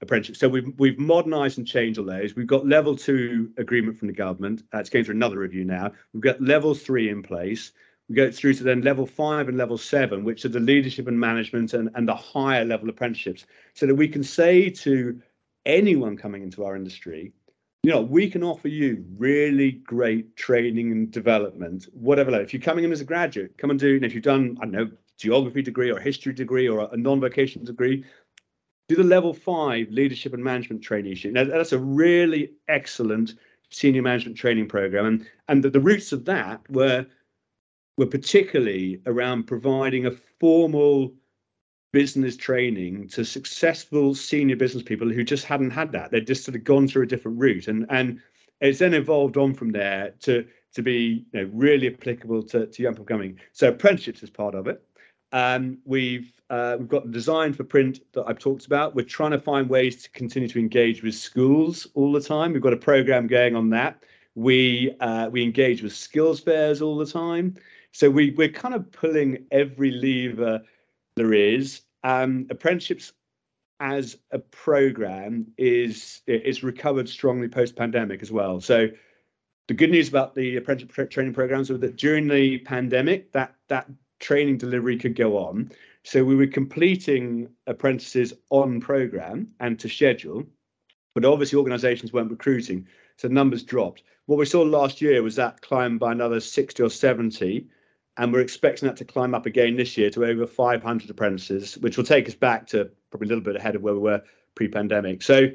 apprenticeship. 0.00 0.36
So 0.36 0.48
we've 0.48 0.72
we've 0.78 0.98
modernised 0.98 1.58
and 1.58 1.66
changed 1.66 1.98
all 1.98 2.04
those. 2.04 2.34
We've 2.34 2.46
got 2.46 2.66
level 2.66 2.96
two 2.96 3.52
agreement 3.56 3.98
from 3.98 4.08
the 4.08 4.14
government. 4.14 4.62
Uh, 4.74 4.78
it's 4.78 4.90
going 4.90 5.04
through 5.04 5.16
another 5.16 5.38
review 5.38 5.64
now. 5.64 5.92
We've 6.12 6.22
got 6.22 6.40
level 6.40 6.74
three 6.74 7.08
in 7.08 7.22
place. 7.22 7.72
We 8.08 8.16
go 8.16 8.30
through 8.30 8.54
to 8.54 8.64
then 8.64 8.82
level 8.82 9.06
five 9.06 9.48
and 9.48 9.56
level 9.56 9.78
seven, 9.78 10.24
which 10.24 10.44
are 10.44 10.50
the 10.50 10.60
leadership 10.60 11.08
and 11.08 11.18
management 11.18 11.72
and, 11.72 11.88
and 11.94 12.06
the 12.06 12.14
higher 12.14 12.64
level 12.64 12.90
apprenticeships, 12.90 13.46
so 13.72 13.86
that 13.86 13.94
we 13.94 14.08
can 14.08 14.22
say 14.22 14.68
to 14.68 15.20
anyone 15.64 16.18
coming 16.18 16.42
into 16.42 16.64
our 16.64 16.76
industry, 16.76 17.32
you 17.84 17.90
know, 17.90 18.00
we 18.00 18.30
can 18.30 18.42
offer 18.42 18.68
you 18.68 19.04
really 19.18 19.72
great 19.72 20.36
training 20.36 20.90
and 20.90 21.10
development, 21.10 21.86
whatever. 21.92 22.30
Like, 22.30 22.40
if 22.40 22.54
you're 22.54 22.62
coming 22.62 22.82
in 22.82 22.92
as 22.92 23.02
a 23.02 23.04
graduate, 23.04 23.58
come 23.58 23.68
and 23.68 23.78
do. 23.78 23.96
And 23.96 24.06
if 24.06 24.14
you've 24.14 24.24
done, 24.24 24.56
I 24.62 24.64
don't 24.64 24.72
know, 24.72 24.90
geography 25.18 25.60
degree 25.60 25.92
or 25.92 26.00
history 26.00 26.32
degree 26.32 26.66
or 26.66 26.88
a 26.90 26.96
non-vocation 26.96 27.62
degree, 27.62 28.02
do 28.88 28.96
the 28.96 29.04
level 29.04 29.34
five 29.34 29.90
leadership 29.90 30.32
and 30.32 30.42
management 30.42 30.82
traineeship. 30.82 31.32
Now, 31.32 31.44
that's 31.44 31.72
a 31.72 31.78
really 31.78 32.52
excellent 32.68 33.34
senior 33.68 34.00
management 34.00 34.38
training 34.38 34.66
program, 34.66 35.04
and 35.04 35.26
and 35.48 35.62
the, 35.62 35.68
the 35.68 35.80
roots 35.80 36.10
of 36.12 36.24
that 36.24 36.62
were 36.70 37.04
were 37.98 38.06
particularly 38.06 39.02
around 39.04 39.44
providing 39.44 40.06
a 40.06 40.10
formal 40.40 41.14
business 41.94 42.36
training 42.36 43.06
to 43.06 43.24
successful 43.24 44.16
senior 44.16 44.56
business 44.56 44.82
people 44.82 45.08
who 45.08 45.22
just 45.22 45.44
hadn't 45.44 45.70
had 45.70 45.92
that. 45.92 46.10
They'd 46.10 46.26
just 46.26 46.44
sort 46.44 46.56
of 46.56 46.64
gone 46.64 46.88
through 46.88 47.04
a 47.04 47.06
different 47.06 47.38
route, 47.38 47.68
and 47.68 47.86
and 47.88 48.20
it's 48.60 48.80
then 48.80 48.94
evolved 48.94 49.36
on 49.36 49.54
from 49.54 49.70
there 49.70 50.12
to 50.20 50.44
to 50.74 50.82
be 50.82 51.24
you 51.32 51.40
know, 51.40 51.50
really 51.52 51.86
applicable 51.86 52.42
to, 52.42 52.66
to 52.66 52.82
young 52.82 52.94
people 52.94 53.04
coming. 53.04 53.38
So 53.52 53.68
apprenticeships 53.68 54.24
is 54.24 54.30
part 54.30 54.56
of 54.56 54.66
it. 54.66 54.82
Um, 55.30 55.78
we've 55.84 56.32
uh, 56.50 56.76
we've 56.80 56.88
got 56.88 57.06
the 57.06 57.12
design 57.12 57.52
for 57.52 57.62
print 57.62 58.00
that 58.12 58.24
I've 58.26 58.40
talked 58.40 58.66
about. 58.66 58.96
We're 58.96 59.04
trying 59.04 59.30
to 59.30 59.38
find 59.38 59.70
ways 59.70 60.02
to 60.02 60.10
continue 60.10 60.48
to 60.48 60.58
engage 60.58 61.04
with 61.04 61.14
schools 61.14 61.86
all 61.94 62.12
the 62.12 62.20
time. 62.20 62.52
We've 62.52 62.60
got 62.60 62.72
a 62.72 62.88
program 62.92 63.28
going 63.28 63.54
on 63.54 63.70
that. 63.70 64.02
We 64.34 64.96
uh, 64.98 65.28
we 65.30 65.44
engage 65.44 65.80
with 65.80 65.94
skills 65.94 66.40
fairs 66.40 66.82
all 66.82 66.96
the 66.96 67.06
time. 67.06 67.56
So 67.92 68.10
we 68.10 68.32
we're 68.32 68.48
kind 68.48 68.74
of 68.74 68.90
pulling 68.90 69.46
every 69.52 69.92
lever 69.92 70.60
there 71.16 71.32
is. 71.32 71.82
Um, 72.04 72.46
apprenticeships 72.50 73.12
as 73.80 74.16
a 74.30 74.38
program 74.38 75.46
is 75.58 76.22
is 76.26 76.62
recovered 76.62 77.08
strongly 77.08 77.48
post 77.48 77.76
pandemic 77.76 78.22
as 78.22 78.30
well. 78.30 78.60
So 78.60 78.88
the 79.66 79.74
good 79.74 79.90
news 79.90 80.08
about 80.08 80.34
the 80.34 80.56
apprenticeship 80.56 81.10
training 81.10 81.34
programs 81.34 81.70
was 81.70 81.80
that 81.80 81.96
during 81.96 82.28
the 82.28 82.58
pandemic, 82.58 83.32
that 83.32 83.54
that 83.68 83.90
training 84.20 84.58
delivery 84.58 84.96
could 84.98 85.16
go 85.16 85.38
on. 85.38 85.70
So 86.04 86.22
we 86.22 86.36
were 86.36 86.46
completing 86.46 87.48
apprentices 87.66 88.34
on 88.50 88.80
program 88.80 89.48
and 89.60 89.78
to 89.80 89.88
schedule, 89.88 90.44
but 91.14 91.24
obviously 91.24 91.58
organisations 91.58 92.12
weren't 92.12 92.30
recruiting, 92.30 92.86
so 93.16 93.28
numbers 93.28 93.62
dropped. 93.62 94.02
What 94.26 94.38
we 94.38 94.46
saw 94.46 94.62
last 94.62 95.00
year 95.00 95.22
was 95.22 95.36
that 95.36 95.62
climb 95.62 95.98
by 95.98 96.12
another 96.12 96.40
60 96.40 96.82
or 96.82 96.90
70 96.90 97.66
and 98.16 98.32
we're 98.32 98.40
expecting 98.40 98.88
that 98.88 98.96
to 98.98 99.04
climb 99.04 99.34
up 99.34 99.46
again 99.46 99.76
this 99.76 99.96
year 99.96 100.10
to 100.10 100.24
over 100.24 100.46
500 100.46 101.10
apprentices, 101.10 101.76
which 101.78 101.96
will 101.96 102.04
take 102.04 102.28
us 102.28 102.34
back 102.34 102.66
to 102.68 102.90
probably 103.10 103.26
a 103.26 103.28
little 103.28 103.44
bit 103.44 103.56
ahead 103.56 103.74
of 103.74 103.82
where 103.82 103.94
we 103.94 104.00
were 104.00 104.22
pre-pandemic. 104.54 105.22
So, 105.22 105.48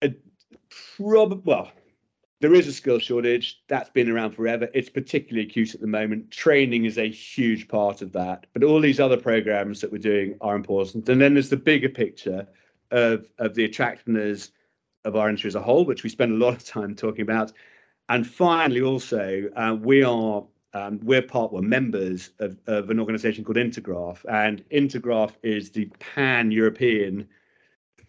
uh, 0.00 0.08
prob- 0.96 1.46
well, 1.46 1.70
there 2.40 2.54
is 2.54 2.66
a 2.66 2.72
skill 2.72 2.98
shortage 2.98 3.62
that's 3.68 3.90
been 3.90 4.10
around 4.10 4.32
forever. 4.32 4.68
It's 4.74 4.88
particularly 4.88 5.46
acute 5.46 5.74
at 5.74 5.80
the 5.80 5.86
moment. 5.86 6.30
Training 6.30 6.86
is 6.86 6.98
a 6.98 7.08
huge 7.08 7.68
part 7.68 8.02
of 8.02 8.12
that, 8.12 8.46
but 8.52 8.64
all 8.64 8.80
these 8.80 8.98
other 8.98 9.16
programs 9.16 9.80
that 9.80 9.92
we're 9.92 9.98
doing 9.98 10.36
are 10.40 10.56
important. 10.56 11.08
And 11.08 11.20
then 11.20 11.34
there's 11.34 11.50
the 11.50 11.56
bigger 11.56 11.88
picture 11.88 12.46
of 12.90 13.26
of 13.38 13.54
the 13.54 13.64
attractiveness 13.64 14.50
of 15.04 15.16
our 15.16 15.28
industry 15.28 15.48
as 15.48 15.54
a 15.54 15.62
whole, 15.62 15.84
which 15.84 16.02
we 16.02 16.10
spend 16.10 16.32
a 16.32 16.44
lot 16.44 16.54
of 16.54 16.64
time 16.64 16.94
talking 16.94 17.22
about. 17.22 17.52
And 18.08 18.26
finally, 18.26 18.82
also, 18.82 19.48
uh, 19.56 19.76
we 19.80 20.02
are 20.02 20.44
um, 20.74 21.00
we're 21.02 21.22
part, 21.22 21.52
we're 21.52 21.62
members 21.62 22.30
of, 22.38 22.58
of 22.66 22.90
an 22.90 22.98
organization 22.98 23.44
called 23.44 23.56
Intergraf, 23.56 24.24
and 24.28 24.64
Intergraf 24.70 25.32
is 25.42 25.70
the 25.70 25.86
pan 25.98 26.50
European 26.50 27.28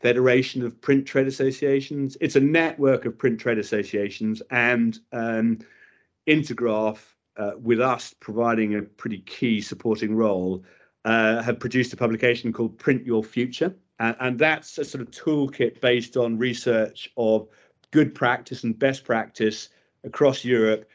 Federation 0.02 0.66
of 0.66 0.80
Print 0.82 1.06
Trade 1.06 1.28
Associations. 1.28 2.18
It's 2.22 2.36
a 2.36 2.40
network 2.40 3.06
of 3.06 3.18
print 3.18 3.40
trade 3.40 3.58
associations, 3.58 4.42
and 4.52 5.00
um, 5.12 5.60
Intergraf, 6.28 7.00
uh, 7.38 7.52
with 7.62 7.82
us 7.82 8.14
providing 8.20 8.76
a 8.76 8.82
pretty 8.82 9.20
key 9.20 9.62
supporting 9.62 10.16
role, 10.16 10.64
uh, 11.06 11.42
have 11.42 11.60
produced 11.60 11.94
a 11.94 11.98
publication 11.98 12.54
called 12.54 12.78
Print 12.78 13.06
Your 13.06 13.24
Future. 13.24 13.76
And, 14.00 14.16
and 14.20 14.40
that's 14.40 14.78
a 14.78 14.86
sort 14.86 15.02
of 15.02 15.12
toolkit 15.12 15.82
based 15.82 16.16
on 16.18 16.38
research 16.38 17.10
of 17.18 17.48
good 17.92 18.16
practice 18.16 18.64
and 18.64 18.78
best 18.78 19.04
practice 19.04 19.70
across 20.04 20.44
Europe 20.44 20.86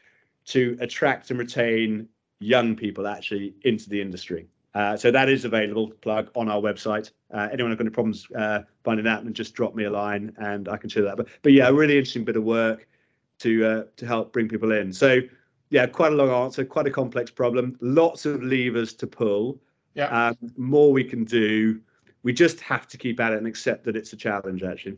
to 0.49 0.77
attract 0.79 1.29
and 1.29 1.39
retain 1.39 2.07
young 2.39 2.75
people 2.75 3.07
actually 3.07 3.53
into 3.63 3.89
the 3.89 4.01
industry. 4.01 4.47
Uh, 4.75 4.95
so 4.95 5.09
that 5.09 5.29
is 5.29 5.45
available 5.45 5.89
plug 6.01 6.29
on 6.35 6.47
our 6.47 6.61
website. 6.61 7.11
Uh, 7.33 7.49
anyone 7.51 7.71
have 7.71 7.79
got 7.79 7.85
any 7.85 7.93
problems 7.93 8.27
uh, 8.37 8.59
finding 8.83 9.03
that, 9.03 9.23
and 9.23 9.35
just 9.35 9.55
drop 9.55 9.73
me 9.73 9.85
a 9.85 9.89
line, 9.89 10.31
and 10.37 10.69
I 10.69 10.77
can 10.77 10.89
share 10.89 11.03
that. 11.03 11.17
But 11.17 11.27
but 11.41 11.53
yeah, 11.53 11.67
a 11.67 11.73
really 11.73 11.97
interesting 11.97 12.23
bit 12.23 12.35
of 12.35 12.43
work 12.43 12.87
to 13.39 13.65
uh, 13.65 13.83
to 13.97 14.05
help 14.05 14.31
bring 14.31 14.47
people 14.47 14.71
in. 14.71 14.93
So 14.93 15.21
yeah, 15.69 15.87
quite 15.87 16.13
a 16.13 16.15
long 16.15 16.29
answer, 16.29 16.65
quite 16.65 16.87
a 16.87 16.91
complex 16.91 17.31
problem, 17.31 17.77
lots 17.81 18.25
of 18.25 18.43
levers 18.43 18.93
to 18.95 19.07
pull. 19.07 19.59
Yeah, 19.95 20.05
um, 20.05 20.37
more 20.55 20.91
we 20.91 21.03
can 21.03 21.23
do. 21.23 21.81
We 22.21 22.33
just 22.33 22.59
have 22.61 22.87
to 22.89 22.97
keep 22.97 23.19
at 23.19 23.33
it 23.33 23.37
and 23.37 23.47
accept 23.47 23.85
that 23.85 23.95
it's 23.95 24.13
a 24.13 24.17
challenge, 24.17 24.61
actually. 24.61 24.97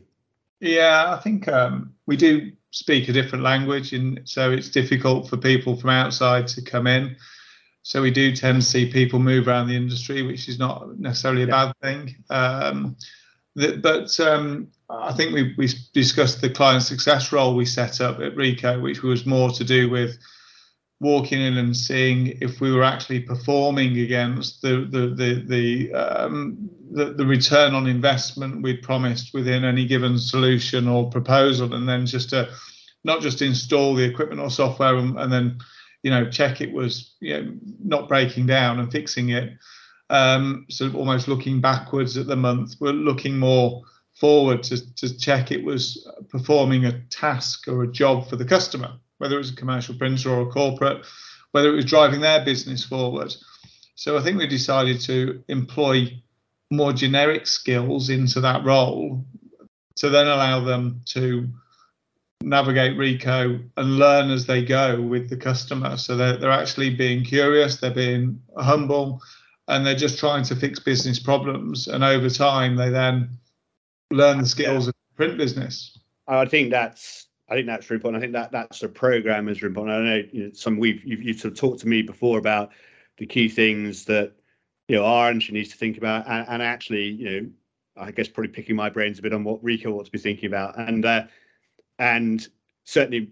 Yeah, 0.60 1.14
I 1.14 1.20
think 1.20 1.48
um, 1.48 1.94
we 2.06 2.16
do 2.16 2.52
speak 2.72 3.08
a 3.08 3.12
different 3.12 3.44
language, 3.44 3.92
and 3.92 4.20
so 4.24 4.50
it's 4.50 4.70
difficult 4.70 5.28
for 5.28 5.36
people 5.36 5.76
from 5.76 5.90
outside 5.90 6.48
to 6.48 6.62
come 6.62 6.86
in. 6.86 7.16
So 7.82 8.00
we 8.02 8.10
do 8.10 8.34
tend 8.34 8.62
to 8.62 8.66
see 8.66 8.90
people 8.90 9.18
move 9.18 9.46
around 9.46 9.68
the 9.68 9.76
industry, 9.76 10.22
which 10.22 10.48
is 10.48 10.58
not 10.58 10.98
necessarily 10.98 11.42
a 11.42 11.46
yeah. 11.46 11.50
bad 11.50 11.76
thing. 11.82 12.16
Um, 12.30 12.96
the, 13.54 13.76
but 13.76 14.18
um, 14.20 14.68
I 14.88 15.12
think 15.12 15.34
we, 15.34 15.54
we 15.58 15.68
discussed 15.92 16.40
the 16.40 16.48
client 16.48 16.82
success 16.82 17.30
role 17.30 17.54
we 17.54 17.66
set 17.66 18.00
up 18.00 18.20
at 18.20 18.34
Ricoh, 18.34 18.80
which 18.80 19.02
was 19.02 19.26
more 19.26 19.50
to 19.50 19.64
do 19.64 19.90
with 19.90 20.18
walking 21.02 21.40
in 21.40 21.58
and 21.58 21.76
seeing 21.76 22.38
if 22.40 22.60
we 22.60 22.70
were 22.70 22.84
actually 22.84 23.18
performing 23.18 23.98
against 23.98 24.62
the 24.62 24.86
the 24.88 25.08
the 25.08 25.44
the, 25.46 25.92
um, 25.92 26.70
the, 26.92 27.06
the 27.12 27.26
return 27.26 27.74
on 27.74 27.88
investment 27.88 28.62
we'd 28.62 28.82
promised 28.82 29.34
within 29.34 29.64
any 29.64 29.84
given 29.84 30.16
solution 30.16 30.86
or 30.86 31.10
proposal, 31.10 31.74
and 31.74 31.88
then 31.88 32.06
just 32.06 32.30
to 32.30 32.48
not 33.02 33.20
just 33.20 33.42
install 33.42 33.96
the 33.96 34.04
equipment 34.04 34.40
or 34.40 34.48
software 34.48 34.96
and, 34.96 35.18
and 35.18 35.32
then 35.32 35.58
you 36.04 36.10
know 36.10 36.30
check 36.30 36.60
it 36.60 36.72
was 36.72 37.16
you 37.20 37.34
know 37.36 37.52
not 37.84 38.08
breaking 38.08 38.46
down 38.46 38.78
and 38.78 38.92
fixing 38.92 39.30
it. 39.30 39.52
Um, 40.08 40.66
so 40.70 40.92
almost 40.92 41.26
looking 41.26 41.60
backwards 41.60 42.16
at 42.16 42.28
the 42.28 42.36
month, 42.36 42.76
we're 42.78 42.92
looking 42.92 43.38
more 43.38 43.82
forward 44.14 44.62
to, 44.62 44.94
to 44.94 45.18
check 45.18 45.50
it 45.50 45.64
was 45.64 46.06
performing 46.28 46.84
a 46.84 47.00
task 47.08 47.66
or 47.66 47.82
a 47.82 47.90
job 47.90 48.28
for 48.28 48.36
the 48.36 48.44
customer 48.44 48.92
whether 49.22 49.36
it 49.36 49.38
was 49.38 49.52
a 49.52 49.54
commercial 49.54 49.94
printer 49.94 50.30
or 50.30 50.40
a 50.42 50.50
corporate, 50.50 51.06
whether 51.52 51.68
it 51.68 51.76
was 51.76 51.84
driving 51.84 52.20
their 52.20 52.44
business 52.44 52.84
forward. 52.84 53.32
So 53.94 54.18
I 54.18 54.20
think 54.20 54.36
we 54.36 54.48
decided 54.48 55.00
to 55.02 55.44
employ 55.46 56.20
more 56.72 56.92
generic 56.92 57.46
skills 57.46 58.10
into 58.10 58.40
that 58.40 58.64
role 58.64 59.24
to 59.94 60.10
then 60.10 60.26
allow 60.26 60.58
them 60.64 61.02
to 61.04 61.48
navigate 62.42 62.98
Ricoh 62.98 63.64
and 63.76 63.96
learn 63.96 64.32
as 64.32 64.46
they 64.46 64.64
go 64.64 65.00
with 65.00 65.30
the 65.30 65.36
customer. 65.36 65.96
So 65.96 66.16
they're, 66.16 66.36
they're 66.36 66.50
actually 66.50 66.90
being 66.90 67.22
curious, 67.22 67.76
they're 67.76 67.94
being 67.94 68.42
humble, 68.56 69.22
and 69.68 69.86
they're 69.86 69.94
just 69.94 70.18
trying 70.18 70.42
to 70.46 70.56
fix 70.56 70.80
business 70.80 71.20
problems. 71.20 71.86
And 71.86 72.02
over 72.02 72.28
time, 72.28 72.74
they 72.74 72.90
then 72.90 73.30
learn 74.10 74.38
the 74.38 74.46
skills 74.46 74.86
yeah. 74.86 74.88
of 74.88 75.16
print 75.16 75.38
business. 75.38 75.96
I 76.26 76.44
think 76.46 76.72
that's 76.72 77.28
I 77.52 77.54
think 77.56 77.66
that's 77.66 77.90
really 77.90 77.98
important. 77.98 78.22
I 78.22 78.24
think 78.24 78.32
that 78.32 78.50
that's 78.50 78.80
the 78.80 78.88
program 78.88 79.46
is 79.46 79.60
really 79.60 79.72
important. 79.72 79.94
I 79.94 80.04
know, 80.04 80.28
you 80.32 80.44
know 80.44 80.50
some 80.54 80.78
we've 80.78 81.04
you've, 81.04 81.22
you've 81.22 81.38
sort 81.38 81.52
of 81.52 81.58
talked 81.58 81.80
to 81.80 81.88
me 81.88 82.00
before 82.00 82.38
about 82.38 82.70
the 83.18 83.26
key 83.26 83.46
things 83.50 84.06
that 84.06 84.32
you 84.88 84.96
know 84.96 85.04
our 85.04 85.30
industry 85.30 85.52
needs 85.52 85.68
to 85.68 85.76
think 85.76 85.98
about, 85.98 86.26
and, 86.26 86.48
and 86.48 86.62
actually, 86.62 87.08
you 87.08 87.30
know, 87.30 87.50
I 87.98 88.10
guess 88.10 88.26
probably 88.26 88.52
picking 88.52 88.74
my 88.74 88.88
brains 88.88 89.18
a 89.18 89.22
bit 89.22 89.34
on 89.34 89.44
what 89.44 89.62
Ricoh 89.62 89.92
ought 89.92 90.06
to 90.06 90.10
be 90.10 90.18
thinking 90.18 90.46
about, 90.46 90.78
and 90.78 91.04
uh, 91.04 91.24
and 91.98 92.48
certainly, 92.84 93.30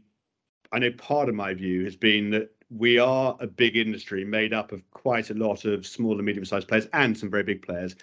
I 0.71 0.81
know 0.81 0.91
part 0.93 1.31
of 1.31 1.35
my 1.35 1.55
view 1.55 1.85
has 1.85 1.97
been 1.97 2.29
that 2.33 2.51
we 2.69 2.99
are 2.99 3.39
a 3.41 3.47
big 3.47 3.79
industry 3.79 4.27
made 4.27 4.53
up 4.53 4.71
of 4.71 4.83
quite 4.91 5.31
a 5.31 5.35
lot 5.35 5.65
of 5.65 5.87
small 5.87 6.13
and 6.13 6.27
medium-sized 6.27 6.69
players 6.69 6.89
and 6.93 7.17
some 7.17 7.31
very 7.31 7.43
big 7.43 7.63
players, 7.63 7.97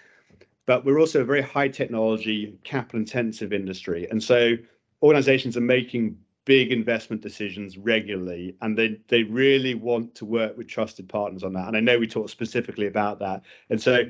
but 0.66 0.84
we're 0.84 0.98
also 0.98 1.20
a 1.20 1.24
very 1.24 1.42
high 1.42 1.68
technology, 1.68 2.58
capital 2.64 2.98
intensive 2.98 3.52
industry, 3.52 4.08
and 4.10 4.20
so 4.20 4.56
organizations 5.02 5.56
are 5.56 5.62
making 5.62 6.18
big 6.44 6.72
investment 6.72 7.20
decisions 7.20 7.76
regularly 7.76 8.56
and 8.62 8.76
they 8.76 8.98
they 9.08 9.22
really 9.22 9.74
want 9.74 10.14
to 10.14 10.24
work 10.24 10.56
with 10.56 10.66
trusted 10.66 11.08
partners 11.08 11.44
on 11.44 11.52
that. 11.52 11.68
And 11.68 11.76
i 11.76 11.80
know 11.80 11.98
we 11.98 12.06
talked 12.06 12.30
specifically 12.30 12.86
about 12.86 13.18
that. 13.18 13.42
And 13.70 13.80
so 13.80 14.04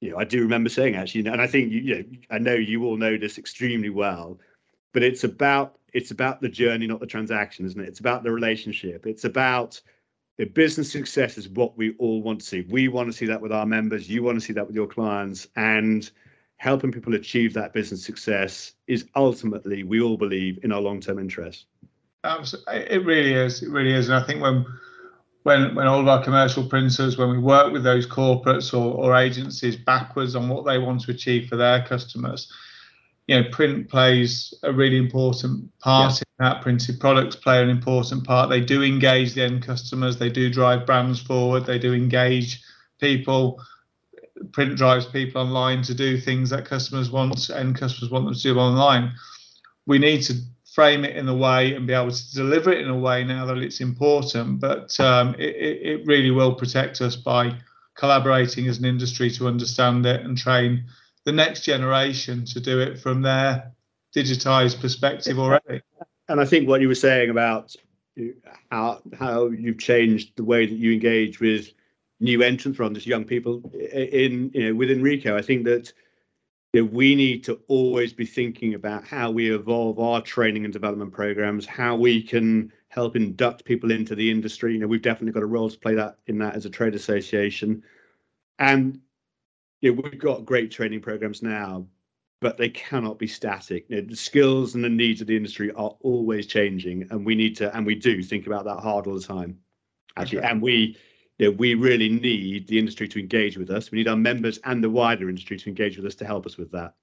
you 0.00 0.10
know 0.10 0.18
i 0.18 0.24
do 0.24 0.40
remember 0.40 0.68
saying 0.68 0.94
actually 0.94 1.26
and 1.26 1.40
i 1.40 1.46
think 1.46 1.72
you, 1.72 1.80
you 1.80 1.94
know 1.96 2.04
i 2.30 2.38
know 2.38 2.54
you 2.54 2.84
all 2.84 2.96
know 2.96 3.16
this 3.16 3.36
extremely 3.36 3.90
well 3.90 4.38
but 4.92 5.02
it's 5.02 5.24
about 5.24 5.78
it's 5.92 6.10
about 6.10 6.40
the 6.40 6.48
journey 6.48 6.86
not 6.86 7.00
the 7.00 7.06
transaction 7.06 7.66
isn't 7.66 7.80
it? 7.80 7.88
It's 7.88 8.00
about 8.00 8.22
the 8.22 8.30
relationship. 8.30 9.06
It's 9.06 9.24
about 9.24 9.80
the 10.38 10.46
business 10.46 10.90
success 10.90 11.36
is 11.36 11.48
what 11.48 11.76
we 11.76 11.94
all 11.98 12.22
want 12.22 12.40
to 12.40 12.46
see. 12.46 12.64
We 12.68 12.88
want 12.88 13.08
to 13.08 13.12
see 13.12 13.26
that 13.26 13.40
with 13.40 13.52
our 13.52 13.66
members. 13.66 14.08
You 14.08 14.22
want 14.22 14.38
to 14.38 14.40
see 14.40 14.52
that 14.52 14.66
with 14.66 14.76
your 14.76 14.86
clients. 14.86 15.48
And 15.56 16.08
helping 16.58 16.92
people 16.92 17.14
achieve 17.14 17.54
that 17.54 17.72
business 17.72 18.04
success 18.04 18.72
is 18.86 19.06
ultimately, 19.16 19.82
we 19.84 20.00
all 20.00 20.16
believe, 20.16 20.58
in 20.62 20.72
our 20.72 20.80
long-term 20.80 21.18
interest. 21.18 21.66
Absolutely, 22.24 22.74
it 22.74 23.04
really 23.04 23.32
is. 23.32 23.62
It 23.62 23.70
really 23.70 23.94
is, 23.94 24.08
and 24.08 24.16
I 24.16 24.26
think 24.26 24.42
when 24.42 24.66
when 25.44 25.74
when 25.74 25.86
all 25.86 26.00
of 26.00 26.08
our 26.08 26.22
commercial 26.22 26.68
printers, 26.68 27.16
when 27.16 27.30
we 27.30 27.38
work 27.38 27.72
with 27.72 27.84
those 27.84 28.06
corporates 28.06 28.74
or, 28.74 28.92
or 28.92 29.16
agencies 29.16 29.76
backwards 29.76 30.34
on 30.34 30.48
what 30.48 30.66
they 30.66 30.78
want 30.78 31.00
to 31.02 31.12
achieve 31.12 31.48
for 31.48 31.56
their 31.56 31.86
customers, 31.86 32.52
you 33.28 33.40
know, 33.40 33.48
print 33.50 33.88
plays 33.88 34.52
a 34.64 34.72
really 34.72 34.96
important 34.96 35.70
part 35.78 36.14
yeah. 36.14 36.18
in 36.18 36.44
that. 36.44 36.62
Printed 36.62 36.98
products 36.98 37.36
play 37.36 37.62
an 37.62 37.70
important 37.70 38.24
part. 38.24 38.50
They 38.50 38.60
do 38.60 38.82
engage 38.82 39.34
the 39.34 39.44
end 39.44 39.62
customers. 39.62 40.16
They 40.16 40.28
do 40.28 40.50
drive 40.50 40.86
brands 40.86 41.20
forward. 41.20 41.66
They 41.66 41.78
do 41.78 41.94
engage 41.94 42.60
people. 43.00 43.62
Print 44.52 44.76
drives 44.76 45.06
people 45.06 45.42
online 45.42 45.82
to 45.82 45.94
do 45.94 46.18
things 46.18 46.50
that 46.50 46.64
customers 46.64 47.10
want 47.10 47.48
and 47.50 47.76
customers 47.76 48.10
want 48.10 48.24
them 48.24 48.34
to 48.34 48.40
do 48.40 48.58
online. 48.58 49.12
We 49.86 49.98
need 49.98 50.22
to 50.22 50.34
frame 50.72 51.04
it 51.04 51.16
in 51.16 51.28
a 51.28 51.34
way 51.34 51.74
and 51.74 51.86
be 51.86 51.92
able 51.92 52.12
to 52.12 52.34
deliver 52.34 52.70
it 52.70 52.80
in 52.80 52.88
a 52.88 52.98
way 52.98 53.24
now 53.24 53.46
that 53.46 53.58
it's 53.58 53.80
important. 53.80 54.60
But 54.60 54.98
um, 55.00 55.34
it, 55.38 55.56
it 55.56 56.06
really 56.06 56.30
will 56.30 56.54
protect 56.54 57.00
us 57.00 57.16
by 57.16 57.58
collaborating 57.96 58.68
as 58.68 58.78
an 58.78 58.84
industry 58.84 59.30
to 59.30 59.48
understand 59.48 60.06
it 60.06 60.24
and 60.24 60.38
train 60.38 60.84
the 61.24 61.32
next 61.32 61.62
generation 61.62 62.44
to 62.46 62.60
do 62.60 62.80
it 62.80 62.98
from 62.98 63.22
their 63.22 63.72
digitized 64.14 64.80
perspective 64.80 65.38
already. 65.38 65.82
And 66.28 66.40
I 66.40 66.44
think 66.44 66.68
what 66.68 66.80
you 66.80 66.88
were 66.88 66.94
saying 66.94 67.30
about 67.30 67.74
how 68.70 69.00
how 69.18 69.48
you've 69.48 69.78
changed 69.78 70.32
the 70.36 70.44
way 70.44 70.66
that 70.66 70.74
you 70.74 70.92
engage 70.92 71.40
with 71.40 71.72
new 72.20 72.42
entrants 72.42 72.76
from 72.76 72.94
just 72.94 73.06
young 73.06 73.24
people 73.24 73.70
in 73.74 74.50
you 74.54 74.68
know 74.68 74.74
within 74.74 75.02
Ricoh. 75.02 75.34
I 75.34 75.42
think 75.42 75.64
that 75.64 75.92
you 76.72 76.82
know, 76.82 76.90
we 76.92 77.14
need 77.14 77.44
to 77.44 77.60
always 77.68 78.12
be 78.12 78.26
thinking 78.26 78.74
about 78.74 79.04
how 79.04 79.30
we 79.30 79.54
evolve 79.54 79.98
our 79.98 80.20
training 80.20 80.64
and 80.64 80.72
development 80.72 81.12
programs, 81.12 81.64
how 81.64 81.96
we 81.96 82.22
can 82.22 82.72
help 82.88 83.16
induct 83.16 83.64
people 83.64 83.90
into 83.90 84.14
the 84.14 84.30
industry. 84.30 84.74
You 84.74 84.80
know, 84.80 84.86
we've 84.86 85.02
definitely 85.02 85.32
got 85.32 85.42
a 85.42 85.46
role 85.46 85.70
to 85.70 85.78
play 85.78 85.94
that 85.94 86.18
in 86.26 86.38
that 86.38 86.54
as 86.54 86.66
a 86.66 86.70
trade 86.70 86.94
association. 86.94 87.82
And 88.58 89.00
you 89.80 89.94
know, 89.94 90.02
we've 90.02 90.18
got 90.18 90.44
great 90.44 90.70
training 90.70 91.00
programs 91.00 91.42
now, 91.42 91.86
but 92.40 92.58
they 92.58 92.68
cannot 92.68 93.18
be 93.18 93.26
static. 93.26 93.86
You 93.88 94.02
know, 94.02 94.08
the 94.08 94.16
skills 94.16 94.74
and 94.74 94.82
the 94.82 94.88
needs 94.88 95.20
of 95.20 95.26
the 95.26 95.36
industry 95.36 95.70
are 95.72 95.96
always 96.00 96.46
changing, 96.46 97.06
and 97.10 97.24
we 97.24 97.34
need 97.34 97.56
to 97.58 97.74
and 97.76 97.86
we 97.86 97.94
do 97.94 98.22
think 98.22 98.46
about 98.46 98.64
that 98.64 98.80
hard 98.80 99.06
all 99.06 99.14
the 99.14 99.20
time. 99.20 99.58
Actually, 100.16 100.38
okay. 100.38 100.48
and 100.48 100.60
we 100.60 100.96
you 101.38 101.50
know, 101.50 101.56
we 101.56 101.74
really 101.74 102.08
need 102.08 102.66
the 102.66 102.78
industry 102.78 103.08
to 103.08 103.20
engage 103.20 103.56
with 103.56 103.70
us. 103.70 103.90
We 103.90 103.98
need 103.98 104.08
our 104.08 104.16
members 104.16 104.58
and 104.64 104.82
the 104.82 104.90
wider 104.90 105.28
industry 105.28 105.56
to 105.56 105.68
engage 105.68 105.96
with 105.96 106.06
us 106.06 106.14
to 106.16 106.24
help 106.24 106.46
us 106.46 106.56
with 106.56 106.72
that. 106.72 106.94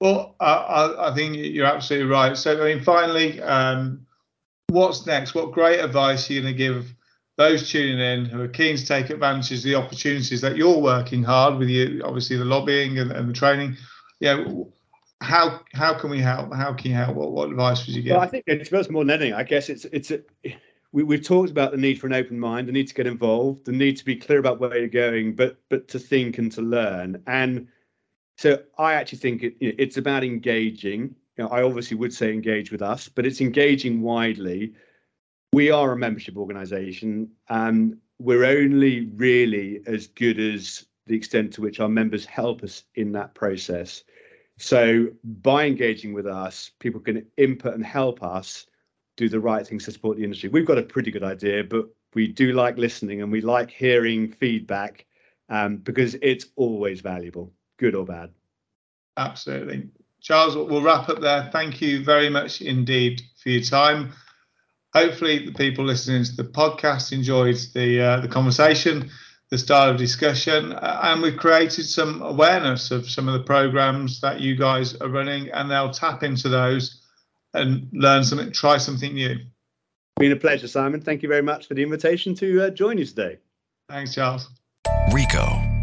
Well, 0.00 0.34
uh, 0.40 0.44
I, 0.98 1.10
I, 1.10 1.14
think 1.14 1.36
you're 1.36 1.66
absolutely 1.66 2.10
right. 2.10 2.36
So, 2.36 2.60
I 2.62 2.74
mean, 2.74 2.84
finally, 2.84 3.40
um, 3.40 4.06
what's 4.68 5.06
next? 5.06 5.34
What 5.34 5.52
great 5.52 5.80
advice 5.80 6.28
are 6.28 6.34
you 6.34 6.42
going 6.42 6.52
to 6.52 6.58
give 6.58 6.94
those 7.36 7.70
tuning 7.70 7.98
in 7.98 8.24
who 8.26 8.42
are 8.42 8.48
keen 8.48 8.76
to 8.76 8.86
take 8.86 9.10
advantage 9.10 9.58
of 9.58 9.62
the 9.62 9.74
opportunities 9.74 10.40
that 10.40 10.56
you're 10.56 10.78
working 10.78 11.22
hard 11.22 11.58
with 11.58 11.68
you, 11.68 12.02
obviously 12.04 12.36
the 12.36 12.44
lobbying 12.44 12.98
and, 12.98 13.10
and 13.12 13.28
the 13.28 13.32
training. 13.32 13.76
Yeah, 14.20 14.44
how 15.20 15.60
how 15.72 15.94
can 15.94 16.10
we 16.10 16.20
help? 16.20 16.52
How 16.54 16.72
can 16.72 16.90
you 16.90 16.96
help? 16.96 17.16
What 17.16 17.32
what 17.32 17.50
advice 17.50 17.86
would 17.86 17.94
you 17.94 18.02
give? 18.02 18.12
Well, 18.12 18.20
I 18.20 18.26
think 18.26 18.44
it's 18.46 18.68
first 18.68 18.90
more 18.90 19.04
than 19.04 19.10
anything. 19.10 19.34
I 19.34 19.44
guess 19.44 19.68
it's 19.68 19.84
it's 19.86 20.10
a, 20.10 20.20
we 20.96 21.02
we've 21.02 21.22
talked 21.22 21.50
about 21.50 21.72
the 21.72 21.76
need 21.76 22.00
for 22.00 22.06
an 22.06 22.14
open 22.14 22.40
mind, 22.40 22.66
the 22.66 22.72
need 22.72 22.88
to 22.88 22.94
get 22.94 23.06
involved, 23.06 23.66
the 23.66 23.72
need 23.72 23.98
to 23.98 24.04
be 24.04 24.16
clear 24.16 24.38
about 24.38 24.58
where 24.58 24.78
you're 24.78 24.88
going, 24.88 25.34
but 25.36 25.58
but 25.68 25.88
to 25.88 25.98
think 25.98 26.38
and 26.38 26.50
to 26.52 26.62
learn. 26.62 27.22
And 27.26 27.68
so 28.38 28.62
I 28.78 28.94
actually 28.94 29.18
think 29.18 29.42
it, 29.42 29.56
it's 29.60 29.98
about 29.98 30.24
engaging. 30.24 31.14
You 31.36 31.44
know, 31.44 31.48
I 31.48 31.62
obviously 31.62 31.98
would 31.98 32.14
say 32.14 32.32
engage 32.32 32.72
with 32.72 32.80
us, 32.80 33.10
but 33.10 33.26
it's 33.26 33.42
engaging 33.42 34.00
widely 34.00 34.72
we 35.52 35.70
are 35.70 35.92
a 35.92 35.96
membership 35.96 36.36
organization 36.36 37.30
and 37.48 37.96
we're 38.18 38.44
only 38.44 39.06
really 39.16 39.80
as 39.86 40.06
good 40.06 40.38
as 40.38 40.86
the 41.06 41.14
extent 41.14 41.52
to 41.54 41.60
which 41.60 41.80
our 41.80 41.88
members 41.88 42.24
help 42.24 42.62
us 42.62 42.84
in 42.94 43.12
that 43.12 43.34
process. 43.34 44.02
So 44.58 45.08
by 45.24 45.66
engaging 45.66 46.14
with 46.14 46.26
us, 46.26 46.72
people 46.78 47.00
can 47.00 47.26
input 47.36 47.74
and 47.74 47.84
help 47.84 48.22
us 48.22 48.66
do 49.16 49.28
the 49.28 49.40
right 49.40 49.66
things 49.66 49.84
to 49.84 49.92
support 49.92 50.16
the 50.16 50.24
industry. 50.24 50.48
We've 50.48 50.66
got 50.66 50.78
a 50.78 50.82
pretty 50.82 51.10
good 51.10 51.22
idea, 51.22 51.64
but 51.64 51.86
we 52.14 52.28
do 52.28 52.52
like 52.52 52.76
listening 52.78 53.22
and 53.22 53.32
we 53.32 53.40
like 53.40 53.70
hearing 53.70 54.32
feedback 54.32 55.06
um, 55.48 55.78
because 55.78 56.16
it's 56.22 56.46
always 56.56 57.00
valuable, 57.00 57.52
good 57.78 57.94
or 57.94 58.04
bad. 58.04 58.30
Absolutely. 59.16 59.88
Charles, 60.20 60.56
we'll 60.56 60.82
wrap 60.82 61.08
up 61.08 61.20
there. 61.20 61.48
Thank 61.52 61.80
you 61.80 62.04
very 62.04 62.28
much 62.28 62.60
indeed 62.60 63.22
for 63.42 63.50
your 63.50 63.62
time 63.62 64.12
hopefully 64.96 65.44
the 65.44 65.52
people 65.52 65.84
listening 65.84 66.24
to 66.24 66.34
the 66.36 66.44
podcast 66.44 67.12
enjoyed 67.12 67.58
the 67.74 68.00
uh, 68.00 68.20
the 68.20 68.28
conversation 68.28 69.10
the 69.50 69.58
style 69.58 69.90
of 69.90 69.98
discussion 69.98 70.72
uh, 70.72 71.00
and 71.02 71.20
we've 71.20 71.36
created 71.36 71.84
some 71.84 72.22
awareness 72.22 72.90
of 72.90 73.08
some 73.08 73.28
of 73.28 73.34
the 73.34 73.44
programs 73.44 74.22
that 74.22 74.40
you 74.40 74.56
guys 74.56 74.96
are 74.96 75.10
running 75.10 75.50
and 75.50 75.70
they'll 75.70 75.90
tap 75.90 76.22
into 76.22 76.48
those 76.48 77.02
and 77.58 77.88
learn 77.92 78.24
something 78.24 78.52
try 78.52 78.78
something 78.78 79.14
new. 79.14 79.38
Been 80.18 80.32
a 80.32 80.36
pleasure 80.36 80.68
simon. 80.68 81.00
Thank 81.00 81.22
you 81.22 81.28
very 81.28 81.42
much 81.42 81.66
for 81.66 81.74
the 81.74 81.82
invitation 81.82 82.34
to 82.36 82.66
uh, 82.66 82.70
join 82.70 82.98
you 82.98 83.04
today. 83.04 83.38
Thanks 83.88 84.14
charles. 84.14 84.48
Ricoh 85.10 85.75